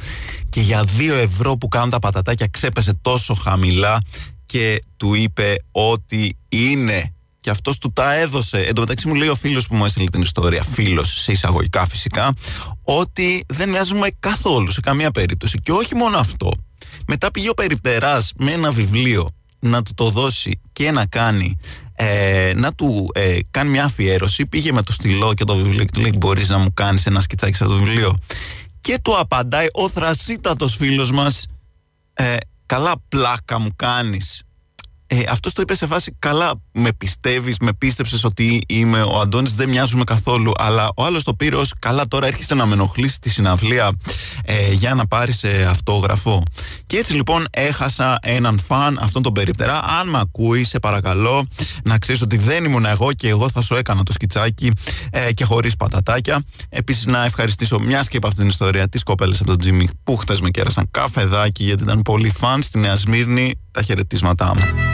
Και 0.49 0.61
για 0.61 0.85
δύο 0.85 1.15
ευρώ 1.15 1.57
που 1.57 1.69
κάνουν 1.69 1.91
τα 1.91 1.99
πατατάκια 1.99 2.47
Ξέπεσε 2.47 2.95
τόσο 3.03 3.35
χαμηλά 3.35 4.03
Και 4.47 4.79
του 4.97 5.15
είπε 5.15 5.57
ότι 5.71 6.37
είναι 6.49 7.15
και 7.41 7.51
αυτός 7.51 7.79
του 7.79 7.93
τα 7.93 8.15
έδωσε. 8.15 8.59
Εν 8.59 8.75
τω 8.75 8.81
μεταξύ 8.81 9.09
μου 9.09 9.15
λέει 9.15 9.29
ο 9.29 9.35
φίλος 9.35 9.67
που 9.67 9.77
μου 9.77 9.85
έστειλε 9.85 10.09
την 10.09 10.23
ιστορία, 10.23 10.63
φίλος 10.63 11.21
σε 11.21 11.33
εισαγωγικά 11.33 11.87
φυσικά, 11.87 12.33
ότι 12.83 13.45
δεν 13.49 13.69
μοιάζουμε 13.69 14.09
καθόλου 14.21 14.71
σε 14.71 14.81
καμία 14.81 15.11
περίπτωση. 15.11 15.59
Και 15.59 15.73
όχι 15.73 15.95
μόνο 15.95 16.19
αυτό. 16.19 16.51
Μετά 17.07 17.31
πήγε 17.31 17.49
ο 17.49 17.55
περιπτεράς 17.55 18.33
με 18.37 18.53
ένα 18.53 18.71
βιβλίο 18.71 19.29
να 19.61 19.83
του 19.83 19.95
το 19.95 20.11
δώσει 20.11 20.61
και 20.73 20.91
να 20.91 21.07
κάνει 21.07 21.57
ε, 22.03 22.53
να 22.57 22.73
του 22.73 23.11
ε, 23.15 23.39
κάνει 23.51 23.71
μια 23.71 23.85
αφιέρωση. 23.85 24.47
Πήγε 24.47 24.73
με 24.73 24.83
το 24.83 24.93
στυλό 24.93 25.35
και 25.35 25.45
το 25.45 25.57
βιβλίο 25.57 25.85
και 25.85 25.91
του 25.93 26.01
λέει 26.01 26.15
μπορείς 26.17 26.49
να 26.49 26.59
μου 26.59 26.75
κάνεις 26.75 27.07
ένα 27.07 27.21
σκιτσάκι 27.21 27.57
σε 27.57 27.65
το 27.65 27.75
βιβλίο. 27.75 28.17
Και 28.81 28.99
του 29.03 29.19
απαντάει 29.19 29.67
ο 29.73 29.89
θρασίτατος 29.89 30.77
φίλος 30.77 31.11
μας 31.11 31.47
ε, 32.13 32.37
καλά 32.67 32.95
πλάκα 33.09 33.59
μου 33.59 33.69
κάνεις 33.77 34.43
ε, 35.13 35.23
αυτός 35.29 35.53
το 35.53 35.63
είπε 35.63 35.75
σε 35.75 35.87
φάση 35.87 36.17
καλά 36.19 36.53
με 36.73 36.93
πιστεύεις, 36.93 37.57
με 37.61 37.73
πίστεψες 37.73 38.25
ότι 38.25 38.61
είμαι 38.69 39.03
ο 39.03 39.21
Αντώνης 39.21 39.55
δεν 39.55 39.69
μοιάζουμε 39.69 40.05
καθόλου 40.05 40.53
αλλά 40.57 40.91
ο 40.97 41.05
άλλος 41.05 41.25
το 41.25 41.35
πήρε 41.35 41.57
ως 41.57 41.75
καλά 41.79 42.09
τώρα 42.09 42.27
έρχεσαι 42.27 42.55
να 42.55 42.67
με 42.67 42.73
ενοχλήσει 42.73 43.21
τη 43.21 43.31
συναυλία 43.31 43.91
ε, 44.45 44.73
για 44.73 44.95
να 44.95 45.07
πάρεις 45.07 45.45
ε, 45.45 45.67
αυτόγραφο 45.71 46.43
και 46.87 46.97
έτσι 46.97 47.13
λοιπόν 47.13 47.47
έχασα 47.51 48.19
έναν 48.23 48.59
φαν 48.59 48.99
αυτόν 49.03 49.23
τον 49.23 49.33
περίπτερα 49.33 49.83
αν 50.01 50.09
με 50.09 50.19
ακούει 50.19 50.65
σε 50.65 50.79
παρακαλώ 50.79 51.47
να 51.85 51.99
ξέρεις 51.99 52.21
ότι 52.21 52.37
δεν 52.37 52.65
ήμουν 52.65 52.85
εγώ 52.85 53.13
και 53.13 53.29
εγώ 53.29 53.51
θα 53.51 53.61
σου 53.61 53.75
έκανα 53.75 54.03
το 54.03 54.13
σκιτσάκι 54.13 54.73
ε, 55.11 55.33
και 55.33 55.45
χωρίς 55.45 55.77
πατατάκια. 55.77 56.45
Επίσης 56.69 57.07
να 57.07 57.25
ευχαριστήσω 57.25 57.81
μιας 57.81 58.09
και 58.09 58.17
από 58.17 58.27
αυτήν 58.27 58.43
την 58.43 58.51
ιστορία 58.51 58.89
τις 58.89 59.03
κοπέλες 59.03 59.41
από 59.41 59.49
τον 59.49 59.59
Τζίμι 59.59 59.89
που 60.05 60.17
χτες 60.17 60.41
με 60.41 60.51
κέρασαν 60.51 60.89
καφεδάκι 60.91 61.65
γιατί 61.65 61.83
ήταν 61.83 62.03
πολύ 62.03 62.31
φαν 62.31 62.63
στη 62.63 62.79
Νέα 62.79 62.97
Σμύρνη 62.97 63.59
τα 63.71 63.83
χαιρετίσματά 63.83 64.55
μου. 64.55 64.91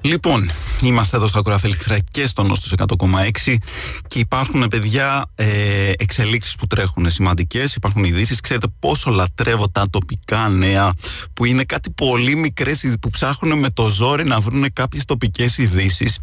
Λοιπόν, 0.00 0.50
είμαστε 0.86 1.16
εδώ 1.16 1.26
στο 1.26 1.38
Ακροαφέλιχτρα 1.38 1.98
και 2.10 2.26
στο 2.26 2.42
Νόστος 2.42 2.72
100,6 2.76 3.56
και 4.06 4.18
υπάρχουν 4.18 4.68
παιδιά 4.68 5.30
ε, 5.34 5.92
εξελίξεις 5.98 6.54
που 6.54 6.66
τρέχουν 6.66 7.10
σημαντικές, 7.10 7.74
υπάρχουν 7.74 8.04
ειδήσεις. 8.04 8.40
Ξέρετε 8.40 8.66
πόσο 8.78 9.10
λατρεύω 9.10 9.68
τα 9.68 9.90
τοπικά 9.90 10.48
νέα 10.48 10.92
που 11.34 11.44
είναι 11.44 11.64
κάτι 11.64 11.90
πολύ 11.90 12.34
μικρές 12.36 12.96
που 13.00 13.10
ψάχνουν 13.10 13.58
με 13.58 13.70
το 13.70 13.88
ζόρι 13.88 14.24
να 14.24 14.40
βρουν 14.40 14.72
κάποιες 14.72 15.04
τοπικές 15.04 15.58
ειδήσεις. 15.58 16.20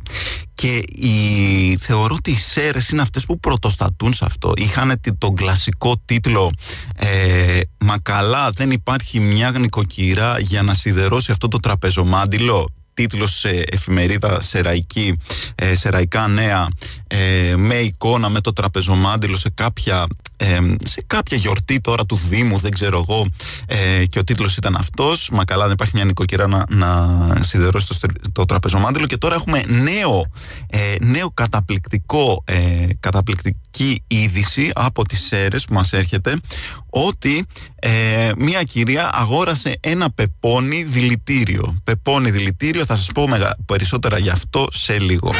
Και 0.53 0.83
η, 0.95 1.77
θεωρώ 1.81 2.15
ότι 2.15 2.31
οι 2.31 2.37
ΣΕΡΕΣ 2.37 2.89
είναι 2.89 3.01
αυτές 3.01 3.25
που 3.25 3.39
πρωτοστατούν 3.39 4.13
σε 4.13 4.25
αυτό. 4.25 4.53
Είχαν 4.55 5.01
τον 5.17 5.35
κλασικό 5.35 5.95
τίτλο 6.05 6.51
ε, 6.95 7.59
«Μα 7.77 7.97
καλά 7.97 8.51
δεν 8.51 8.71
υπάρχει 8.71 9.19
μια 9.19 9.49
γνικοκυρά 9.49 10.39
για 10.39 10.61
να 10.61 10.73
σιδερώσει 10.73 11.31
αυτό 11.31 11.47
το 11.47 11.57
τραπεζομάντιλο» 11.57 12.67
τίτλος 12.95 13.39
σε 13.39 13.63
εφημερίδα 13.71 14.41
σεραϊκή, 14.41 15.17
ε, 15.55 15.75
σεραϊκά 15.75 16.27
νέα 16.27 16.67
ε, 17.15 17.55
με 17.55 17.75
εικόνα 17.75 18.29
με 18.29 18.41
το 18.41 18.53
τραπεζομάντιλο 18.53 19.37
σε 19.37 19.49
κάποια, 19.49 20.07
ε, 20.37 20.59
σε 20.83 21.03
κάποια 21.07 21.37
γιορτή 21.37 21.81
τώρα 21.81 22.05
του 22.05 22.19
Δήμου 22.29 22.57
δεν 22.57 22.71
ξέρω 22.71 23.05
εγώ 23.07 23.27
ε, 23.67 24.05
και 24.05 24.19
ο 24.19 24.23
τίτλος 24.23 24.57
ήταν 24.57 24.75
αυτός 24.75 25.29
μα 25.29 25.45
καλά 25.45 25.63
δεν 25.63 25.73
υπάρχει 25.73 25.95
μια 25.95 26.05
νοικοκυρά 26.05 26.47
να, 26.47 26.65
να 26.69 27.43
σιδερώσει 27.43 27.87
το, 27.87 28.07
το 28.31 28.45
τραπεζομάντιλο 28.45 29.05
και 29.05 29.17
τώρα 29.17 29.35
έχουμε 29.35 29.63
νέο, 29.67 30.25
νέο 31.01 31.31
καταπληκτικό 31.33 32.43
καταπληκτική 32.99 34.03
είδηση 34.07 34.71
από 34.75 35.05
τις 35.05 35.25
ΣΕΡΕΣ 35.25 35.65
που 35.65 35.73
μας 35.73 35.93
έρχεται 35.93 36.39
ότι 36.89 37.45
μια 38.37 38.63
κυρία 38.63 39.09
αγόρασε 39.13 39.77
ένα 39.79 40.11
πεπόνι 40.11 40.83
δηλητήριο. 40.83 41.77
Πεπόνι 41.83 42.31
δηλητήριο 42.31 42.85
θα 42.85 42.95
σας 42.95 43.09
πω 43.13 43.27
περισσότερα 43.65 44.17
γι' 44.17 44.29
αυτό 44.29 44.67
σε 44.71 44.99
λίγο 44.99 45.31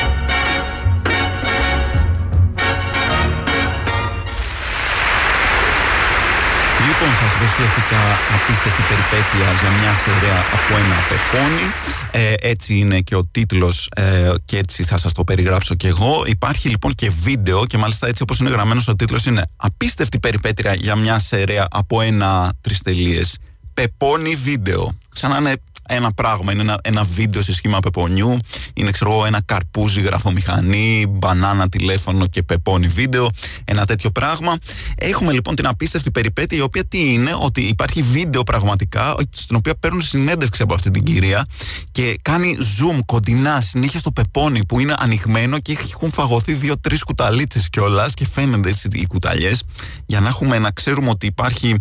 Λοιπόν, 7.06 7.20
σας 7.28 7.38
προσθέθηκα 7.38 8.02
απίστευτη 8.36 8.82
περιπέτεια 8.90 9.52
για 9.62 9.72
μια 9.80 9.94
σειρά 9.94 10.40
από 10.40 10.76
ένα 10.84 10.98
πεπόνι. 11.10 11.66
Ε, 12.12 12.34
έτσι 12.50 12.78
είναι 12.78 13.00
και 13.00 13.16
ο 13.16 13.26
τίτλος 13.26 13.90
ε, 13.96 14.34
και 14.46 14.58
έτσι 14.58 14.84
θα 14.84 14.98
σας 14.98 15.14
το 15.14 15.24
περιγράψω 15.24 15.76
και 15.76 15.88
εγώ. 15.88 16.24
Υπάρχει 16.26 16.70
λοιπόν 16.70 16.96
και 16.96 17.10
βίντεο 17.10 17.66
και 17.66 17.78
μάλιστα 17.78 18.08
έτσι 18.08 18.22
όπως 18.22 18.40
είναι 18.40 18.50
γραμμένος 18.50 18.88
ο 18.88 18.96
τίτλος 18.96 19.26
είναι 19.26 19.44
απίστευτη 19.56 20.20
περιπέτεια 20.20 20.74
για 20.74 20.96
μια 20.96 21.20
σειρά 21.20 21.68
από 21.72 22.02
ένα 22.02 22.54
τριστελίες. 22.62 23.38
Πεπόνι 23.74 24.36
βίντεο. 24.36 24.98
Σαν 25.10 25.30
να 25.30 25.38
είναι 25.38 25.56
ένα 25.88 26.14
πράγμα, 26.14 26.52
είναι 26.52 26.62
ένα, 26.62 26.80
ένα 26.84 27.04
βίντεο 27.04 27.42
σε 27.42 27.54
σχήμα 27.54 27.80
πεπονιού, 27.80 28.38
είναι 28.74 28.92
ξέρω 28.92 29.26
ένα 29.26 29.42
καρπούζι 29.46 30.02
γραφομηχανή, 30.02 31.06
μπανάνα 31.10 31.70
τηλέφωνο 31.70 32.28
και 32.28 32.44
πεπόνι 32.44 32.88
βίντεο, 32.88 33.30
ένα 33.66 33.86
τέτοιο 33.86 34.12
πράγμα. 34.12 34.58
Έχουμε 34.98 35.32
λοιπόν 35.32 35.56
την 35.56 35.68
απίστευτη 35.68 36.12
περιπέτεια 36.12 36.58
η 36.58 36.62
οποία 36.62 36.86
τι 36.86 37.14
είναι, 37.14 37.36
ότι 37.40 37.62
υπάρχει 37.62 38.02
βίντεο 38.02 38.44
πραγματικά, 38.44 39.16
στην 39.30 39.56
οποία 39.56 39.76
παίρνουν 39.76 40.02
συνέντευξη 40.02 40.62
από 40.62 40.74
αυτή 40.74 40.92
την 40.92 41.04
κυρία 41.04 41.46
και 41.92 42.20
κάνει 42.22 42.58
zoom 42.60 43.00
κοντινά 43.06 43.62
συνέχεια 43.62 44.00
στο 44.00 44.12
πεπόνι 44.12 44.66
που 44.66 44.80
είναι 44.80 44.96
ανοιγμένο 44.98 45.60
και 45.60 45.78
έχουν 45.94 46.12
φαγωθεί 46.12 46.54
δύο-τρεις 46.54 47.04
κουταλίτσες 47.04 47.70
κιόλας 47.70 48.14
και 48.14 48.26
φαίνονται 48.26 48.70
έτσι 48.70 48.88
οι 48.92 49.06
κουταλιές 49.08 49.64
για 50.06 50.20
να 50.20 50.28
έχουμε 50.28 50.60
να 50.60 50.72
ξέρουμε 50.72 51.10
ότι 51.10 51.26
υπάρχει, 51.26 51.76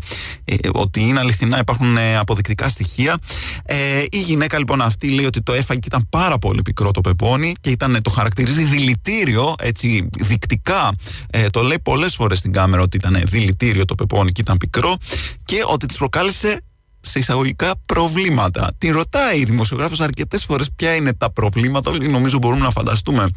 ε, 0.44 0.57
ότι 0.72 1.00
είναι 1.00 1.20
αληθινά, 1.20 1.59
υπάρχουν 1.59 1.96
ε, 1.96 2.16
αποδεικτικά 2.16 2.68
στοιχεία. 2.68 3.18
Ε, 3.64 3.93
ε, 3.95 4.05
η 4.11 4.20
γυναίκα 4.20 4.59
λοιπόν 4.59 4.80
αυτή 4.80 5.09
λέει 5.09 5.24
ότι 5.24 5.42
το 5.42 5.53
έφαγε 5.53 5.80
και 5.80 5.86
ήταν 5.86 6.07
πάρα 6.11 6.38
πολύ 6.38 6.62
πικρό 6.62 6.90
το 6.90 7.01
πεπόνι 7.01 7.53
και 7.61 7.70
ήταν, 7.70 8.03
το 8.03 8.11
χαρακτηρίζει 8.11 8.64
δηλητήριο, 8.64 9.55
έτσι 9.59 10.09
δεικτικά. 10.18 10.92
Ε, 11.30 11.49
το 11.49 11.62
λέει 11.62 11.78
πολλές 11.82 12.14
φορές 12.14 12.38
στην 12.38 12.53
κάμερα 12.53 12.82
ότι 12.82 12.97
ήταν 12.97 13.22
δηλητήριο 13.26 13.84
το 13.84 13.95
πεπόνι 13.95 14.32
και 14.32 14.40
ήταν 14.40 14.57
πικρό 14.57 14.97
και 15.45 15.62
ότι 15.66 15.86
της 15.86 15.97
προκάλεσε 15.97 16.61
σε 17.01 17.18
εισαγωγικά 17.18 17.74
προβλήματα. 17.86 18.72
Την 18.78 18.92
ρωτάει 18.92 19.40
η 19.40 19.45
δημοσιογράφος 19.45 20.01
αρκετές 20.01 20.45
φορές 20.45 20.70
ποια 20.76 20.95
είναι 20.95 21.12
τα 21.12 21.32
προβλήματα, 21.32 21.90
όλοι 21.90 22.09
νομίζω 22.09 22.38
μπορούμε 22.38 22.61
να 22.61 22.70
φανταστούμε 22.70 23.28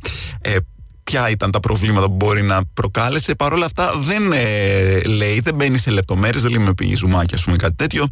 ε, 0.41 0.55
ποια 1.03 1.30
ήταν 1.30 1.51
τα 1.51 1.60
προβλήματα 1.60 2.05
που 2.05 2.16
μπορεί 2.16 2.41
να 2.41 2.66
προκάλεσε. 2.74 3.36
Παρ' 3.36 3.53
όλα 3.53 3.66
αυτά 3.66 3.93
δεν 3.97 4.32
ε, 4.32 4.99
λέει, 4.99 5.39
δεν 5.39 5.55
μπαίνει 5.55 5.78
σε 5.78 5.91
λεπτομέρειες, 5.91 6.41
δεν 6.41 6.51
λέει 6.51 6.66
με 6.66 6.74
πηγή 6.74 6.95
ζουμάκι, 6.95 7.36
ας 7.36 7.43
πούμε 7.43 7.58
κάτι 7.58 7.76
τέτοιο. 7.76 8.08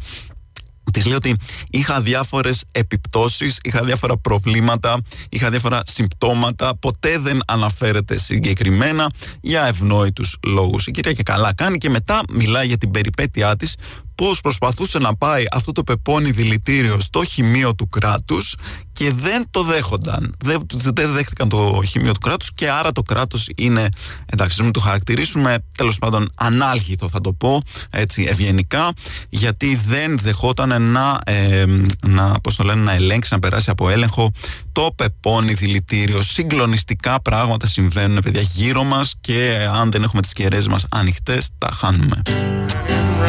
Της 0.92 1.06
λέει 1.06 1.16
ότι 1.16 1.36
είχα 1.70 2.00
διάφορες 2.00 2.64
επιπτώσεις, 2.72 3.58
είχα 3.62 3.84
διάφορα 3.84 4.16
προβλήματα, 4.16 5.00
είχα 5.28 5.50
διάφορα 5.50 5.82
συμπτώματα. 5.86 6.76
Ποτέ 6.76 7.18
δεν 7.18 7.40
αναφέρεται 7.46 8.18
συγκεκριμένα 8.18 9.10
για 9.40 9.66
ευνόητους 9.66 10.36
λόγους. 10.46 10.86
Η 10.86 10.90
κυρία 10.90 11.12
και 11.12 11.22
καλά 11.22 11.54
κάνει 11.54 11.78
και 11.78 11.90
μετά 11.90 12.20
μιλάει 12.32 12.66
για 12.66 12.78
την 12.78 12.90
περιπέτειά 12.90 13.56
της 13.56 13.74
πώς 14.16 14.40
προσπαθούσε 14.40 14.98
να 14.98 15.16
πάει 15.16 15.44
αυτό 15.52 15.72
το 15.72 15.82
πεπόνι 15.82 16.30
δηλητήριο 16.30 17.00
στο 17.00 17.24
χημείο 17.24 17.74
του 17.74 17.88
κράτους 17.88 18.54
και 18.92 19.12
δεν 19.12 19.46
το 19.50 19.62
δέχονταν. 19.62 20.34
Δεν, 20.44 20.66
δεν 20.74 21.12
δέχτηκαν 21.12 21.48
το 21.48 21.82
χημείο 21.86 22.12
του 22.12 22.20
κράτους 22.20 22.52
και 22.54 22.70
άρα 22.70 22.92
το 22.92 23.02
κράτος 23.02 23.48
είναι, 23.56 23.88
εντάξει, 24.26 24.62
μην 24.62 24.72
το 24.72 24.80
χαρακτηρίσουμε, 24.80 25.58
τέλος 25.76 25.98
πάντων 25.98 26.28
ανάλγητο 26.34 27.08
θα 27.08 27.20
το 27.20 27.32
πω, 27.32 27.60
έτσι 27.90 28.26
ευγενικά, 28.28 28.92
γιατί 29.28 29.74
δεν 29.74 30.18
δεχόταν 30.18 30.82
να, 30.82 31.18
ε, 31.24 31.64
να, 32.06 32.40
πώς 32.40 32.56
το 32.56 32.64
λένε, 32.64 32.82
να 32.82 32.92
ελέγξει, 32.92 33.32
να 33.32 33.38
περάσει 33.38 33.70
από 33.70 33.88
έλεγχο 33.88 34.30
το 34.72 34.90
πεπόνι 34.96 35.52
δηλητήριο. 35.52 36.22
Συγκλονιστικά 36.22 37.22
πράγματα 37.22 37.66
συμβαίνουν, 37.66 38.20
παιδιά, 38.22 38.40
γύρω 38.40 38.84
μας 38.84 39.14
και 39.20 39.68
αν 39.72 39.90
δεν 39.90 40.02
έχουμε 40.02 40.22
τις 40.22 40.32
κεραίες 40.32 40.68
μας 40.68 40.86
ανοιχτές, 40.90 41.50
τα 41.58 41.68
χάνουμε. 41.72 42.22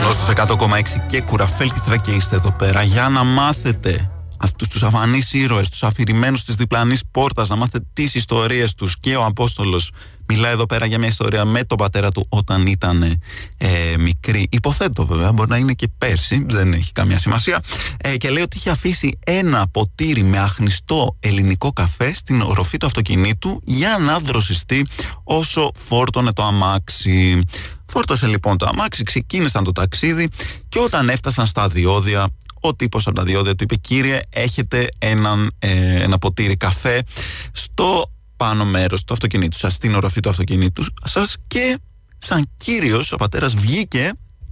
Νόστος 0.04 0.28
100,6 0.28 0.77
και 1.08 1.22
κουραφέλκυθρα 1.22 1.98
και 1.98 2.12
είστε 2.12 2.36
εδώ 2.36 2.52
πέρα 2.52 2.84
για 2.84 3.10
να 3.10 3.24
μάθετε 3.24 4.12
αυτούς 4.38 4.68
τους 4.68 4.84
αφανείς 4.84 5.34
ήρωες, 5.34 5.70
τους 5.70 5.84
αφηρημένους 5.84 6.44
της 6.44 6.56
διπλανής 6.56 7.04
πόρτας, 7.12 7.50
να 7.50 7.56
μάθετε 7.56 7.86
τις 7.94 8.16
ιστορίες 8.16 8.74
τους 8.74 9.00
και 9.00 9.16
ο 9.16 9.24
Απόστολος 9.24 9.92
μιλάει 10.28 10.52
εδώ 10.52 10.66
πέρα 10.66 10.86
για 10.86 10.98
μια 10.98 11.08
ιστορία 11.08 11.46
με 11.46 11.64
τον 11.64 11.78
πατέρα 11.78 12.12
του 12.12 12.26
όταν 12.30 12.66
ήταν 12.66 13.22
ε, 13.58 13.98
μικρή. 14.00 14.48
Υποθέτω 14.52 15.06
βέβαια, 15.06 15.32
μπορεί 15.32 15.50
να 15.50 15.58
είναι 15.58 15.74
και 15.74 15.88
πέρσι, 15.98 16.46
δεν 16.50 16.74
έχει 16.74 16.92
καμία 16.92 17.18
σημασία. 17.18 17.62
Ε, 17.98 18.18
και 18.18 18.30
λέει 18.30 18.44
ότι 18.44 18.58
είχε 18.58 18.70
αφήσει 18.70 19.20
ένα 19.26 19.68
ποτήρι 19.68 20.24
με 20.24 20.38
αχνιστό 20.38 21.16
ελληνικό 21.20 21.74
καφέ 21.74 22.14
στην 22.14 22.42
οροφή 22.42 22.78
του 22.78 22.86
αυτοκινήτου 22.86 23.62
για 23.64 23.98
να 23.98 24.18
δροσιστεί 24.20 24.88
όσο 25.24 25.72
φόρτωνε 25.76 26.34
το 26.34 26.44
αμάξι. 26.44 27.42
Φόρτωσε 27.86 28.28
λοιπόν 28.28 28.58
το 28.58 28.66
αμάξι, 28.66 29.04
ξεκίνησαν 29.04 29.64
το 29.64 29.72
ταξίδι 29.72 30.30
και 30.70 30.80
όταν 30.80 31.10
έφτασαν 31.10 31.46
στα 31.46 31.68
διόδια 31.68 32.28
ο 32.60 32.76
τύπος 32.76 33.08
από 33.08 33.16
τα 33.16 33.24
διόδια 33.24 33.56
του 33.56 33.64
είπε 33.64 33.76
κύριε 33.76 34.20
έχετε 34.30 34.88
έναν, 34.98 35.52
ε, 35.60 36.04
ένα 36.04 36.18
ποτήρι 36.18 36.56
καφέ 36.56 37.04
στο 37.52 38.12
πάνω 38.38 38.66
μέρος 38.66 39.04
του 39.04 39.14
αυτοκινήτου 39.14 39.58
σας, 39.58 39.74
στην 39.74 39.96
οροφή 39.96 40.20
του 40.20 40.30
αυτοκινήτου 40.30 40.86
σας 41.04 41.38
και 41.48 41.78
σαν 42.18 42.50
κύριος 42.56 43.12
ο 43.12 43.16
πατέρας 43.16 43.56
βγήκε 43.56 44.12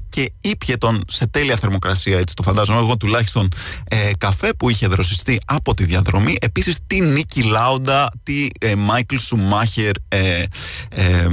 και 0.10 0.32
ήπια 0.42 0.78
τον 0.78 1.02
σε 1.08 1.28
τέλεια 1.28 1.58
θερμοκρασία, 1.58 2.18
έτσι 2.18 2.36
το 2.36 2.44
φαντάζομαι 2.44 2.80
εγώ 2.80 2.98
τουλάχιστον 2.98 3.50
ε, 3.84 4.12
καφέ 4.18 4.54
που 4.54 4.70
είχε 4.70 4.88
δροσιστεί 4.88 5.40
από 5.46 5.74
τη 5.74 5.84
διαδρομή. 5.84 6.36
Επίσης 6.42 6.80
τη 6.88 7.02
Νίκη 7.02 7.44
Λάουντα, 7.44 8.12
τη 8.24 8.48
ε, 8.60 8.76
Μάικλ 8.76 9.16
Σουμάχερ 9.16 9.92
ε, 10.08 10.44
ε, 10.90 11.28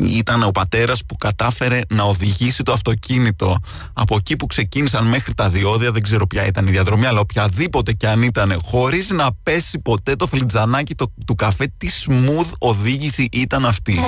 ήταν 0.00 0.42
ο 0.42 0.50
πατέρας 0.50 1.04
που 1.06 1.16
κατάφερε 1.16 1.80
να 1.88 2.02
οδηγήσει 2.02 2.62
το 2.62 2.72
αυτοκίνητο 2.72 3.56
από 3.92 4.16
εκεί 4.16 4.36
που 4.36 4.46
ξεκίνησαν 4.46 5.06
μέχρι 5.06 5.34
τα 5.34 5.48
διόδια, 5.48 5.92
δεν 5.92 6.02
ξέρω 6.02 6.26
ποια 6.26 6.46
ήταν 6.46 6.66
η 6.66 6.70
διαδρομή, 6.70 7.06
αλλά 7.06 7.20
οποιαδήποτε 7.20 7.92
και 7.92 8.08
αν 8.08 8.22
ήταν, 8.22 8.58
χωρίς 8.62 9.10
να 9.10 9.28
πέσει 9.42 9.78
ποτέ 9.78 10.16
το 10.16 10.26
φλιτζανάκι 10.26 10.94
το, 10.94 11.12
του 11.26 11.34
καφέ, 11.34 11.72
τι 11.78 11.88
smooth 12.06 12.52
οδήγηση 12.58 13.28
ήταν 13.32 13.66
αυτή. 13.66 14.00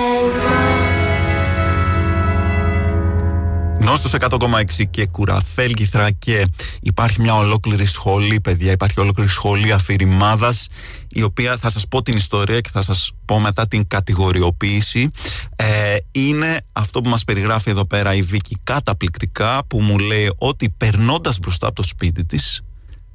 Νόστος 3.83 4.13
100,6 4.19 4.89
και 4.89 5.05
κουραφέλγηθρα 5.05 6.11
και 6.11 6.47
υπάρχει 6.81 7.21
μια 7.21 7.35
ολόκληρη 7.35 7.85
σχολή 7.85 8.41
παιδιά, 8.41 8.71
υπάρχει 8.71 8.99
ολόκληρη 8.99 9.29
σχολή 9.29 9.71
αφηρημάδας 9.71 10.67
η 11.09 11.23
οποία 11.23 11.57
θα 11.57 11.69
σας 11.69 11.87
πω 11.87 12.01
την 12.01 12.17
ιστορία 12.17 12.59
και 12.59 12.69
θα 12.69 12.81
σας 12.81 13.11
πω 13.25 13.39
μετά 13.39 13.67
την 13.67 13.87
κατηγοριοποίηση 13.87 15.09
ε, 15.55 15.95
είναι 16.11 16.61
αυτό 16.71 17.01
που 17.01 17.09
μας 17.09 17.23
περιγράφει 17.23 17.69
εδώ 17.69 17.85
πέρα 17.85 18.13
η 18.13 18.21
Βίκη 18.21 18.57
καταπληκτικά 18.63 19.65
που 19.67 19.81
μου 19.81 19.97
λέει 19.97 20.33
ότι 20.37 20.69
περνώντας 20.77 21.39
μπροστά 21.39 21.67
από 21.67 21.75
το 21.75 21.83
σπίτι 21.83 22.25
της 22.25 22.61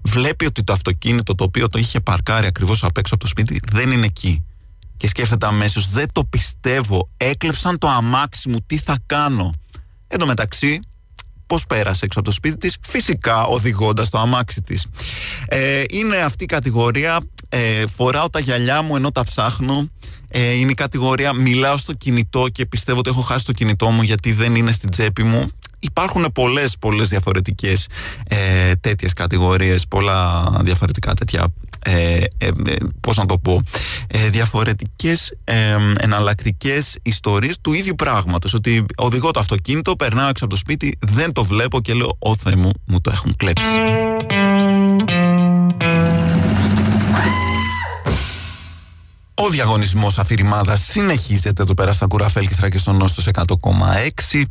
βλέπει 0.03 0.47
ότι 0.47 0.63
το 0.63 0.73
αυτοκίνητο 0.73 1.35
το 1.35 1.45
οποίο 1.45 1.69
το 1.69 1.79
είχε 1.79 2.01
παρκάρει 2.01 2.47
ακριβώς 2.47 2.85
απ' 2.85 2.99
έξω 2.99 3.15
από 3.15 3.23
το 3.23 3.31
σπίτι 3.31 3.61
δεν 3.73 3.91
είναι 3.91 4.07
εκεί 4.07 4.45
και 4.97 5.09
σκέφτεται 5.09 5.47
αμέσως, 5.47 5.91
δεν 5.91 6.13
το 6.13 6.25
πιστεύω. 6.25 7.09
Έκλεψαν 7.17 7.79
το 7.79 7.89
αμάξι 7.89 8.49
μου, 8.49 8.57
τι 8.67 8.79
θα 8.79 8.99
κάνω. 9.07 9.53
Εν 10.17 10.23
τω 10.23 10.29
μεταξύ, 10.29 10.81
πώς 11.47 11.67
πέρασε 11.67 12.05
έξω 12.05 12.19
από 12.19 12.29
το 12.29 12.35
σπίτι 12.35 12.57
της, 12.57 12.77
φυσικά 12.81 13.43
οδηγώντας 13.43 14.11
το 14.11 14.19
αμάξι 14.19 14.63
της. 14.63 14.87
Ε, 15.49 15.83
είναι 15.91 16.17
αυτή 16.17 16.45
η 16.45 16.47
κατηγορία, 16.47 17.21
ε, 17.49 17.87
φοράω 17.87 18.31
τα 18.31 18.39
γυαλιά 18.39 18.83
μου 18.83 18.97
ενώ 18.97 19.13
τα 19.13 19.25
ψάχνω, 19.25 19.91
ε, 20.29 20.51
είναι 20.51 20.71
η 20.71 20.75
κατηγορία 20.75 21.33
μιλάω 21.33 21.77
στο 21.77 21.93
κινητό 21.93 22.47
και 22.53 22.67
πιστεύω 22.67 22.99
ότι 22.99 23.11
έχω 23.11 23.21
χάσει 23.21 23.45
το 23.45 23.53
κινητό 23.53 23.89
μου 23.89 24.03
γιατί 24.03 24.33
δεν 24.33 24.55
είναι 24.55 24.73
στην 24.73 24.91
τσέπη 24.91 25.23
μου. 25.23 25.51
Υπάρχουν 25.87 26.27
πολλές, 26.35 26.77
πολλές 26.79 27.09
διαφορετικές 27.09 27.89
ε, 28.29 28.75
τέτοιες 28.75 29.13
κατηγορίες, 29.13 29.87
πολλά 29.89 30.51
διαφορετικά 30.63 31.15
τέτοια 31.15 31.47
ε, 31.85 32.25
ε, 32.39 32.47
ε, 32.47 32.77
πώς 33.01 33.17
να 33.17 33.27
το 33.27 33.39
πω 33.39 33.63
ε, 34.07 34.29
διαφορετικές 34.29 35.35
ε, 35.45 35.77
εναλλακτικές 35.99 36.99
ιστορίες 37.03 37.61
του 37.61 37.73
ίδιου 37.73 37.95
πράγματος. 37.95 38.55
Ότι 38.55 38.85
οδηγώ 38.97 39.31
το 39.31 39.41
αυτοκίνητο, 39.41 39.97
περνάω 39.97 40.29
έξω 40.29 40.45
από 40.45 40.55
το 40.55 40.61
σπίτι 40.61 40.99
δεν 41.01 41.33
το 41.33 41.45
βλέπω 41.45 41.81
και 41.81 41.95
λέω 41.95 42.17
«Ω 42.19 42.37
Θεέ 42.37 42.57
μου, 42.57 42.71
μου 42.85 43.01
το 43.01 43.11
έχουν 43.11 43.37
κλέψει» 43.37 43.65
Ο 49.39 49.49
διαγωνισμός 49.49 50.19
αφηρημάδα 50.19 50.77
συνεχίζεται 50.77 51.63
εδώ 51.63 51.75
πέρα 51.75 51.93
στα 51.93 52.07
Κουραφέλκυθρα 52.07 52.69
και 52.69 52.79
στον 52.79 52.97
Νόστος 52.97 53.29
100,6 53.33 54.43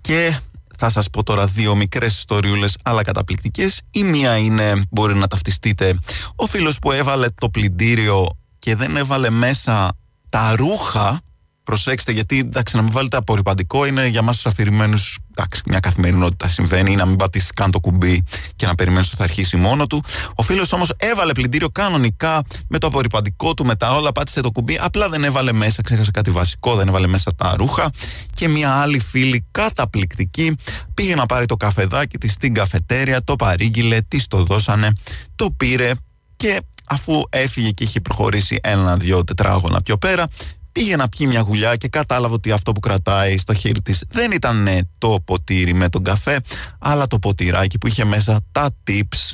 και 0.00 0.38
θα 0.78 0.90
σας 0.90 1.10
πω 1.10 1.22
τώρα 1.22 1.46
δύο 1.46 1.74
μικρές 1.74 2.16
ιστοριούλες 2.16 2.78
αλλά 2.82 3.02
καταπληκτικές. 3.02 3.80
Η 3.90 4.02
μία 4.02 4.36
είναι, 4.36 4.82
μπορεί 4.90 5.14
να 5.14 5.26
ταυτιστείτε, 5.26 5.98
ο 6.36 6.46
φίλος 6.46 6.78
που 6.78 6.92
έβαλε 6.92 7.28
το 7.28 7.48
πλυντήριο 7.48 8.26
και 8.58 8.76
δεν 8.76 8.96
έβαλε 8.96 9.30
μέσα 9.30 9.96
τα 10.28 10.54
ρούχα 10.56 11.20
Προσέξτε, 11.64 12.12
γιατί 12.12 12.38
εντάξει, 12.38 12.76
να 12.76 12.82
μην 12.82 12.92
βάλετε 12.92 13.16
απορριπαντικό 13.16 13.86
είναι 13.86 14.06
για 14.06 14.18
εμά 14.18 14.32
τους 14.32 14.46
αφηρημένους 14.46 15.18
μια 15.66 15.80
καθημερινότητα 15.80 16.48
συμβαίνει 16.48 16.92
ή 16.92 16.94
να 16.94 17.06
μην 17.06 17.16
πατήσεις 17.16 17.50
καν 17.50 17.70
το 17.70 17.80
κουμπί 17.80 18.22
και 18.56 18.66
να 18.66 18.74
περιμένεις 18.74 19.06
ότι 19.06 19.16
θα 19.16 19.24
αρχίσει 19.24 19.56
μόνο 19.56 19.86
του. 19.86 20.02
Ο 20.34 20.42
φίλος 20.42 20.72
όμως 20.72 20.92
έβαλε 20.96 21.32
πλυντήριο 21.32 21.70
κανονικά 21.70 22.42
με 22.68 22.78
το 22.78 22.86
απορριπαντικό 22.86 23.54
του, 23.54 23.64
με 23.64 23.74
τα 23.74 23.90
όλα, 23.90 24.12
πάτησε 24.12 24.40
το 24.40 24.50
κουμπί. 24.50 24.78
Απλά 24.80 25.08
δεν 25.08 25.24
έβαλε 25.24 25.52
μέσα, 25.52 25.82
ξέχασε 25.82 26.10
κάτι 26.10 26.30
βασικό, 26.30 26.74
δεν 26.74 26.88
έβαλε 26.88 27.06
μέσα 27.06 27.34
τα 27.34 27.54
ρούχα. 27.56 27.90
Και 28.34 28.48
μια 28.48 28.72
άλλη 28.74 28.98
φίλη 28.98 29.46
καταπληκτική 29.50 30.56
πήγε 30.94 31.14
να 31.14 31.26
πάρει 31.26 31.46
το 31.46 31.56
καφεδάκι 31.56 32.18
της 32.18 32.32
στην 32.32 32.54
καφετέρια, 32.54 33.24
το 33.24 33.36
παρήγγειλε, 33.36 34.00
της 34.00 34.26
το 34.26 34.42
δώσανε, 34.42 34.92
το 35.36 35.50
πήρε 35.50 35.92
και 36.36 36.60
αφού 36.86 37.22
έφυγε 37.30 37.70
και 37.70 37.84
είχε 37.84 38.00
προχωρήσει 38.00 38.58
ένα-δυο 38.62 39.24
τετράγωνα 39.24 39.82
πιο 39.82 39.96
πέρα, 39.96 40.26
πήγε 40.74 40.96
να 40.96 41.08
πιει 41.08 41.26
μια 41.30 41.40
γουλιά 41.40 41.76
και 41.76 41.88
κατάλαβε 41.88 42.34
ότι 42.34 42.50
αυτό 42.50 42.72
που 42.72 42.80
κρατάει 42.80 43.38
στο 43.38 43.54
χέρι 43.54 43.82
της 43.82 44.04
δεν 44.08 44.32
ήταν 44.32 44.68
το 44.98 45.20
ποτήρι 45.24 45.74
με 45.74 45.88
τον 45.88 46.02
καφέ, 46.02 46.40
αλλά 46.78 47.06
το 47.06 47.18
ποτηράκι 47.18 47.78
που 47.78 47.86
είχε 47.86 48.04
μέσα 48.04 48.40
τα 48.52 48.70
tips 48.86 49.32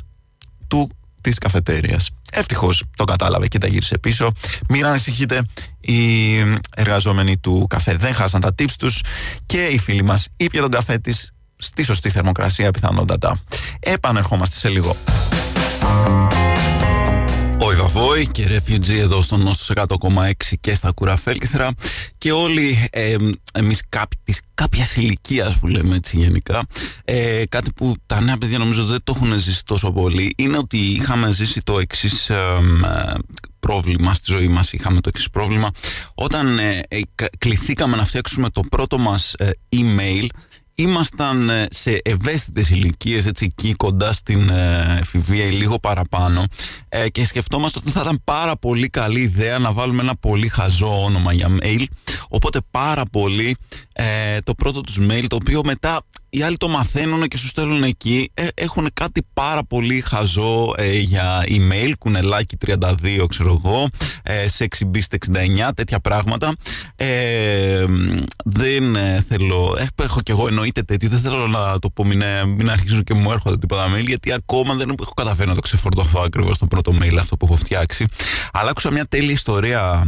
του 0.69 0.91
της 1.21 1.39
καφετέριας. 1.39 2.11
Ευτυχώς 2.33 2.85
το 2.97 3.05
κατάλαβε 3.05 3.49
και 3.49 3.59
τα 3.59 3.67
γύρισε 3.67 3.99
πίσω. 3.99 4.33
Μην 4.69 4.87
ανησυχείτε, 4.87 5.43
οι 5.81 6.37
εργαζόμενοι 6.77 7.39
του 7.39 7.67
καφέ 7.69 7.95
δεν 7.95 8.15
χάσαν 8.15 8.41
τα 8.41 8.55
tips 8.59 8.75
τους 8.79 9.03
και 9.47 9.63
η 9.63 9.79
φίλη 9.79 10.03
μας 10.03 10.29
ήπια 10.37 10.61
τον 10.61 10.71
καφέ 10.71 10.99
της 10.99 11.33
στη 11.59 11.83
σωστή 11.83 12.11
θερμοκρασία 12.11 12.71
πιθανότατα. 12.71 13.41
Επανερχόμαστε 13.81 14.57
σε 14.57 14.69
λίγο. 14.69 14.97
Ο 17.63 17.73
Ιβαβόη 17.73 18.27
και 18.27 18.47
Refugee 18.49 18.99
εδώ 18.99 19.23
στον 19.23 19.43
Νόστος 19.43 19.71
100,6 19.75 20.33
και 20.61 20.75
στα 20.75 20.93
Κουραφέλκυθρα. 20.93 21.71
Και 22.19 22.33
όλοι 22.33 22.89
ε, 22.91 23.17
εμείς 23.53 23.83
κάποιοι 23.89 24.21
της 24.25 24.41
κάποιας 24.55 24.97
ηλικίας 24.97 25.59
που 25.59 25.67
λέμε 25.67 25.97
έτσι 25.97 26.17
γενικά 26.17 26.67
ε, 27.05 27.43
κάτι 27.49 27.73
που 27.73 27.95
τα 28.07 28.21
νέα 28.21 28.39
παιδιά 28.39 28.59
νομίζω 28.59 28.85
δεν 28.85 28.99
το 29.05 29.13
έχουν 29.17 29.39
ζήσει 29.39 29.65
τόσο 29.65 29.93
πολύ 29.93 30.35
είναι 30.37 30.59
ότι 30.59 30.79
είχαμε 30.79 31.33
ζήσει 31.33 31.61
το 31.61 31.79
εξής 31.79 32.31
ε, 32.31 32.37
πρόβλημα 33.61 34.15
στη 34.15 34.33
ζωή 34.33 34.49
μας. 34.49 34.73
Είχαμε 34.73 35.01
το 35.01 35.09
εξής 35.09 35.31
πρόβλημα. 35.31 35.71
Όταν 36.15 36.59
ε, 36.59 36.81
ε, 36.89 37.01
κληθήκαμε 37.39 37.97
να 37.97 38.05
φτιάξουμε 38.05 38.51
το 38.51 38.61
πρώτο 38.71 38.99
μας 38.99 39.35
email 39.77 40.27
ήμασταν 40.81 41.49
ε, 41.49 41.67
σε 41.71 42.01
ευαίσθητες 42.05 42.71
ηλικίες 42.71 43.27
έτσι 43.27 43.45
εκεί 43.45 43.75
κοντά 43.75 44.13
στην 44.13 44.49
ε, 44.49 44.97
εφηβεία 45.01 45.45
ή 45.45 45.51
λίγο 45.51 45.79
παραπάνω 45.79 46.45
ε, 46.89 47.09
και 47.09 47.27
σκεφτόμαστε 47.27 47.79
ότι 47.83 47.91
θα 47.91 48.01
ήταν 48.01 48.21
πάρα 48.25 48.57
πολύ 48.57 48.89
καλή 48.89 49.21
ιδέα 49.21 49.59
να 49.59 49.73
βάλουμε 49.73 50.03
ένα 50.03 50.17
πολύ 50.17 50.49
χαζό 50.49 51.05
όνομα 51.05 51.33
για 51.33 51.49
mail. 51.63 51.85
Οπότε 52.29 52.59
πάρα 52.71 53.03
πολύ 53.13 53.57
το 54.45 54.55
πρώτο 54.55 54.81
τους 54.81 54.99
mail 55.01 55.25
το 55.29 55.37
οποίο 55.37 55.61
μετά 55.65 56.01
οι 56.31 56.43
άλλοι 56.43 56.57
το 56.57 56.69
μαθαίνουν 56.69 57.29
και 57.29 57.37
σου 57.37 57.47
στέλνουν 57.47 57.83
εκεί. 57.83 58.31
Ε, 58.35 58.47
έχουν 58.55 58.89
κάτι 58.95 59.27
πάρα 59.33 59.65
πολύ 59.65 60.01
χαζό 60.01 60.73
ε, 60.77 60.99
για 60.99 61.45
email, 61.47 61.93
κουνελάκι 61.99 62.57
32 62.67 63.25
ξέρω 63.29 63.61
εγώ, 63.65 63.87
ε, 64.23 64.47
sexybeast 64.59 65.17
69, 65.69 65.71
τέτοια 65.75 66.01
πράγματα. 66.01 66.53
Ε, 66.97 67.85
δεν 68.45 68.97
ε, 68.97 69.25
θέλω, 69.29 69.77
έχω 69.97 70.21
κι 70.21 70.31
εγώ 70.31 70.47
εννοείται 70.49 70.83
τέτοιο, 70.83 71.09
δεν 71.09 71.21
θέλω 71.21 71.47
να 71.47 71.79
το 71.79 71.91
πω, 71.91 72.05
μην, 72.05 72.23
μην 72.47 72.71
αρχίζουν 72.71 73.05
και 73.05 73.15
μου 73.15 73.33
έρχονται 73.33 73.59
τίποτα 73.59 73.87
mail, 73.95 74.07
γιατί 74.07 74.33
ακόμα 74.33 74.75
δεν 74.75 74.95
έχω 75.01 75.13
καταφέρει 75.13 75.49
να 75.49 75.55
το 75.55 75.61
ξεφορτωθώ 75.61 76.23
ακριβώς 76.25 76.59
το 76.59 76.67
πρώτο 76.67 76.93
mail 77.01 77.17
αυτό 77.19 77.37
που 77.37 77.47
έχω 77.47 77.57
φτιάξει. 77.57 78.07
Αλλά 78.53 78.71
άκουσα 78.71 78.93
μια 78.93 79.05
τέλεια 79.05 79.33
ιστορία 79.33 80.05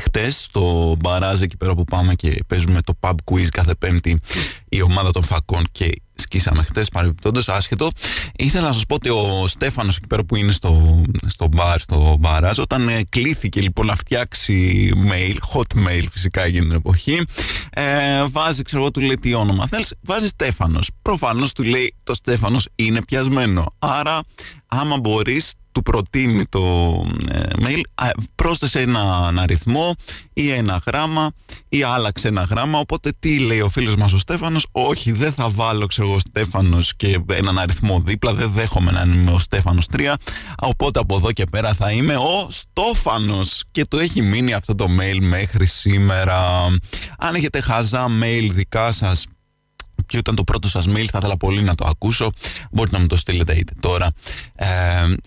Χτες 0.00 0.42
στο 0.42 0.94
μπαράζ 0.98 1.40
εκεί 1.40 1.56
πέρα 1.56 1.74
που 1.74 1.84
πάμε 1.84 2.14
και 2.14 2.44
παίζουμε 2.46 2.80
το 2.80 2.92
pub 3.00 3.14
quiz 3.30 3.46
κάθε 3.50 3.74
Πέμπτη 3.74 4.20
η 4.68 4.82
ομάδα 4.82 5.10
των 5.10 5.22
φακών 5.22 5.64
και 5.72 5.92
σκίσαμε 6.14 6.62
χτες 6.62 6.88
παρεμπιπτόντως, 6.88 7.48
άσχετο. 7.48 7.90
Ήθελα 8.36 8.66
να 8.66 8.72
σας 8.72 8.86
πω 8.86 8.94
ότι 8.94 9.08
ο 9.08 9.46
Στέφανος 9.46 9.96
εκεί 9.96 10.06
πέρα 10.06 10.24
που 10.24 10.36
είναι 10.36 10.52
στο, 10.52 11.02
στο 11.26 11.48
μπαρ, 11.48 11.80
στο 11.80 12.16
μπαράζ, 12.20 12.58
όταν 12.58 12.88
ε, 12.88 13.02
κλήθηκε 13.08 13.60
λοιπόν 13.60 13.86
να 13.86 13.94
φτιάξει 13.96 14.90
mail, 15.10 15.36
hot 15.54 15.86
mail 15.86 16.04
φυσικά 16.10 16.44
εκείνη 16.44 16.66
την 16.66 16.76
εποχή, 16.76 17.20
ε, 17.70 18.24
βάζει, 18.24 18.62
ξέρω 18.62 18.82
εγώ, 18.82 18.90
του 18.90 19.00
λέει 19.00 19.18
τι 19.20 19.34
όνομα 19.34 19.66
θέλεις, 19.66 19.94
βάζει 20.00 20.26
Στέφανος. 20.26 20.90
Προφανώς 21.02 21.52
του 21.52 21.62
λέει 21.62 21.94
το 22.02 22.14
Στέφανος 22.14 22.68
είναι 22.74 23.04
πιασμένο. 23.04 23.66
Άρα, 23.78 24.20
άμα 24.66 24.96
μπορείς, 24.96 25.54
του 25.72 25.82
προτείνει 25.82 26.44
το 26.46 26.60
ε, 27.30 27.40
mail, 27.60 27.80
πρόσθεσε 28.34 28.80
ένα 28.80 29.32
αριθμό 29.36 29.94
ή 30.32 30.50
ένα 30.50 30.82
γράμμα 30.86 31.30
ή 31.68 31.82
άλλαξε 31.82 32.28
ένα 32.28 32.42
γράμμα. 32.42 32.78
Οπότε 32.78 33.12
τι 33.18 33.38
λέει 33.38 33.60
ο 33.60 33.68
φίλος 33.68 33.96
μας 33.96 34.12
ο 34.12 34.18
Στέφανος, 34.18 34.66
όχι 34.72 35.12
δεν 35.12 35.32
θα 35.32 35.48
βάλω 35.48 35.86
ξέρω 35.86 36.08
εγώ 36.08 36.18
Στέφανος 36.18 36.96
και 36.96 37.20
έναν 37.32 37.58
αριθμό 37.58 38.00
δίπλα, 38.00 38.34
δεν 38.34 38.50
δέχομαι 38.50 38.90
να 38.90 39.02
είμαι 39.02 39.30
ο 39.30 39.38
Στέφανος 39.38 39.86
3. 39.96 40.14
Οπότε 40.58 40.98
από 40.98 41.16
εδώ 41.16 41.32
και 41.32 41.44
πέρα 41.44 41.74
θα 41.74 41.90
είμαι 41.90 42.16
ο 42.16 42.46
Στόφανος 42.48 43.64
και 43.70 43.84
το 43.84 43.98
έχει 43.98 44.22
μείνει 44.22 44.52
αυτό 44.52 44.74
το 44.74 44.86
mail 45.00 45.18
μέχρι 45.20 45.66
σήμερα. 45.66 46.66
Αν 47.18 47.34
έχετε 47.34 47.60
χαζά 47.60 48.06
mail 48.22 48.48
δικά 48.52 48.92
σας 48.92 49.26
ποιο 50.12 50.20
ήταν 50.20 50.34
το 50.34 50.44
πρώτο 50.44 50.68
σας 50.68 50.86
mail, 50.88 51.04
θα 51.04 51.18
ήθελα 51.18 51.36
πολύ 51.36 51.62
να 51.62 51.74
το 51.74 51.86
ακούσω. 51.88 52.32
Μπορείτε 52.70 52.96
να 52.96 53.02
μου 53.02 53.08
το 53.08 53.16
στείλετε 53.16 53.52
είτε 53.52 53.72
τώρα, 53.80 54.12
ε, 54.54 54.66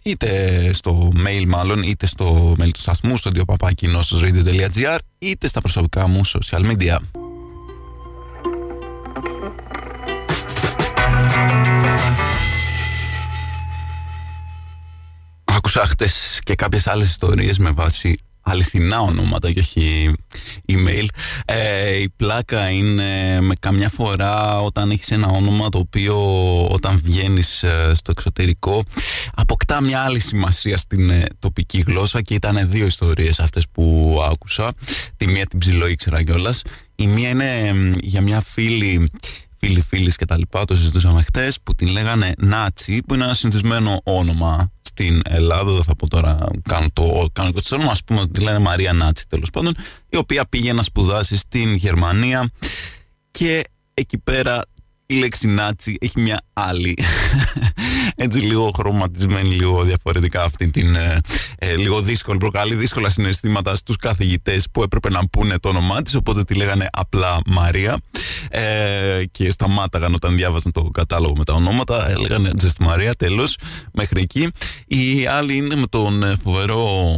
είτε 0.03 0.29
στο 0.73 1.11
mail 1.25 1.43
μάλλον, 1.47 1.83
είτε 1.83 2.05
στο 2.05 2.55
mail 2.59 2.69
του 2.73 2.79
σταθμού, 2.79 3.17
στο 3.17 3.31
radio.gr 3.33 4.97
είτε 5.19 5.47
στα 5.47 5.61
προσωπικά 5.61 6.07
μου 6.07 6.21
social 6.25 6.71
media. 6.71 6.97
Άκουσα 15.43 15.85
χτες 15.85 16.39
και 16.43 16.55
κάποιες 16.55 16.87
άλλες 16.87 17.09
ιστορίες 17.09 17.57
με 17.57 17.71
βάση 17.71 18.15
αληθινά 18.45 18.99
ονόματα 18.99 19.51
και 19.51 19.59
όχι 19.59 20.13
email. 20.71 21.05
Ε, 21.45 21.95
η 21.95 22.09
πλάκα 22.09 22.69
είναι 22.69 23.41
με 23.41 23.55
καμιά 23.59 23.89
φορά 23.89 24.61
όταν 24.61 24.91
έχεις 24.91 25.11
ένα 25.11 25.27
όνομα 25.27 25.69
το 25.69 25.77
οποίο 25.77 26.17
όταν 26.67 27.01
βγαίνεις 27.03 27.63
ε, 27.63 27.91
στο 27.93 28.11
εξωτερικό 28.11 28.83
αποκτά 29.33 29.81
μια 29.81 30.01
άλλη 30.01 30.19
σημασία 30.19 30.77
στην 30.77 31.09
ε, 31.09 31.25
τοπική 31.39 31.83
γλώσσα 31.87 32.21
και 32.21 32.33
ήταν 32.33 32.69
δύο 32.69 32.85
ιστορίες 32.85 33.39
αυτές 33.39 33.65
που 33.71 34.17
άκουσα. 34.31 34.73
Τη 35.17 35.27
μία 35.27 35.45
την 35.45 35.59
ψηλό 35.59 35.87
ήξερα 35.87 36.23
κιόλας. 36.23 36.61
Η 36.95 37.07
μία 37.07 37.29
είναι 37.29 37.71
για 38.01 38.21
μια 38.21 38.41
φίλη 38.41 39.09
φίλοι 39.57 39.81
φίλοι 39.81 40.13
και 40.15 40.25
τα 40.25 40.37
λοιπά, 40.37 40.65
το 40.65 40.75
συζητούσαμε 40.75 41.21
χτες, 41.21 41.59
που 41.63 41.75
την 41.75 41.87
λέγανε 41.87 42.33
Νάτσι, 42.37 43.01
που 43.07 43.13
είναι 43.13 43.23
ένα 43.23 43.33
συνηθισμένο 43.33 44.01
όνομα 44.03 44.71
στην 44.97 45.21
Ελλάδα, 45.25 45.71
δεν 45.71 45.83
θα 45.83 45.95
πω 45.95 46.09
τώρα, 46.09 46.37
κάνω 46.69 46.87
το 46.93 47.27
κανονικό 47.33 47.61
τη 47.61 47.75
όνομα, 47.75 47.91
ας 47.91 48.03
πούμε 48.03 48.19
ότι 48.19 48.41
λένε 48.41 48.59
Μαρία 48.59 48.93
Νάτσι 48.93 49.27
τέλος 49.27 49.49
πάντων, 49.49 49.75
η 50.09 50.17
οποία 50.17 50.45
πήγε 50.45 50.73
να 50.73 50.81
σπουδάσει 50.81 51.37
στην 51.37 51.73
Γερμανία 51.75 52.49
και 53.31 53.63
εκεί 53.93 54.17
πέρα 54.17 54.61
η 55.05 55.13
λέξη 55.13 55.47
Νάτσι 55.47 55.97
έχει 55.99 56.21
μια 56.21 56.41
άλλη. 56.53 56.97
Έτσι 58.15 58.39
λίγο 58.39 58.71
χρωματισμένη 58.75 59.49
λίγο 59.49 59.83
διαφορετικά 59.83 60.43
αυτή 60.43 60.69
την 60.69 60.95
ε, 60.95 61.19
ε, 61.57 61.75
λίγο 61.75 62.01
δύσκολη 62.01 62.37
προκαλεί 62.37 62.75
δύσκολα 62.75 63.09
συναισθήματα 63.09 63.75
στους 63.75 63.95
καθηγητές 63.95 64.67
που 64.71 64.83
έπρεπε 64.83 65.09
να 65.09 65.27
πούνε 65.27 65.57
το 65.59 65.69
όνομά 65.69 66.01
της 66.01 66.15
οπότε 66.15 66.43
τη 66.43 66.53
λέγανε 66.53 66.87
απλά 66.91 67.37
Μαρία. 67.45 67.97
Ε, 68.49 69.23
και 69.31 69.51
σταμάταγαν 69.51 70.13
όταν 70.13 70.35
διάβαζαν 70.35 70.71
το 70.71 70.81
κατάλογο 70.81 71.35
με 71.35 71.43
τα 71.43 71.53
ονόματα 71.53 72.09
έλεγαν 72.09 72.51
Just 72.61 72.79
Μαρία 72.79 73.13
τέλος 73.13 73.57
μέχρι 73.93 74.21
εκεί. 74.21 74.49
Η 74.87 75.25
άλλη 75.25 75.55
είναι 75.55 75.75
με 75.75 75.87
τον 75.87 76.23
ε, 76.23 76.35
φοβερό 76.43 77.15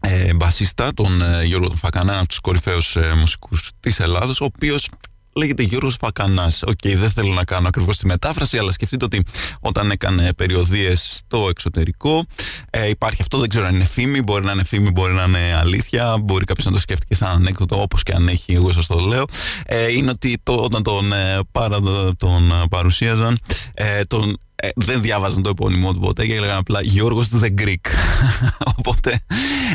ε, 0.00 0.34
μπασίστα, 0.34 0.94
τον 0.94 1.22
ε, 1.22 1.44
Γιώργο 1.44 1.76
Φακανά, 1.76 2.18
από 2.18 2.28
τους 2.28 2.38
κορυφαίους 2.38 2.96
ε, 2.96 3.14
μουσικούς 3.18 3.70
της 3.80 4.00
Ελλάδος, 4.00 4.40
ο 4.40 4.44
οποίος 4.44 4.88
λέγεται 5.34 5.62
Γιώργος 5.62 5.96
Φακανάς. 5.96 6.62
Ok, 6.62 6.70
okay, 6.70 6.96
δεν 6.96 7.10
θέλω 7.10 7.32
να 7.32 7.44
κάνω 7.44 7.68
ακριβώς 7.68 7.96
τη 7.96 8.06
μετάφραση, 8.06 8.58
αλλά 8.58 8.72
σκεφτείτε 8.72 9.04
ότι 9.04 9.22
όταν 9.60 9.90
έκανε 9.90 10.32
περιοδείες 10.32 11.16
στο 11.16 11.46
εξωτερικό 11.48 12.24
ε, 12.70 12.88
υπάρχει 12.88 13.22
αυτό, 13.22 13.38
δεν 13.38 13.48
ξέρω 13.48 13.66
αν 13.66 13.74
είναι 13.74 13.84
φήμη, 13.84 14.22
μπορεί 14.22 14.44
να 14.44 14.52
είναι 14.52 14.64
φήμη, 14.64 14.90
μπορεί 14.90 15.12
να 15.12 15.24
είναι 15.24 15.58
αλήθεια, 15.60 16.16
μπορεί 16.22 16.44
κάποιος 16.44 16.66
να 16.66 16.72
το 16.72 16.78
σκέφτηκε 16.78 17.14
σαν 17.14 17.28
ανέκδοτο 17.28 17.82
όπως 17.82 18.02
και 18.02 18.12
αν 18.12 18.28
έχει, 18.28 18.52
εγώ 18.52 18.72
σας 18.72 18.86
το 18.86 18.98
λέω. 18.98 19.24
Ε, 19.66 19.92
είναι 19.92 20.10
ότι 20.10 20.38
το, 20.42 20.54
όταν 20.54 20.82
τον, 20.82 21.12
ε, 21.12 21.38
παρα, 21.52 21.78
τον 22.16 22.52
παρουσίαζαν, 22.70 23.38
ε, 23.74 24.02
τον, 24.02 24.36
ε, 24.62 24.68
δεν 24.74 25.02
διάβαζαν 25.02 25.42
το 25.42 25.48
επώνυμό 25.48 25.92
του 25.92 26.00
ποτέ 26.00 26.26
και 26.26 26.34
έλεγαν 26.34 26.56
απλά 26.56 26.80
Γιώργος 26.82 27.28
the 27.42 27.48
Greek. 27.60 27.86
Οπότε 28.76 29.20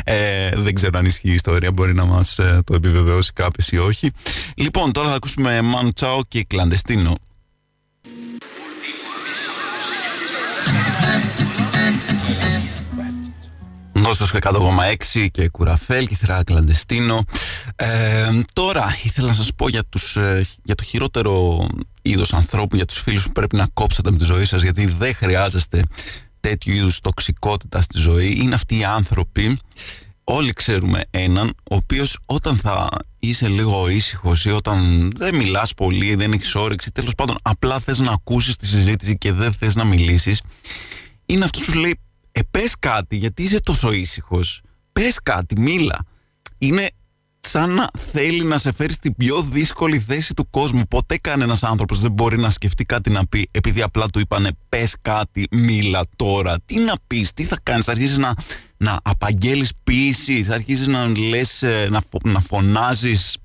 ε, 0.04 0.50
δεν 0.56 0.74
ξέρω 0.74 0.98
αν 0.98 1.04
ισχύει 1.04 1.30
η 1.30 1.34
ιστορία, 1.34 1.72
μπορεί 1.72 1.94
να 1.94 2.04
μας 2.04 2.38
ε, 2.38 2.60
το 2.64 2.74
επιβεβαιώσει 2.74 3.32
κάποιος 3.32 3.68
ή 3.68 3.78
όχι. 3.78 4.10
Λοιπόν, 4.56 4.92
τώρα 4.92 5.08
θα 5.08 5.14
ακούσουμε 5.14 5.60
Μαν 5.60 5.92
Τσάο 5.92 6.20
και 6.28 6.44
Κλαντεστίνο. 6.44 7.12
Νόστος 13.92 14.32
100,6 15.12 15.26
και 15.30 15.48
κουραφέλ 15.48 16.06
και 16.06 16.16
θερά 16.16 16.44
κλαντεστίνο. 16.44 17.24
Ε, 17.76 18.30
τώρα 18.52 18.96
ήθελα 19.02 19.26
να 19.26 19.34
σας 19.34 19.54
πω 19.54 19.68
για, 19.68 19.84
τους, 19.88 20.16
ε, 20.16 20.46
για 20.62 20.74
το 20.74 20.84
χειρότερο 20.84 21.66
είδος 22.10 22.32
ανθρώπου, 22.32 22.76
για 22.76 22.84
τους 22.84 23.00
φίλους 23.00 23.24
που 23.24 23.32
πρέπει 23.32 23.56
να 23.56 23.66
κόψετε 23.74 24.10
με 24.10 24.16
τη 24.16 24.24
ζωή 24.24 24.44
σας 24.44 24.62
γιατί 24.62 24.86
δεν 24.86 25.14
χρειάζεστε 25.14 25.82
τέτοιου 26.40 26.74
είδους 26.74 27.00
τοξικότητα 27.00 27.80
στη 27.80 27.98
ζωή. 27.98 28.38
Είναι 28.40 28.54
αυτοί 28.54 28.78
οι 28.78 28.84
άνθρωποι, 28.84 29.58
όλοι 30.24 30.52
ξέρουμε 30.52 31.02
έναν, 31.10 31.46
ο 31.70 31.74
οποίος 31.74 32.18
όταν 32.26 32.56
θα 32.56 32.88
είσαι 33.18 33.48
λίγο 33.48 33.88
ήσυχος 33.88 34.44
ή 34.44 34.50
όταν 34.50 35.10
δεν 35.16 35.34
μιλάς 35.34 35.74
πολύ, 35.74 36.14
δεν 36.14 36.32
έχεις 36.32 36.54
όρεξη, 36.54 36.90
τέλος 36.90 37.14
πάντων 37.14 37.36
απλά 37.42 37.78
θες 37.78 37.98
να 37.98 38.12
ακούσεις 38.12 38.56
τη 38.56 38.66
συζήτηση 38.66 39.18
και 39.18 39.32
δεν 39.32 39.52
θες 39.52 39.74
να 39.74 39.84
μιλήσεις, 39.84 40.42
είναι 41.26 41.44
αυτός 41.44 41.64
που 41.64 41.72
σου 41.72 41.78
λέει 41.78 41.98
ε, 42.32 42.40
πες 42.50 42.74
κάτι, 42.78 43.16
γιατί 43.16 43.42
είσαι 43.42 43.60
τόσο 43.60 43.92
ήσυχος. 43.92 44.60
Πες 44.92 45.22
κάτι, 45.22 45.60
μίλα. 45.60 46.06
Είναι 46.58 46.90
σαν 47.40 47.70
να 47.70 47.90
θέλει 48.12 48.44
να 48.44 48.58
σε 48.58 48.72
φέρει 48.72 48.92
στην 48.92 49.14
πιο 49.16 49.42
δύσκολη 49.42 49.98
θέση 49.98 50.34
του 50.34 50.50
κόσμου. 50.50 50.82
Ποτέ 50.88 51.18
κανένας 51.18 51.62
άνθρωπος 51.62 52.00
δεν 52.00 52.12
μπορεί 52.12 52.38
να 52.38 52.50
σκεφτεί 52.50 52.84
κάτι 52.84 53.10
να 53.10 53.26
πει, 53.26 53.48
επειδή 53.50 53.82
απλά 53.82 54.06
του 54.06 54.20
είπανε 54.20 54.50
πες 54.68 54.94
κάτι, 55.02 55.48
μίλα 55.50 56.04
τώρα. 56.16 56.56
Τι 56.66 56.78
να 56.78 56.94
πεις, 57.06 57.32
τι 57.32 57.44
θα 57.44 57.56
κάνεις, 57.62 57.84
θα 57.84 57.92
αρχίσεις 57.92 58.18
να, 58.18 58.34
να 58.76 58.98
απαγγέλεις 59.02 59.72
ποιήση, 59.84 60.42
θα 60.42 60.54
αρχίσεις 60.54 60.86
να 60.86 61.06
λες, 61.06 61.62
ε, 61.62 61.88
να, 61.90 62.00
φω, 62.00 62.18
να 62.24 62.40
φωνάζεις. 62.40 63.36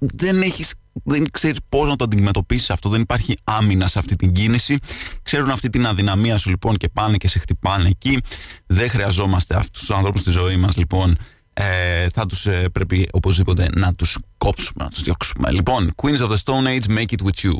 Δεν 0.00 0.42
έχεις 0.42 0.74
δεν 1.04 1.30
ξέρεις 1.30 1.58
πώς 1.68 1.88
να 1.88 1.96
το 1.96 2.04
αντιμετωπίσεις 2.04 2.70
αυτό. 2.70 2.88
Δεν 2.88 3.00
υπάρχει 3.00 3.34
άμυνα 3.44 3.86
σε 3.86 3.98
αυτή 3.98 4.16
την 4.16 4.32
κίνηση. 4.32 4.78
Ξέρουν 5.22 5.50
αυτή 5.50 5.68
την 5.68 5.86
αδυναμία 5.86 6.36
σου 6.36 6.50
λοιπόν 6.50 6.76
και 6.76 6.88
πάνε 6.88 7.16
και 7.16 7.28
σε 7.28 7.38
χτυπάνε 7.38 7.88
εκεί. 7.88 8.18
Δεν 8.66 8.90
χρειαζόμαστε 8.90 9.56
αυτούς 9.56 9.80
τους 9.80 9.90
ανθρώπους 9.90 10.20
στη 10.20 10.30
ζωή 10.30 10.56
μας 10.56 10.76
λοιπόν. 10.76 11.16
Ε, 11.60 12.08
θα 12.08 12.26
τους 12.26 12.46
ε, 12.46 12.68
πρέπει 12.72 13.08
οπωσδήποτε 13.12 13.68
να 13.74 13.94
τους 13.94 14.18
κόψουμε, 14.38 14.84
να 14.84 14.90
τους 14.90 15.02
διώξουμε. 15.02 15.50
Λοιπόν, 15.50 15.94
Queens 16.02 16.18
of 16.18 16.30
the 16.30 16.36
Stone 16.44 16.66
Age, 16.66 16.98
Make 16.98 17.12
It 17.16 17.24
With 17.24 17.46
You. 17.46 17.58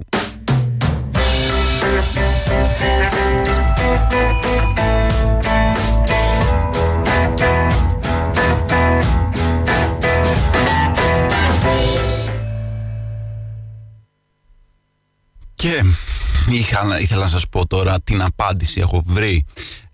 Και 15.55 15.85
είχα, 16.49 17.01
ήθελα 17.01 17.21
να 17.21 17.29
σας 17.29 17.49
πω 17.49 17.67
τώρα 17.67 18.01
την 18.01 18.23
απάντηση, 18.23 18.81
έχω 18.81 19.03
βρει 19.07 19.45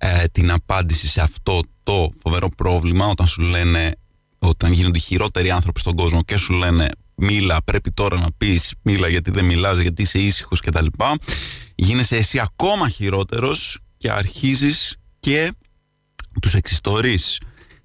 ε, 0.07 0.25
την 0.33 0.51
απάντηση 0.51 1.09
σε 1.09 1.21
αυτό 1.21 1.61
το 1.83 2.11
φοβερό 2.23 2.49
πρόβλημα 2.49 3.07
όταν 3.07 3.27
σου 3.27 3.43
λένε, 3.43 3.93
όταν 4.39 4.73
γίνονται 4.73 4.99
οι 4.99 5.01
χειρότεροι 5.01 5.51
άνθρωποι 5.51 5.81
στον 5.81 5.95
κόσμο 5.95 6.23
και 6.23 6.37
σου 6.37 6.53
λένε 6.53 6.89
μίλα, 7.15 7.63
πρέπει 7.63 7.91
τώρα 7.91 8.19
να 8.19 8.27
πεις 8.37 8.75
μίλα 8.83 9.09
γιατί 9.09 9.31
δεν 9.31 9.45
μιλάς, 9.45 9.79
γιατί 9.79 10.03
είσαι 10.03 10.19
ήσυχος 10.19 10.61
κτλ. 10.61 10.87
Γίνεσαι 11.75 12.17
εσύ 12.17 12.41
ακόμα 12.41 12.89
χειρότερος 12.89 13.79
και 13.97 14.11
αρχίζεις 14.11 14.97
και 15.21 15.53
τους 16.41 16.55
εξιστορείς 16.55 17.41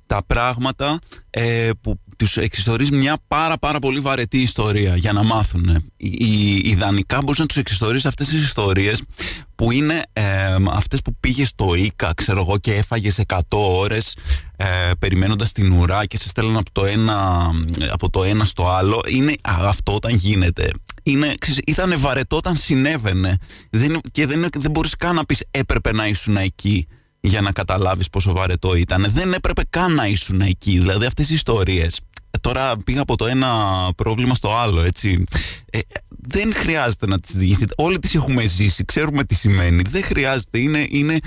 τα 0.09 0.23
πράγματα 0.27 0.99
ε, 1.29 1.69
που 1.81 1.99
τους 2.17 2.37
εξιστορείς 2.37 2.91
μια 2.91 3.17
πάρα 3.27 3.57
πάρα 3.57 3.79
πολύ 3.79 3.99
βαρετή 3.99 4.41
ιστορία 4.41 4.95
για 4.95 5.13
να 5.13 5.23
μάθουν. 5.23 5.91
Ιδανικά 6.63 7.21
μπορείς 7.21 7.39
να 7.39 7.45
τους 7.45 7.57
εξιστορείς 7.57 8.05
αυτές 8.05 8.27
τις 8.27 8.43
ιστορίες 8.43 9.03
που 9.55 9.71
είναι 9.71 10.01
ε, 10.13 10.23
αυτές 10.71 11.01
που 11.01 11.15
πήγες 11.19 11.47
στο 11.47 11.75
ΙΚΑ 11.75 12.13
ξέρω 12.15 12.39
εγώ 12.39 12.57
και 12.57 12.73
έφαγες 12.73 13.21
100 13.27 13.39
ώρες 13.49 14.15
ε, 14.57 14.65
περιμένοντας 14.99 15.51
την 15.51 15.71
ουρά 15.71 16.05
και 16.05 16.17
σε 16.17 16.27
στέλνουν 16.27 16.57
από 16.57 16.71
το 16.71 16.85
ένα, 16.85 17.49
από 17.89 18.09
το 18.09 18.23
ένα 18.23 18.45
στο 18.45 18.69
άλλο. 18.69 19.01
Είναι 19.07 19.33
αυτό 19.43 19.93
όταν 19.93 20.15
γίνεται 20.15 20.71
είναι, 21.03 21.33
ήταν 21.65 21.93
βαρετό 21.97 22.35
όταν 22.35 22.55
συνέβαινε. 22.55 23.37
Δεν, 23.69 24.01
και 24.11 24.25
δεν, 24.25 24.47
δεν 24.57 24.71
μπορείς 24.71 24.95
καν 24.95 25.15
να 25.15 25.25
πεις 25.25 25.43
έπρεπε 25.51 25.93
να 25.93 26.07
ήσουν 26.07 26.35
εκεί 26.35 26.87
για 27.21 27.41
να 27.41 27.51
καταλάβεις 27.51 28.09
πόσο 28.09 28.31
βαρετό 28.31 28.75
ήταν. 28.75 29.05
Δεν 29.13 29.33
έπρεπε 29.33 29.61
καν 29.69 29.93
να 29.93 30.07
ήσουν 30.07 30.41
εκεί. 30.41 30.79
Δηλαδή 30.79 31.05
αυτές 31.05 31.29
οι 31.29 31.33
ιστορίες 31.33 31.99
τώρα 32.41 32.77
πήγα 32.77 33.01
από 33.01 33.15
το 33.15 33.25
ένα 33.25 33.53
πρόβλημα 33.95 34.35
στο 34.35 34.55
άλλο, 34.55 34.81
έτσι. 34.81 35.23
Ε, 35.69 35.79
δεν 36.21 36.53
χρειάζεται 36.53 37.07
να 37.07 37.19
τις 37.19 37.35
διηγηθείτε. 37.35 37.73
Όλοι 37.77 37.99
τις 37.99 38.15
έχουμε 38.15 38.45
ζήσει, 38.45 38.85
ξέρουμε 38.85 39.23
τι 39.23 39.35
σημαίνει. 39.35 39.81
Δεν 39.89 40.03
χρειάζεται. 40.03 40.59
Είναι, 40.59 40.85
είναι 40.89 41.17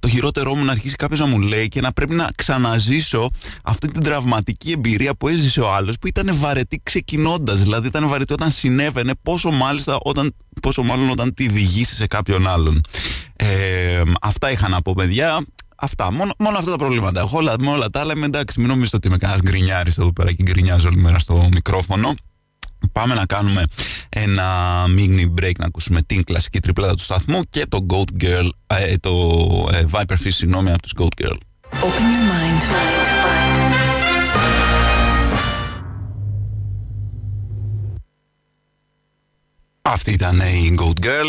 το 0.00 0.08
χειρότερό 0.08 0.54
μου 0.54 0.64
να 0.64 0.72
αρχίσει 0.72 0.94
κάποιος 0.94 1.20
να 1.20 1.26
μου 1.26 1.38
λέει 1.40 1.68
και 1.68 1.80
να 1.80 1.92
πρέπει 1.92 2.14
να 2.14 2.28
ξαναζήσω 2.36 3.30
αυτή 3.64 3.88
την 3.88 4.02
τραυματική 4.02 4.70
εμπειρία 4.70 5.14
που 5.14 5.28
έζησε 5.28 5.60
ο 5.60 5.72
άλλος 5.72 5.98
που 5.98 6.06
ήταν 6.06 6.30
βαρετή 6.32 6.80
ξεκινώντας. 6.82 7.62
Δηλαδή 7.62 7.86
ήταν 7.86 8.08
βαρετή 8.08 8.32
όταν 8.32 8.50
συνέβαινε, 8.50 9.12
πόσο 9.22 9.50
μάλιστα 9.50 9.98
όταν, 10.02 10.34
πόσο 10.62 10.82
μάλλον 10.82 11.10
όταν 11.10 11.34
τη 11.34 11.48
διηγήσει 11.48 11.94
σε 11.94 12.06
κάποιον 12.06 12.46
άλλον. 12.46 12.80
Ε, 13.42 14.02
αυτά 14.20 14.50
είχα 14.50 14.68
να 14.68 14.82
πω, 14.82 14.94
παιδιά. 14.94 15.44
Αυτά. 15.76 16.12
Μόνο, 16.12 16.34
μόνο 16.38 16.58
αυτά 16.58 16.70
τα 16.70 16.76
προβλήματα 16.76 17.20
έχω. 17.20 17.36
Όλα, 17.36 17.54
με 17.58 17.70
όλα 17.70 17.90
τα 17.90 18.00
άλλα 18.00 18.14
εντάξει, 18.24 18.60
μην 18.60 18.68
νομίζετε 18.68 18.96
ότι 18.96 19.08
είμαι 19.08 19.16
κανένας 19.16 19.42
γκρινιάρης 19.42 19.98
εδώ 19.98 20.12
πέρα 20.12 20.32
και 20.32 20.42
γκρινιάζω 20.42 20.88
όλη 20.88 20.96
μέρα 20.96 21.18
στο 21.18 21.48
μικρόφωνο. 21.52 22.14
Πάμε 22.92 23.14
να 23.14 23.26
κάνουμε 23.26 23.64
ένα 24.08 24.44
mini 24.96 25.40
break 25.40 25.52
να 25.58 25.66
ακούσουμε 25.66 26.02
την 26.02 26.24
κλασική 26.24 26.60
τριπλάτα 26.60 26.94
του 26.94 27.02
σταθμού 27.02 27.40
και 27.50 27.66
το 27.68 27.86
Goat 27.90 28.22
Girl, 28.24 28.48
ε, 28.66 28.96
το 28.96 29.10
ε, 29.72 29.84
Viper 29.90 30.14
Fish, 30.24 30.32
συγγνώμη, 30.32 30.70
από 30.70 30.82
τους 30.82 30.92
Goat 30.98 31.24
Girl. 31.24 31.36
Open 31.70 32.06
your 32.12 32.24
mind. 32.30 32.62
Αυτή 39.82 40.12
ήταν 40.12 40.40
η 40.40 40.74
Goat 40.78 41.04
Girl. 41.04 41.28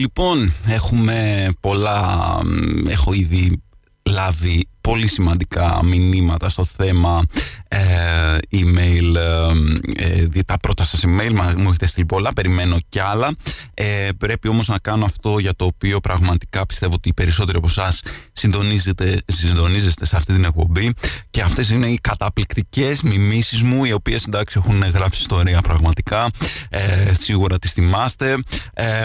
Λοιπόν, 0.00 0.52
έχουμε 0.66 1.48
πολλά, 1.60 2.40
έχω 2.88 3.12
ήδη 3.12 3.62
λάβει 4.02 4.68
πολύ 4.80 5.06
σημαντικά 5.06 5.80
μηνύματα 5.84 6.48
στο 6.48 6.64
θέμα 6.64 7.22
ε, 7.68 7.78
email, 8.52 9.14
ε, 9.96 10.18
ε, 10.38 10.42
τα 10.46 10.58
πρώτα 10.58 10.84
σας 10.84 11.04
email 11.06 11.54
μου 11.56 11.68
έχετε 11.68 11.86
στείλει 11.86 12.06
πολλά, 12.06 12.32
περιμένω 12.32 12.76
κι 12.88 12.98
άλλα. 12.98 13.34
Ε, 13.74 14.08
πρέπει 14.18 14.48
όμως 14.48 14.68
να 14.68 14.78
κάνω 14.78 15.04
αυτό 15.04 15.38
για 15.38 15.54
το 15.56 15.64
οποίο 15.64 16.00
πραγματικά 16.00 16.66
πιστεύω 16.66 16.92
ότι 16.94 17.08
οι 17.08 17.14
περισσότεροι 17.14 17.58
από 17.58 17.66
εσάς 17.66 18.02
συντονίζετε, 18.32 19.22
συντονίζεστε 19.26 20.06
σε 20.06 20.16
αυτή 20.16 20.32
την 20.32 20.44
εκπομπή 20.44 20.92
και 21.30 21.42
αυτές 21.42 21.70
είναι 21.70 21.86
οι 21.86 21.98
καταπληκτικές 22.00 23.02
μιμήσεις 23.02 23.62
μου 23.62 23.84
οι 23.84 23.92
οποίες 23.92 24.24
εντάξει 24.24 24.60
έχουν 24.64 24.82
γράψει 24.82 25.20
ιστορία 25.20 25.60
πραγματικά. 25.60 26.28
Ε, 26.68 27.12
σίγουρα 27.18 27.58
τις 27.58 27.72
θυμάστε. 27.72 28.36
Ε, 28.74 29.04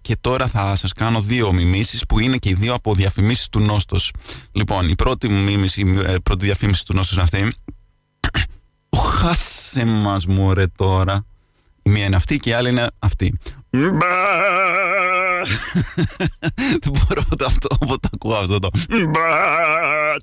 και 0.00 0.16
τώρα 0.20 0.46
θα 0.46 0.74
σας 0.74 0.92
κάνω 0.92 1.20
δύο 1.20 1.52
μιμήσεις 1.52 2.06
που 2.06 2.18
είναι 2.18 2.36
και 2.36 2.48
οι 2.48 2.54
δύο 2.54 2.74
από 2.74 2.94
διαφημίσεις 2.94 3.48
του 3.48 3.60
Νόστος. 3.60 4.12
Λοιπόν 4.52 4.88
η 4.88 4.94
πρώτη 4.94 5.21
μου 5.28 5.42
μίμηση, 5.42 5.80
η 5.80 6.20
πρώτη 6.20 6.44
διαφήμιση 6.44 6.84
του 6.84 6.94
Νόστος 6.94 7.12
είναι 7.14 7.22
αυτή 7.22 7.54
Χάσε 8.96 9.84
μας 9.84 10.26
μωρέ 10.26 10.66
τώρα 10.66 11.24
η 11.82 11.90
μία 11.90 12.04
είναι 12.04 12.16
αυτή 12.16 12.36
και 12.36 12.50
η 12.50 12.52
άλλη 12.52 12.68
είναι 12.68 12.86
αυτή 12.98 13.38
δεν 16.80 16.92
μπορώ 16.92 17.22
το 17.36 17.44
αυτό, 17.44 17.76
όποτε 17.80 18.08
ακούω 18.12 18.34
αυτό 18.34 18.58
το 18.58 18.70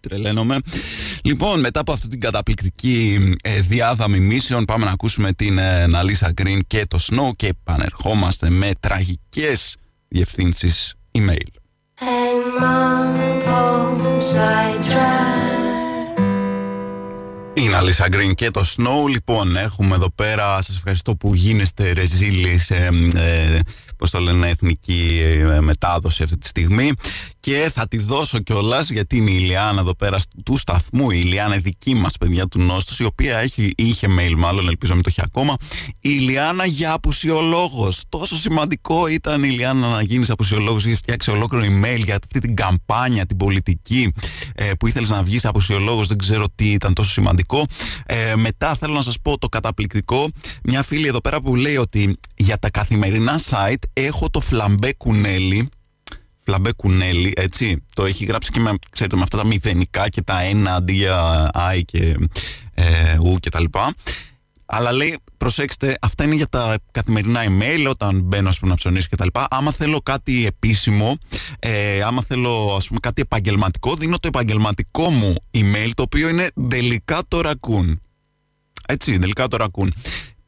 τρελαίνομαι. 0.02 0.58
Λοιπόν, 1.24 1.60
μετά 1.60 1.80
από 1.80 1.91
αυτή 1.91 2.08
την 2.08 2.20
καταπληκτική 2.20 3.20
ε, 3.41 3.60
διάδα 3.60 4.08
μιμήσεων 4.10 4.66
πάμε 4.66 4.86
να 4.86 4.91
ακούσουμε 4.91 5.34
την 5.34 5.58
ε, 5.58 5.88
Ναλίσα 5.88 6.32
Γκριν 6.32 6.62
και 6.68 6.86
το 6.86 7.00
Snow 7.02 7.30
και 7.36 7.47
επανερχόμαστε 7.47 8.50
με 8.50 8.72
τραγικές 8.80 9.76
διευθύνσεις 10.08 10.95
email. 11.12 11.59
Είναι 17.54 17.76
Αλίσσα 17.76 18.08
Γκριν 18.08 18.36
και 18.36 18.52
το 18.52 18.62
Snow. 18.76 19.10
Λοιπόν, 19.10 19.56
έχουμε 19.56 19.95
εδώ 19.95 20.12
πέρα. 20.12 20.62
Σας 20.62 20.76
ευχαριστώ 20.76 21.16
που 21.16 21.36
γίνεστε 21.36 21.91
ρεζίλοι 21.91 22.58
σε, 22.58 22.76
ε, 23.16 23.60
πώς 23.97 24.10
το 24.10 24.20
λένε, 24.20 24.50
εθνική 24.50 25.22
ε, 25.24 25.60
μετάδοση 25.60 26.24
αυτή 26.24 26.38
τη 26.38 26.47
στιγμή. 26.47 26.91
Και 27.40 27.72
θα 27.74 27.88
τη 27.88 27.98
δώσω 27.98 28.40
κιόλας 28.40 28.90
γιατί 28.90 29.18
είναι 29.18 29.32
η 29.32 29.38
Ηλιάνα 29.40 29.82
εδώ 29.82 29.96
πέρα 29.96 30.18
του 30.46 30.58
σταθμού. 30.58 31.12
Η 31.12 31.22
Ηλιάνα 31.24 31.58
δική 31.58 31.94
μας 31.94 32.18
παιδιά 32.20 32.48
του 32.48 32.60
Νόστος, 32.60 33.00
η 33.00 33.04
οποία 33.04 33.38
έχει, 33.38 33.74
είχε 33.76 34.08
mail, 34.20 34.34
μάλλον 34.38 34.68
ελπίζω 34.68 34.90
να 34.90 34.96
μην 34.96 35.04
το 35.04 35.10
έχει 35.10 35.22
ακόμα. 35.24 35.56
Η 35.92 35.98
Ηλιάνα 36.02 36.66
για 36.66 36.94
απουσιολόγος. 36.94 38.02
Τόσο 38.10 38.36
σημαντικό 38.36 39.08
ήταν 39.08 39.44
η 39.44 39.48
Ηλιάνα 39.52 39.88
να 39.88 40.02
γίνεις 40.02 40.30
απουσιολόγος. 40.30 40.86
Είχε 40.86 40.96
φτιάξει 40.96 41.32
ολόκληρο 41.32 41.66
email 41.66 42.04
για 42.04 42.20
αυτή 42.24 42.40
την 42.40 42.56
καμπάνια, 42.56 43.26
την 43.26 43.38
πολιτική 43.38 44.14
ε, 44.56 44.72
που 44.80 44.88
ήθελες 44.88 45.10
να 45.10 45.24
βγεις 45.24 45.46
απουσιολόγος. 45.46 46.08
Δεν 46.08 46.18
ξέρω 46.18 46.46
τι 46.56 46.72
ήταν 46.72 46.94
τόσο 46.94 47.12
σημαντικό. 47.12 47.66
Ε, 48.06 48.36
μετά 48.36 48.76
θέλω 48.76 48.94
να 48.94 49.02
σας 49.02 49.20
πω 49.22 49.38
το 49.38 49.48
καταπληκτικό. 49.48 50.28
Μια 50.64 50.84
φίλη 50.84 51.08
εδώ 51.08 51.22
πέρα 51.22 51.42
που 51.42 51.56
λέει 51.56 51.78
ότι 51.78 52.18
για 52.36 52.58
τα 52.58 52.70
καθημερινά 52.70 53.40
site 53.50 53.84
έχω 53.94 54.30
το 54.30 54.40
φλαμπέ 54.40 54.94
κουνέλι 54.94 55.70
Φλαμπέ 56.50 56.72
Κουνέλη, 56.72 57.34
έτσι. 57.36 57.84
Το 57.93 58.06
έχει 58.06 58.26
γράψει 58.26 58.52
και 58.52 58.60
με, 58.60 58.74
ξέρετε, 58.89 59.16
με 59.16 59.22
αυτά 59.22 59.38
τα 59.38 59.45
μηδενικά 59.45 60.10
και 60.10 60.22
τα 60.22 60.41
ένα 60.41 60.76
αντί 60.76 60.93
για 60.93 61.50
I 61.54 61.82
και 61.86 62.18
ε, 62.74 63.18
U 63.34 63.39
και 63.39 63.50
τα 63.50 63.60
λοιπά. 63.60 63.93
Αλλά 64.66 64.91
λέει, 64.91 65.20
προσέξτε, 65.38 65.97
αυτά 66.02 66.24
είναι 66.24 66.36
για 66.36 66.47
τα 66.47 66.78
καθημερινά 66.91 67.43
email, 67.43 67.88
όταν 67.89 68.22
μπαίνω 68.22 68.52
πούμε, 68.60 68.72
να 68.72 68.78
ψωνίσω 68.78 69.08
και 69.10 69.16
τα 69.16 69.24
λοιπά. 69.24 69.47
Άμα 69.50 69.72
θέλω 69.72 70.00
κάτι 70.02 70.45
επίσημο, 70.45 71.18
ε, 71.60 72.02
άμα 72.02 72.24
θέλω 72.28 72.76
ας 72.76 72.88
πούμε 72.88 73.00
κάτι 73.00 73.22
επαγγελματικό, 73.22 73.95
δίνω 73.95 74.18
το 74.18 74.28
επαγγελματικό 74.28 75.10
μου 75.10 75.36
email, 75.54 75.89
το 75.93 76.04
οποίο 76.04 76.30
είναι 76.30 76.47
τελικά 76.70 77.22
το 77.28 77.41
ρακούν. 77.41 78.02
Έτσι, 78.88 79.20
τελικά 79.20 79.47
το 79.47 79.58
ρακούν. 79.58 79.93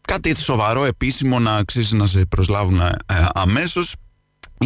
Κάτι 0.01 0.29
έτσι 0.29 0.43
σοβαρό, 0.43 0.85
επίσημο, 0.85 1.39
να 1.39 1.55
αξίζει 1.55 1.95
να 1.95 2.05
σε 2.05 2.25
προσλάβουν 2.25 2.79
ε, 2.79 2.95
αμέσως 3.33 3.95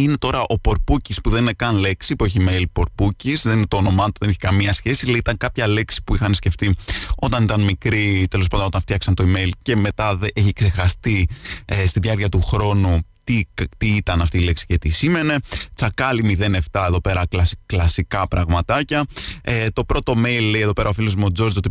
είναι 0.00 0.14
τώρα 0.18 0.42
ο 0.48 0.58
Πορπούκης 0.58 1.20
που 1.20 1.30
δεν 1.30 1.42
είναι 1.42 1.52
καν 1.52 1.76
λέξη, 1.76 2.16
που 2.16 2.24
έχει 2.24 2.46
mail 2.48 2.62
Πορπούκης, 2.72 3.42
δεν 3.42 3.56
είναι 3.56 3.66
το 3.66 3.76
όνομά 3.76 4.06
του, 4.06 4.12
δεν 4.20 4.28
έχει 4.28 4.38
καμία 4.38 4.72
σχέση. 4.72 5.06
Λέει 5.06 5.18
ήταν 5.18 5.36
κάποια 5.36 5.66
λέξη 5.66 6.02
που 6.04 6.14
είχαν 6.14 6.34
σκεφτεί 6.34 6.74
όταν 7.16 7.42
ήταν 7.42 7.60
μικροί, 7.60 8.26
τέλος 8.30 8.46
πάντων 8.48 8.66
όταν 8.66 8.80
φτιάξαν 8.80 9.14
το 9.14 9.24
email 9.26 9.50
και 9.62 9.76
μετά 9.76 10.18
έχει 10.34 10.52
ξεχαστεί 10.52 11.28
ε, 11.64 11.86
στη 11.86 12.00
διάρκεια 12.00 12.28
του 12.28 12.42
χρόνου 12.42 13.00
τι, 13.24 13.42
τι 13.76 13.86
ήταν 13.86 14.20
αυτή 14.20 14.38
η 14.38 14.40
λέξη 14.40 14.66
και 14.66 14.78
τι 14.78 14.90
σήμαινε. 14.90 15.36
Τσακάλι 15.74 16.38
07 16.72 16.84
εδώ 16.86 17.00
πέρα 17.00 17.22
κλασικά 17.66 18.28
πραγματάκια. 18.28 19.04
Ε, 19.42 19.68
το 19.68 19.84
πρώτο 19.84 20.12
mail 20.12 20.40
λέει 20.50 20.60
εδώ 20.60 20.72
πέρα 20.72 20.88
ο 20.88 20.92
φίλος 20.92 21.14
μου 21.14 21.24
ο 21.26 21.32
Τζόρτζ 21.32 21.56
ότι 21.56 21.70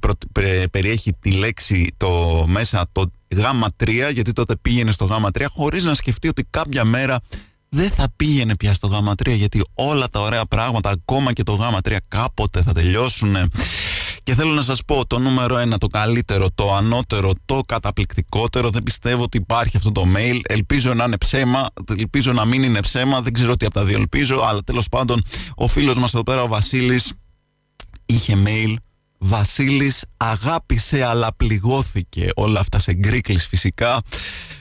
περιέχει 0.72 1.14
τη 1.20 1.32
λέξη 1.32 1.94
το 1.98 2.46
μέσα 2.48 2.86
το 2.92 3.12
γ3 3.36 4.10
γιατί 4.14 4.32
τότε 4.32 4.56
πήγαινε 4.62 4.92
στο 4.92 5.08
γ3 5.34 5.46
χωρίς 5.50 5.84
να 5.84 5.94
σκεφτεί 5.94 6.28
ότι 6.28 6.48
κάποια 6.50 6.86
μέρα 6.86 7.20
δεν 7.76 7.90
θα 7.90 8.08
πήγαινε 8.16 8.56
πια 8.56 8.74
στο 8.74 8.88
γάμα 8.88 9.14
3 9.24 9.36
γιατί 9.36 9.64
όλα 9.74 10.10
τα 10.10 10.20
ωραία 10.20 10.46
πράγματα, 10.46 10.90
ακόμα 10.90 11.34
και 11.34 11.44
το 11.44 11.54
γάμα 11.54 11.80
3 11.90 11.98
κάποτε 12.08 12.62
θα 12.62 12.72
τελειώσουν. 12.72 13.36
Και 14.24 14.36
θέλω 14.36 14.52
να 14.52 14.62
σας 14.62 14.82
πω 14.86 15.08
το 15.08 15.20
νούμερο 15.20 15.58
ένα, 15.58 15.78
το 15.78 15.88
καλύτερο, 15.88 16.48
το 16.56 16.76
ανώτερο, 16.76 17.32
το 17.46 17.62
καταπληκτικότερο. 17.68 18.70
Δεν 18.70 18.84
πιστεύω 18.84 19.24
ότι 19.24 19.38
υπάρχει 19.38 19.78
αυτό 19.78 19.92
το 19.92 20.06
mail. 20.16 20.40
Ελπίζω 20.48 20.94
να 20.94 21.04
είναι 21.04 21.18
ψέμα, 21.18 21.68
ελπίζω 22.00 22.34
να 22.34 22.46
μην 22.46 22.64
είναι 22.64 22.80
ψέμα. 22.80 23.22
Δεν 23.22 23.34
ξέρω 23.34 23.56
τι 23.56 23.66
από 23.66 23.74
τα 23.74 23.84
δύο 23.84 23.98
ελπίζω, 23.98 24.42
αλλά 24.42 24.62
τέλος 24.64 24.88
πάντων 24.90 25.22
ο 25.56 25.68
φίλος 25.68 25.96
μας 25.96 26.14
εδώ 26.14 26.24
πέρα, 26.24 26.42
ο 26.42 26.48
Βασίλης, 26.48 27.14
είχε 28.06 28.38
mail 28.46 28.74
Βασίλης 29.18 30.06
αγάπησε 30.18 31.06
αλλά 31.06 31.36
πληγώθηκε 31.38 32.30
όλα 32.36 32.60
αυτά 32.60 32.80
σε 32.80 32.94
γκρίκλεις 32.94 33.48
φυσικά 33.48 34.02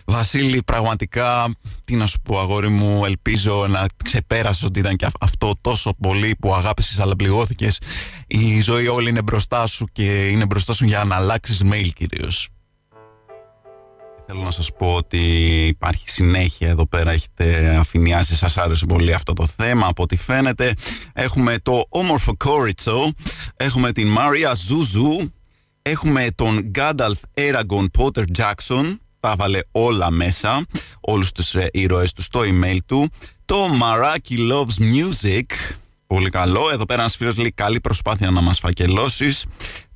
Βασίλη 0.04 0.62
πραγματικά 0.64 1.54
τι 1.84 1.96
να 1.96 2.06
σου 2.06 2.20
πω 2.20 2.40
αγόρι 2.40 2.68
μου 2.68 3.04
ελπίζω 3.04 3.66
να 3.68 3.86
ξεπέρασες 4.04 4.62
ότι 4.62 4.78
ήταν 4.78 4.96
και 4.96 5.06
αυτό 5.20 5.52
τόσο 5.60 5.94
πολύ 6.02 6.36
που 6.40 6.54
αγάπησες 6.54 7.00
αλλά 7.00 7.16
πληγώθηκες. 7.16 7.78
Η 8.26 8.60
ζωή 8.60 8.86
όλη 8.86 9.08
είναι 9.08 9.22
μπροστά 9.22 9.66
σου 9.66 9.86
και 9.92 10.26
είναι 10.26 10.46
μπροστά 10.46 10.72
σου 10.72 10.84
για 10.84 11.04
να 11.04 11.16
αλλάξεις 11.16 11.62
mail 11.64 11.88
κυρίως. 11.94 12.48
Θέλω 14.26 14.40
να 14.40 14.50
σας 14.50 14.70
πω 14.78 14.94
ότι 14.94 15.18
υπάρχει 15.66 16.08
συνέχεια 16.08 16.68
εδώ 16.68 16.86
πέρα, 16.86 17.10
έχετε 17.10 17.76
αφηνιάσει, 17.76 18.36
σας 18.36 18.56
άρεσε 18.56 18.86
πολύ 18.86 19.14
αυτό 19.14 19.32
το 19.32 19.46
θέμα 19.46 19.86
από 19.86 20.02
ό,τι 20.02 20.16
φαίνεται. 20.16 20.72
Έχουμε 21.12 21.58
το 21.62 21.84
όμορφο 21.88 22.36
Κόριτσο, 22.36 23.12
έχουμε 23.56 23.92
την 23.92 24.08
Μαρία 24.08 24.54
Ζούζου, 24.54 25.32
έχουμε 25.82 26.28
τον 26.34 26.60
Γκάνταλφ 26.60 27.18
Έραγκον 27.34 27.90
Πότερ 27.90 28.30
Τζάξον, 28.30 29.00
τα 29.24 29.34
βάλε 29.36 29.58
όλα 29.70 30.10
μέσα, 30.10 30.66
όλους 31.00 31.32
τους 31.32 31.54
ε, 31.54 31.68
ήρωες 31.72 32.12
τους 32.12 32.24
στο 32.24 32.40
email 32.40 32.76
του. 32.86 33.08
Το 33.44 33.56
Maraki 33.80 34.38
Loves 34.52 34.92
Music, 34.92 35.42
πολύ 36.06 36.30
καλό. 36.30 36.70
Εδώ 36.72 36.84
πέρα 36.84 37.00
ένας 37.00 37.16
φίλος 37.16 37.36
λέει 37.36 37.52
καλή 37.52 37.80
προσπάθεια 37.80 38.30
να 38.30 38.40
μας 38.40 38.58
φακελώσεις. 38.58 39.44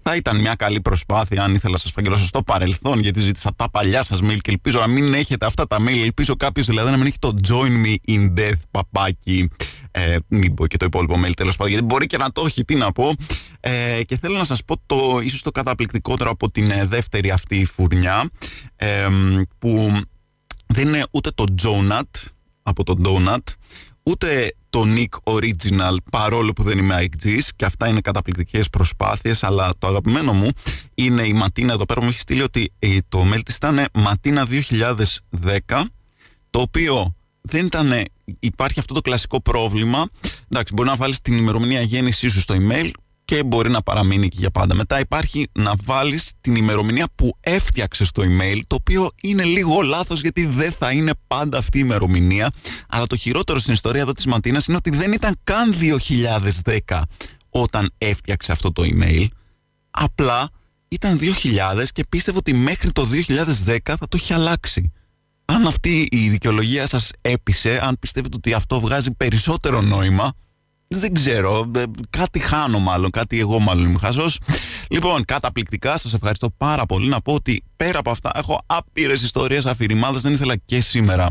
Θα 0.03 0.16
ήταν 0.16 0.41
μια 0.41 0.55
καλή 0.55 0.81
προσπάθεια 0.81 1.43
αν 1.43 1.55
ήθελα 1.55 1.72
να 1.72 1.79
σας 1.79 1.91
φαγγελώσω 1.91 2.26
στο 2.26 2.43
παρελθόν, 2.43 2.99
γιατί 2.99 3.20
ζήτησα 3.20 3.51
τα 3.57 3.70
παλιά 3.70 4.03
σας 4.03 4.20
mail 4.22 4.37
και 4.41 4.51
ελπίζω 4.51 4.81
να 4.81 4.87
μην 4.87 5.14
έχετε 5.14 5.47
αυτά 5.47 5.66
τα 5.66 5.76
mail. 5.81 6.03
Ελπίζω 6.03 6.37
κάποιος 6.37 6.66
δηλαδή 6.66 6.91
να 6.91 6.97
μην 6.97 7.07
έχει 7.07 7.18
το 7.18 7.35
join 7.49 7.87
me 7.87 8.14
in 8.14 8.41
death 8.41 8.61
παπάκι. 8.70 9.51
Ε, 9.91 10.16
μην 10.28 10.55
πω 10.55 10.66
και 10.66 10.76
το 10.76 10.84
υπόλοιπο 10.84 11.14
mail 11.24 11.32
τέλος 11.36 11.57
πάντων, 11.57 11.72
γιατί 11.72 11.86
μπορεί 11.86 12.07
και 12.07 12.16
να 12.16 12.32
το 12.32 12.43
έχει, 12.47 12.64
τι 12.64 12.74
να 12.74 12.93
πω. 12.93 13.12
Ε, 13.61 14.03
και 14.05 14.18
θέλω 14.18 14.36
να 14.36 14.45
σας 14.45 14.64
πω 14.64 14.76
το 14.86 15.20
ίσως 15.22 15.43
το 15.43 15.51
καταπληκτικότερο 15.51 16.30
από 16.30 16.51
την 16.51 16.70
ε, 16.70 16.84
δεύτερη 16.84 17.30
αυτή 17.30 17.64
φουρνιά, 17.64 18.30
ε, 18.76 19.09
που 19.59 20.01
δεν 20.66 20.86
είναι 20.86 21.05
ούτε 21.11 21.30
το 21.34 21.45
Jonat 21.62 22.30
από 22.62 22.84
το 22.84 22.95
Donut, 23.05 23.53
ούτε 24.03 24.53
το 24.70 24.84
Nick 24.86 25.32
Original 25.34 25.97
παρόλο 26.11 26.53
που 26.53 26.62
δεν 26.62 26.78
είμαι 26.78 27.09
IG's 27.09 27.49
και 27.57 27.64
αυτά 27.64 27.89
είναι 27.89 28.01
καταπληκτικές 28.01 28.70
προσπάθειες 28.70 29.43
αλλά 29.43 29.72
το 29.78 29.86
αγαπημένο 29.86 30.32
μου 30.32 30.49
είναι 30.95 31.22
η 31.22 31.32
Ματίνα 31.32 31.72
εδώ 31.72 31.84
πέρα 31.84 32.03
μου 32.03 32.09
έχει 32.09 32.18
στείλει 32.18 32.43
ότι 32.43 32.72
ε, 32.78 32.97
το 33.09 33.26
mail 33.32 33.41
της 33.45 33.57
ήταν 33.57 33.84
Ματίνα 33.95 34.47
2010 35.66 35.82
το 36.51 36.61
οποίο 36.61 37.14
δεν 37.41 37.66
ήταν 37.66 38.05
υπάρχει 38.41 38.79
αυτό 38.79 38.95
το 38.95 39.01
κλασικό 39.01 39.43
πρόβλημα 39.43 40.09
εντάξει 40.49 40.72
μπορεί 40.74 40.89
να 40.89 40.97
βάλεις 40.97 41.20
την 41.20 41.37
ημερομηνία 41.37 41.81
γέννησή 41.81 42.29
σου 42.29 42.41
στο 42.41 42.55
email 42.59 42.91
και 43.24 43.45
μπορεί 43.45 43.70
να 43.70 43.83
παραμείνει 43.83 44.26
εκεί 44.26 44.37
για 44.41 44.51
πάντα. 44.51 44.74
Μετά 44.74 45.01
υπάρχει 45.01 45.49
να 45.53 45.72
βάλεις 45.85 46.33
την 46.41 46.55
ημερομηνία 46.55 47.07
που 47.14 47.31
έφτιαξες 47.41 48.12
το 48.12 48.22
email, 48.22 48.59
το 48.66 48.74
οποίο 48.74 49.11
είναι 49.22 49.45
λίγο 49.45 49.81
λάθος 49.81 50.20
γιατί 50.20 50.47
δεν 50.47 50.72
θα 50.72 50.93
είναι 50.93 51.12
πάντα 51.26 51.59
αυτή 51.59 51.79
η 51.79 51.83
ημερομηνία. 51.85 52.51
Αλλά 52.89 53.07
το 53.07 53.16
χειρότερο 53.16 53.59
στην 53.59 53.72
ιστορία 53.72 54.01
εδώ 54.01 54.12
της 54.12 54.26
Ματίνας 54.26 54.66
είναι 54.66 54.76
ότι 54.76 54.91
δεν 54.91 55.12
ήταν 55.12 55.37
καν 55.45 55.74
2010 56.87 57.01
όταν 57.51 57.91
έφτιαξε 57.99 58.53
αυτό 58.53 58.72
το 58.72 58.83
email. 58.87 59.26
Απλά 59.91 60.49
ήταν 60.89 61.18
2000 61.18 61.85
και 61.93 62.05
πίστευε 62.09 62.39
ότι 62.39 62.55
μέχρι 62.55 62.93
το 62.93 63.07
2010 63.66 63.76
θα 63.85 63.99
το 63.99 64.09
έχει 64.14 64.33
αλλάξει. 64.33 64.93
Αν 65.53 65.67
αυτή 65.67 66.09
η 66.11 66.29
δικαιολογία 66.29 66.87
σας 66.87 67.11
έπεισε, 67.21 67.81
αν 67.83 67.97
πιστεύετε 68.01 68.37
ότι 68.37 68.53
αυτό 68.53 68.81
βγάζει 68.81 69.11
περισσότερο 69.11 69.81
νόημα, 69.81 70.33
δεν 70.89 71.15
ξέρω, 71.15 71.71
ε, 71.75 71.83
κάτι 72.11 72.39
χάνω 72.39 72.79
μάλλον, 72.79 73.11
κάτι 73.11 73.39
εγώ 73.41 73.59
μάλλον 73.59 73.85
είμαι 73.85 73.99
χαζός. 73.99 74.39
Λοιπόν, 74.91 75.25
καταπληκτικά, 75.25 75.99
σας 75.99 76.15
ευχαριστώ 76.15 76.51
πάρα 76.57 76.87
πολύ. 76.87 77.09
Να 77.09 77.21
πω 77.21 77.35
ότι 77.35 77.65
πέρα 77.77 77.99
από 77.99 78.11
αυτά 78.11 78.31
έχω 78.35 78.61
άπειρες 78.67 79.23
ιστορίες 79.23 79.67
αφηρημάδες, 79.67 80.23
δεν 80.23 80.33
ήθελα 80.33 80.57
και 80.57 80.81
σήμερα 80.81 81.29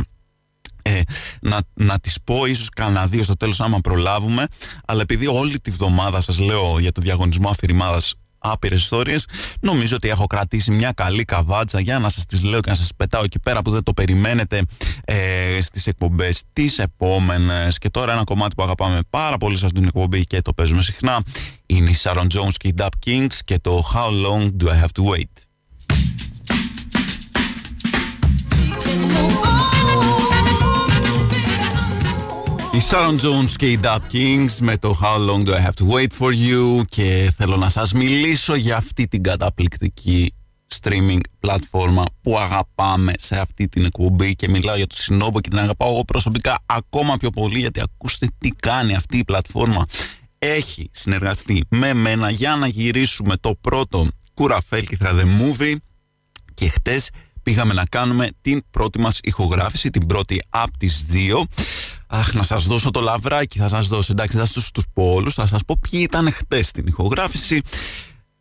ε, 0.81 1.01
να, 1.41 1.59
να 1.73 1.99
τις 1.99 2.17
πω 2.23 2.45
ίσως 2.45 2.69
κανένα 2.69 3.07
δύο 3.07 3.23
στο 3.23 3.35
τέλος 3.35 3.61
άμα 3.61 3.79
προλάβουμε 3.79 4.47
αλλά 4.85 5.01
επειδή 5.01 5.27
όλη 5.27 5.59
τη 5.59 5.71
βδομάδα 5.71 6.21
σας 6.21 6.39
λέω 6.39 6.79
για 6.79 6.91
το 6.91 7.01
διαγωνισμό 7.01 7.49
αφηρημάδας 7.49 8.13
άπειρες 8.37 8.81
ιστορίες. 8.81 9.25
Νομίζω 9.59 9.95
ότι 9.95 10.09
έχω 10.09 10.25
κρατήσει 10.25 10.71
μια 10.71 10.91
καλή 10.91 11.25
καβάτσα 11.25 11.79
για 11.79 11.99
να 11.99 12.09
σας 12.09 12.25
τις 12.25 12.43
λέω 12.43 12.59
και 12.59 12.69
να 12.69 12.75
σας 12.75 12.89
πετάω 12.97 13.23
εκεί 13.23 13.39
πέρα 13.39 13.61
που 13.61 13.71
δεν 13.71 13.83
το 13.83 13.93
περιμένετε 13.93 14.61
ε, 15.05 15.61
στις 15.61 15.87
εκπομπές 15.87 16.43
τις 16.53 16.79
επόμενες. 16.79 17.77
Και 17.77 17.89
τώρα 17.89 18.13
ένα 18.13 18.23
κομμάτι 18.23 18.55
που 18.55 18.63
αγαπάμε 18.63 18.99
πάρα 19.09 19.37
πολύ 19.37 19.57
σε 19.57 19.65
αυτήν 19.65 19.79
την 19.79 19.89
εκπομπή 19.95 20.23
και 20.23 20.41
το 20.41 20.53
παίζουμε 20.53 20.81
συχνά 20.81 21.23
είναι 21.65 21.89
η 21.89 21.95
Sharon 22.03 22.27
Jones 22.33 22.53
και 22.57 22.67
η 22.67 22.73
Dap 22.77 22.89
Kings 23.05 23.35
και 23.45 23.59
το 23.59 23.83
How 23.93 24.07
Long 24.25 24.51
Do 24.63 24.67
I 24.67 24.81
Have 24.81 24.91
To 24.97 25.03
Wait; 25.11 25.33
Η 32.77 32.81
Sharon 32.89 33.19
Jones 33.19 33.49
και 33.55 33.71
οι 33.71 33.79
Dap 33.83 33.97
Kings 34.11 34.57
με 34.61 34.77
το 34.77 34.99
How 35.01 35.29
Long 35.29 35.45
Do 35.45 35.53
I 35.53 35.65
Have 35.65 35.85
To 35.85 35.93
Wait 35.93 36.07
For 36.19 36.31
You 36.31 36.81
και 36.85 37.33
θέλω 37.37 37.55
να 37.55 37.69
σας 37.69 37.93
μιλήσω 37.93 38.55
για 38.55 38.77
αυτή 38.77 39.07
την 39.07 39.23
καταπληκτική 39.23 40.33
streaming 40.79 41.19
πλατφόρμα 41.39 42.05
που 42.21 42.39
αγαπάμε 42.39 43.13
σε 43.17 43.39
αυτή 43.39 43.67
την 43.67 43.85
εκπομπή 43.85 44.35
και 44.35 44.49
μιλάω 44.49 44.75
για 44.75 44.87
το 44.87 44.95
Συνόμπο 44.95 45.39
και 45.41 45.49
την 45.49 45.59
αγαπάω 45.59 45.91
εγώ 45.91 46.03
προσωπικά 46.03 46.59
ακόμα 46.65 47.17
πιο 47.17 47.29
πολύ 47.29 47.59
γιατί 47.59 47.81
ακούστε 47.81 48.27
τι 48.37 48.49
κάνει 48.49 48.95
αυτή 48.95 49.17
η 49.17 49.23
πλατφόρμα. 49.23 49.85
Έχει 50.39 50.89
συνεργαστεί 50.91 51.63
με 51.69 51.93
μένα 51.93 52.29
για 52.29 52.55
να 52.55 52.67
γυρίσουμε 52.67 53.35
το 53.37 53.55
πρώτο 53.61 54.07
Κουραφέλκυθρα 54.33 55.11
The 55.13 55.23
Movie 55.23 55.75
και 56.53 56.69
χτες 56.69 57.09
πήγαμε 57.43 57.73
να 57.73 57.85
κάνουμε 57.85 58.29
την 58.41 58.61
πρώτη 58.71 58.99
μας 58.99 59.19
ηχογράφηση, 59.23 59.89
την 59.89 60.05
πρώτη 60.05 60.41
από 60.49 60.77
τις 60.77 61.05
δύο 61.05 61.45
Αχ, 62.07 62.33
να 62.33 62.43
σας 62.43 62.65
δώσω 62.65 62.91
το 62.91 62.99
λαβράκι, 62.99 63.57
θα 63.57 63.67
σας 63.67 63.87
δώσω. 63.87 64.11
Εντάξει, 64.11 64.37
θα 64.37 64.45
σας 64.45 64.67
στους 64.67 64.83
πόλους, 64.93 65.33
θα 65.33 65.45
σας 65.45 65.61
πω 65.65 65.77
ποιοι 65.81 65.99
ήταν 66.03 66.31
χτες 66.31 66.67
στην 66.67 66.87
ηχογράφηση. 66.87 67.61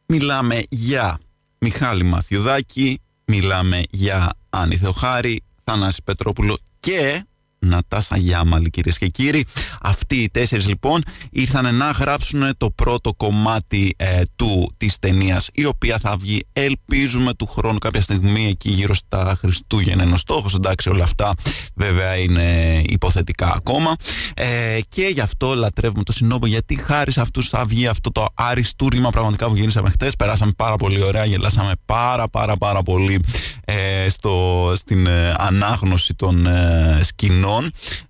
Μιλάμε 0.06 0.62
για 0.68 1.18
Μιχάλη 1.58 2.02
Μαθιουδάκη, 2.02 3.00
μιλάμε 3.24 3.82
για 3.90 4.30
Άννη 4.50 4.76
Θεοχάρη, 4.76 5.42
Θανάση 5.64 6.02
Πετρόπουλο 6.04 6.58
και 6.78 7.26
Νατάσα 7.68 8.16
Γιάμαλη 8.16 8.70
κυρίες 8.70 8.98
και 8.98 9.06
κύριοι. 9.06 9.44
Αυτοί 9.80 10.16
οι 10.16 10.28
τέσσερις 10.28 10.68
λοιπόν 10.68 11.02
ήρθαν 11.30 11.74
να 11.74 11.90
γράψουν 11.90 12.56
το 12.56 12.70
πρώτο 12.70 13.14
κομμάτι 13.14 13.94
ε, 13.96 14.22
του 14.36 14.72
της 14.76 14.98
ταινίας, 14.98 15.48
η 15.52 15.64
οποία 15.64 15.98
θα 15.98 16.16
βγει 16.16 16.46
ελπίζουμε 16.52 17.34
του 17.34 17.46
χρόνου 17.46 17.78
κάποια 17.78 18.00
στιγμή 18.00 18.46
εκεί 18.46 18.70
γύρω 18.70 18.94
στα 18.94 19.36
Χριστούγεννα. 19.38 20.02
Είναι 20.02 20.14
ο 20.14 20.16
στόχος 20.16 20.54
εντάξει 20.54 20.88
όλα 20.88 21.04
αυτά 21.04 21.34
βέβαια 21.74 22.16
είναι 22.16 22.82
υποθετικά 22.86 23.52
ακόμα. 23.56 23.94
Ε, 24.34 24.78
και 24.88 25.06
γι' 25.06 25.20
αυτό 25.20 25.54
λατρεύουμε 25.54 26.02
το 26.02 26.12
συνόμπο 26.12 26.46
γιατί 26.46 26.74
χάρη 26.74 27.12
σε 27.12 27.20
αυτούς 27.20 27.48
θα 27.48 27.64
βγει 27.64 27.86
αυτό 27.86 28.12
το 28.12 28.26
αριστούργημα 28.34 29.10
πραγματικά 29.10 29.48
που 29.48 29.56
γίνησαμε 29.56 29.90
χτες. 29.90 30.16
Περάσαμε 30.16 30.52
πάρα 30.56 30.76
πολύ 30.76 31.02
ωραία 31.02 31.24
γελάσαμε 31.24 31.72
πάρα 31.84 32.28
πάρα 32.28 32.56
πάρα 32.56 32.82
πολύ 32.82 33.24
ε, 33.64 34.08
στο, 34.08 34.72
στην 34.76 35.06
ε, 35.06 35.34
ανάγνωση 35.38 36.14
των 36.14 36.46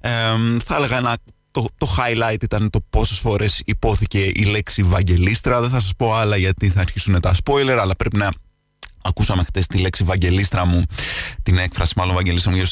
ε, 0.00 0.10
σκηνών 0.36 0.60
θα 0.64 0.76
έλεγα 0.76 0.96
ένα 0.96 1.16
το, 1.52 1.64
το 1.78 1.96
highlight 1.98 2.42
ήταν 2.42 2.70
το 2.70 2.80
πόσες 2.90 3.18
φορές 3.18 3.62
υπόθηκε 3.64 4.18
η 4.34 4.44
λέξη 4.44 4.82
Βαγγελίστρα. 4.82 5.60
Δεν 5.60 5.70
θα 5.70 5.80
σας 5.80 5.92
πω 5.96 6.14
άλλα 6.14 6.36
γιατί 6.36 6.68
θα 6.68 6.80
αρχίσουν 6.80 7.20
τα 7.20 7.34
spoiler, 7.44 7.76
αλλά 7.80 7.96
πρέπει 7.96 8.16
να 8.16 8.30
Ακούσαμε 9.06 9.42
χτες 9.42 9.66
τη 9.66 9.78
λέξη 9.78 10.04
Βαγγελίστρα 10.04 10.66
μου, 10.66 10.82
την 11.42 11.58
έκφραση 11.58 11.92
μάλλον 11.96 12.14
Βαγγελίστρα 12.14 12.50
μου, 12.50 12.56
γύρω 12.56 12.68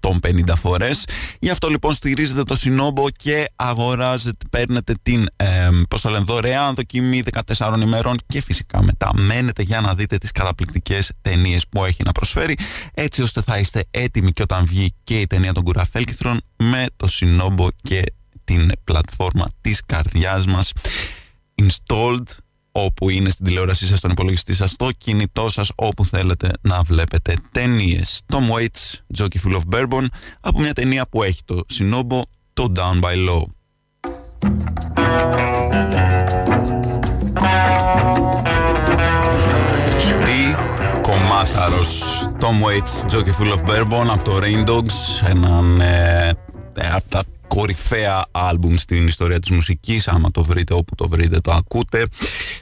150 0.00 0.54
φορές. 0.56 1.04
Γι' 1.40 1.50
αυτό 1.50 1.68
λοιπόν 1.68 1.92
στηρίζετε 1.92 2.42
το 2.42 2.54
Συνόμπο 2.54 3.10
και 3.10 3.50
αγοράζετε, 3.56 4.46
παίρνετε 4.50 4.94
την 5.02 5.28
ε, 5.36 5.68
πώς 5.88 6.00
το 6.00 6.10
λένε, 6.10 6.24
δωρεάν 6.24 6.74
δοκιμή 6.74 7.22
14 7.56 7.80
ημερών 7.82 8.16
και 8.26 8.40
φυσικά 8.40 8.82
μετά 8.82 9.10
μένετε 9.14 9.62
για 9.62 9.80
να 9.80 9.94
δείτε 9.94 10.18
τις 10.18 10.30
καταπληκτικές 10.30 11.12
ταινίες 11.20 11.68
που 11.68 11.84
έχει 11.84 12.02
να 12.04 12.12
προσφέρει, 12.12 12.56
έτσι 12.94 13.22
ώστε 13.22 13.40
θα 13.40 13.58
είστε 13.58 13.84
έτοιμοι 13.90 14.30
και 14.32 14.42
όταν 14.42 14.64
βγει 14.66 14.94
και 15.04 15.20
η 15.20 15.26
ταινία 15.26 15.52
των 15.52 15.62
Κουραφέλκυθρων 15.62 16.40
με 16.56 16.86
το 16.96 17.06
Συνόμπο 17.06 17.68
και 17.82 18.02
την 18.44 18.72
πλατφόρμα 18.84 19.46
της 19.60 19.82
καρδιάς 19.86 20.46
μας 20.46 20.72
installed 21.62 22.24
όπου 22.72 23.10
είναι 23.10 23.30
στην 23.30 23.44
τηλεόρασή 23.44 23.86
σας, 23.86 23.98
στον 23.98 24.10
υπολογιστή 24.10 24.54
σας, 24.54 24.70
στο 24.70 24.88
κινητό 24.96 25.48
σας, 25.48 25.70
όπου 25.74 26.04
θέλετε 26.04 26.50
να 26.60 26.82
βλέπετε 26.82 27.36
ταινίες. 27.50 28.22
Tom 28.32 28.56
Waits, 28.56 29.18
Jockey 29.18 29.38
Full 29.44 29.56
of 29.56 29.74
Bourbon, 29.74 30.04
από 30.40 30.60
μια 30.60 30.72
ταινία 30.72 31.06
που 31.08 31.22
έχει 31.22 31.40
το 31.44 31.60
συνόμπο, 31.66 32.22
το 32.52 32.72
Down 32.76 33.00
by 33.04 33.28
Law. 33.28 33.44
Τι 40.24 40.54
κομμάταρος 41.00 42.02
Tom 42.40 42.66
Waits, 42.66 43.12
Jockey 43.12 43.34
Full 43.40 43.52
of 43.52 43.70
Bourbon 43.70 44.06
από 44.10 44.24
το 44.24 44.38
Rain 44.42 44.68
Dogs, 44.68 45.28
έναν 45.28 45.80
ε, 45.80 46.32
ε 46.74 46.88
από 46.92 47.08
τα 47.08 47.22
κορυφαία 47.54 48.26
άλμπουμ 48.30 48.74
στην 48.76 49.06
ιστορία 49.06 49.38
της 49.38 49.50
μουσικής. 49.50 50.08
Άμα 50.08 50.30
το 50.30 50.42
βρείτε 50.42 50.74
όπου 50.74 50.94
το 50.94 51.08
βρείτε 51.08 51.40
το 51.40 51.52
ακούτε. 51.52 52.06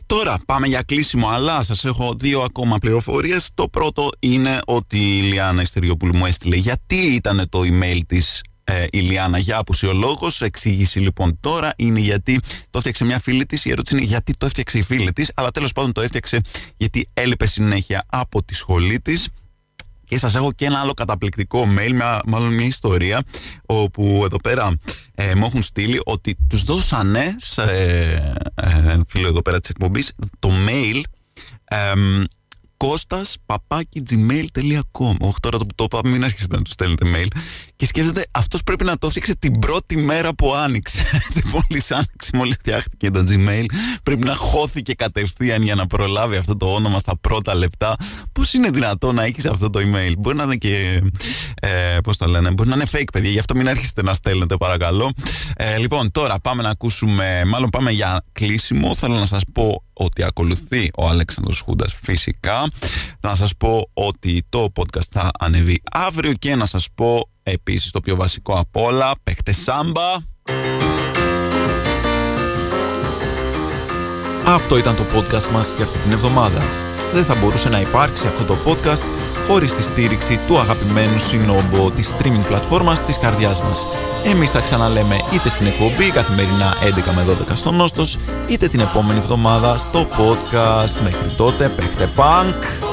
Τώρα 0.07 0.39
πάμε 0.47 0.67
για 0.67 0.83
κλείσιμο 0.83 1.29
αλλά 1.29 1.63
σας 1.63 1.85
έχω 1.85 2.15
δύο 2.19 2.41
ακόμα 2.41 2.79
πληροφορίες. 2.79 3.51
Το 3.55 3.69
πρώτο 3.69 4.09
είναι 4.19 4.59
ότι 4.67 5.19
η 5.19 5.21
Λιάννα 5.21 5.63
Ιστεριοπούλου 5.63 6.17
μου 6.17 6.27
έστειλε 6.27 6.57
γιατί 6.57 6.97
ήταν 6.97 7.49
το 7.49 7.61
email 7.61 8.01
της 8.07 8.43
ε, 8.65 8.87
η 8.91 8.99
Λιάννα 8.99 9.39
για 9.39 9.59
απουσιολόγος 9.59 10.43
εξήγηση 10.43 10.99
λοιπόν 11.01 11.39
τώρα 11.41 11.73
είναι 11.77 12.01
γιατί 12.01 12.41
το 12.71 12.79
έφτιαξε 12.79 13.05
μια 13.05 13.19
φίλη 13.19 13.47
της. 13.47 13.65
Η 13.65 13.71
ερώτηση 13.71 13.97
είναι 13.97 14.05
γιατί 14.05 14.33
το 14.39 14.47
έφτιαξε 14.47 14.79
η 14.79 14.83
φίλη 14.83 15.13
της 15.13 15.33
αλλά 15.35 15.51
τέλος 15.51 15.73
πάντων 15.73 15.93
το 15.93 16.01
έφτιαξε 16.01 16.41
γιατί 16.77 17.09
έλειπε 17.15 17.47
συνέχεια 17.47 18.05
από 18.07 18.45
τη 18.45 18.55
σχολή 18.55 19.01
της 19.01 19.29
και 20.09 20.19
σας 20.19 20.35
έχω 20.35 20.53
και 20.53 20.65
ένα 20.65 20.79
άλλο 20.79 20.95
καταπληκτικό 20.95 21.63
mail, 21.63 21.93
με, 21.93 22.19
μάλλον 22.27 22.55
μια 22.55 22.67
ιστορία, 22.67 23.23
όπου 23.67 24.21
εδώ 24.25 24.41
πέρα 24.41 24.79
ε, 25.15 25.35
μου 25.35 25.45
έχουν 25.45 25.63
στείλει 25.63 26.01
ότι 26.05 26.37
τους 26.49 26.65
δώσανε, 26.65 27.35
σε, 27.39 27.63
ε, 28.55 29.01
φίλο 29.07 29.29
εδώ 29.29 29.43
πέρα 29.43 29.61
της 29.61 29.71
εκπομπής, 29.71 30.13
το 30.39 30.51
mail 30.69 31.01
ε, 31.65 31.93
κώστας 32.77 33.37
παπάκι 33.47 34.03
gmail.com. 34.11 35.17
Όχι 35.21 35.41
τώρα 35.41 35.59
το 35.59 35.67
που 35.67 35.75
το 35.75 35.85
είπα, 35.85 36.01
μην 36.05 36.25
αρχίσετε 36.25 36.57
να 36.57 36.63
τους 36.63 36.73
στέλνετε 36.73 37.07
mail. 37.15 37.27
Και 37.79 37.87
σκέφτεται, 37.87 38.27
αυτός 38.31 38.63
πρέπει 38.63 38.85
να 38.85 38.99
το 38.99 39.07
έφτιαξε 39.07 39.37
την 39.37 39.59
πρώτη 39.59 39.97
μέρα 39.97 40.35
που 40.35 40.55
άνοιξε. 40.55 41.05
Μόλις 41.53 41.91
άνοιξε, 41.91 42.31
μόλις 42.35 42.55
φτιάχτηκε 42.55 43.11
το 43.11 43.25
Gmail, 43.29 43.65
πρέπει 44.03 44.25
να 44.25 44.35
χώθηκε 44.35 44.95
κατευθείαν 44.95 45.63
για 45.63 45.75
να 45.75 45.87
προλάβει 45.87 46.37
αυτό 46.37 46.57
το 46.57 46.75
όνομα 46.75 46.99
στα 46.99 47.19
πρώτα 47.19 47.55
λεπτά. 47.55 47.97
Πώς 48.33 48.53
είναι 48.53 48.71
δυνατόν 48.71 49.15
να 49.15 49.25
έχεις 49.25 49.47
αυτό 49.47 49.71
το 49.71 49.81
email, 49.81 50.13
Μπορεί 50.19 50.37
να 50.37 50.43
είναι 50.43 50.57
και. 50.57 51.03
Ε, 51.61 51.97
Πώς 52.03 52.17
το 52.17 52.27
λένε, 52.27 52.51
Μπορεί 52.51 52.69
να 52.69 52.75
είναι 52.75 52.87
fake, 52.93 53.09
παιδιά, 53.13 53.31
γι' 53.31 53.39
αυτό 53.39 53.55
μην 53.55 53.69
αρχίσετε 53.69 54.03
να 54.03 54.15
στέλνετε, 54.15 54.57
παρακαλώ. 54.57 55.13
Ε, 55.57 55.79
λοιπόν, 55.79 56.13
τώρα 56.13 56.41
πάμε 56.41 56.63
να 56.63 56.69
ακούσουμε, 56.71 57.45
μάλλον 57.47 57.71
πάμε 57.71 57.91
για 57.91 58.25
κλείσιμο. 58.33 58.95
Θέλω 58.95 59.15
να 59.15 59.27
σας 59.27 59.43
πω 59.53 59.83
ότι 59.93 60.23
ακολουθεί 60.23 60.91
ο 60.97 61.09
Αλέξανδρος 61.09 61.61
Χούντας 61.61 61.97
φυσικά. 62.03 62.69
Να 63.21 63.35
σας 63.35 63.51
πω 63.57 63.91
ότι 63.93 64.45
το 64.49 64.67
podcast 64.75 65.09
θα 65.11 65.31
ανεβεί 65.39 65.83
αύριο 65.91 66.33
και 66.33 66.55
να 66.55 66.67
σας 66.67 66.87
πω 66.95 67.29
επίσης 67.49 67.91
το 67.91 68.01
πιο 68.01 68.17
βασικό 68.17 68.55
από 68.59 68.83
όλα, 68.83 69.11
παίχτε 69.23 69.53
σάμπα. 69.53 70.13
Αυτό 74.47 74.79
ήταν 74.79 74.97
το 74.97 75.03
podcast 75.03 75.53
μας 75.53 75.73
για 75.77 75.85
αυτή 75.85 75.99
την 75.99 76.13
εβδομάδα. 76.13 76.63
Δεν 77.13 77.25
θα 77.25 77.35
μπορούσε 77.35 77.69
να 77.69 77.81
υπάρξει 77.81 78.27
αυτό 78.27 78.45
το 78.45 78.57
podcast 78.67 79.03
χωρίς 79.49 79.75
τη 79.75 79.83
στήριξη 79.83 80.39
του 80.47 80.59
αγαπημένου 80.59 81.19
συνόμπο 81.19 81.91
της 81.91 82.15
streaming 82.15 82.47
πλατφόρμας 82.49 83.05
της 83.05 83.19
καρδιάς 83.19 83.61
μας. 83.61 83.87
Εμείς 84.25 84.51
θα 84.51 84.61
ξαναλέμε 84.61 85.17
είτε 85.35 85.49
στην 85.49 85.67
εκπομπή 85.67 86.11
καθημερινά 86.11 86.77
11 86.83 87.13
με 87.15 87.25
12 87.25 87.57
στο 87.57 87.71
Νόστος, 87.71 88.19
είτε 88.49 88.69
την 88.69 88.81
επόμενη 88.81 89.19
εβδομάδα 89.19 89.77
στο 89.77 90.01
podcast. 90.01 91.03
Μέχρι 91.03 91.29
τότε 91.37 91.69
παίχτε 91.69 92.09
punk! 92.17 92.89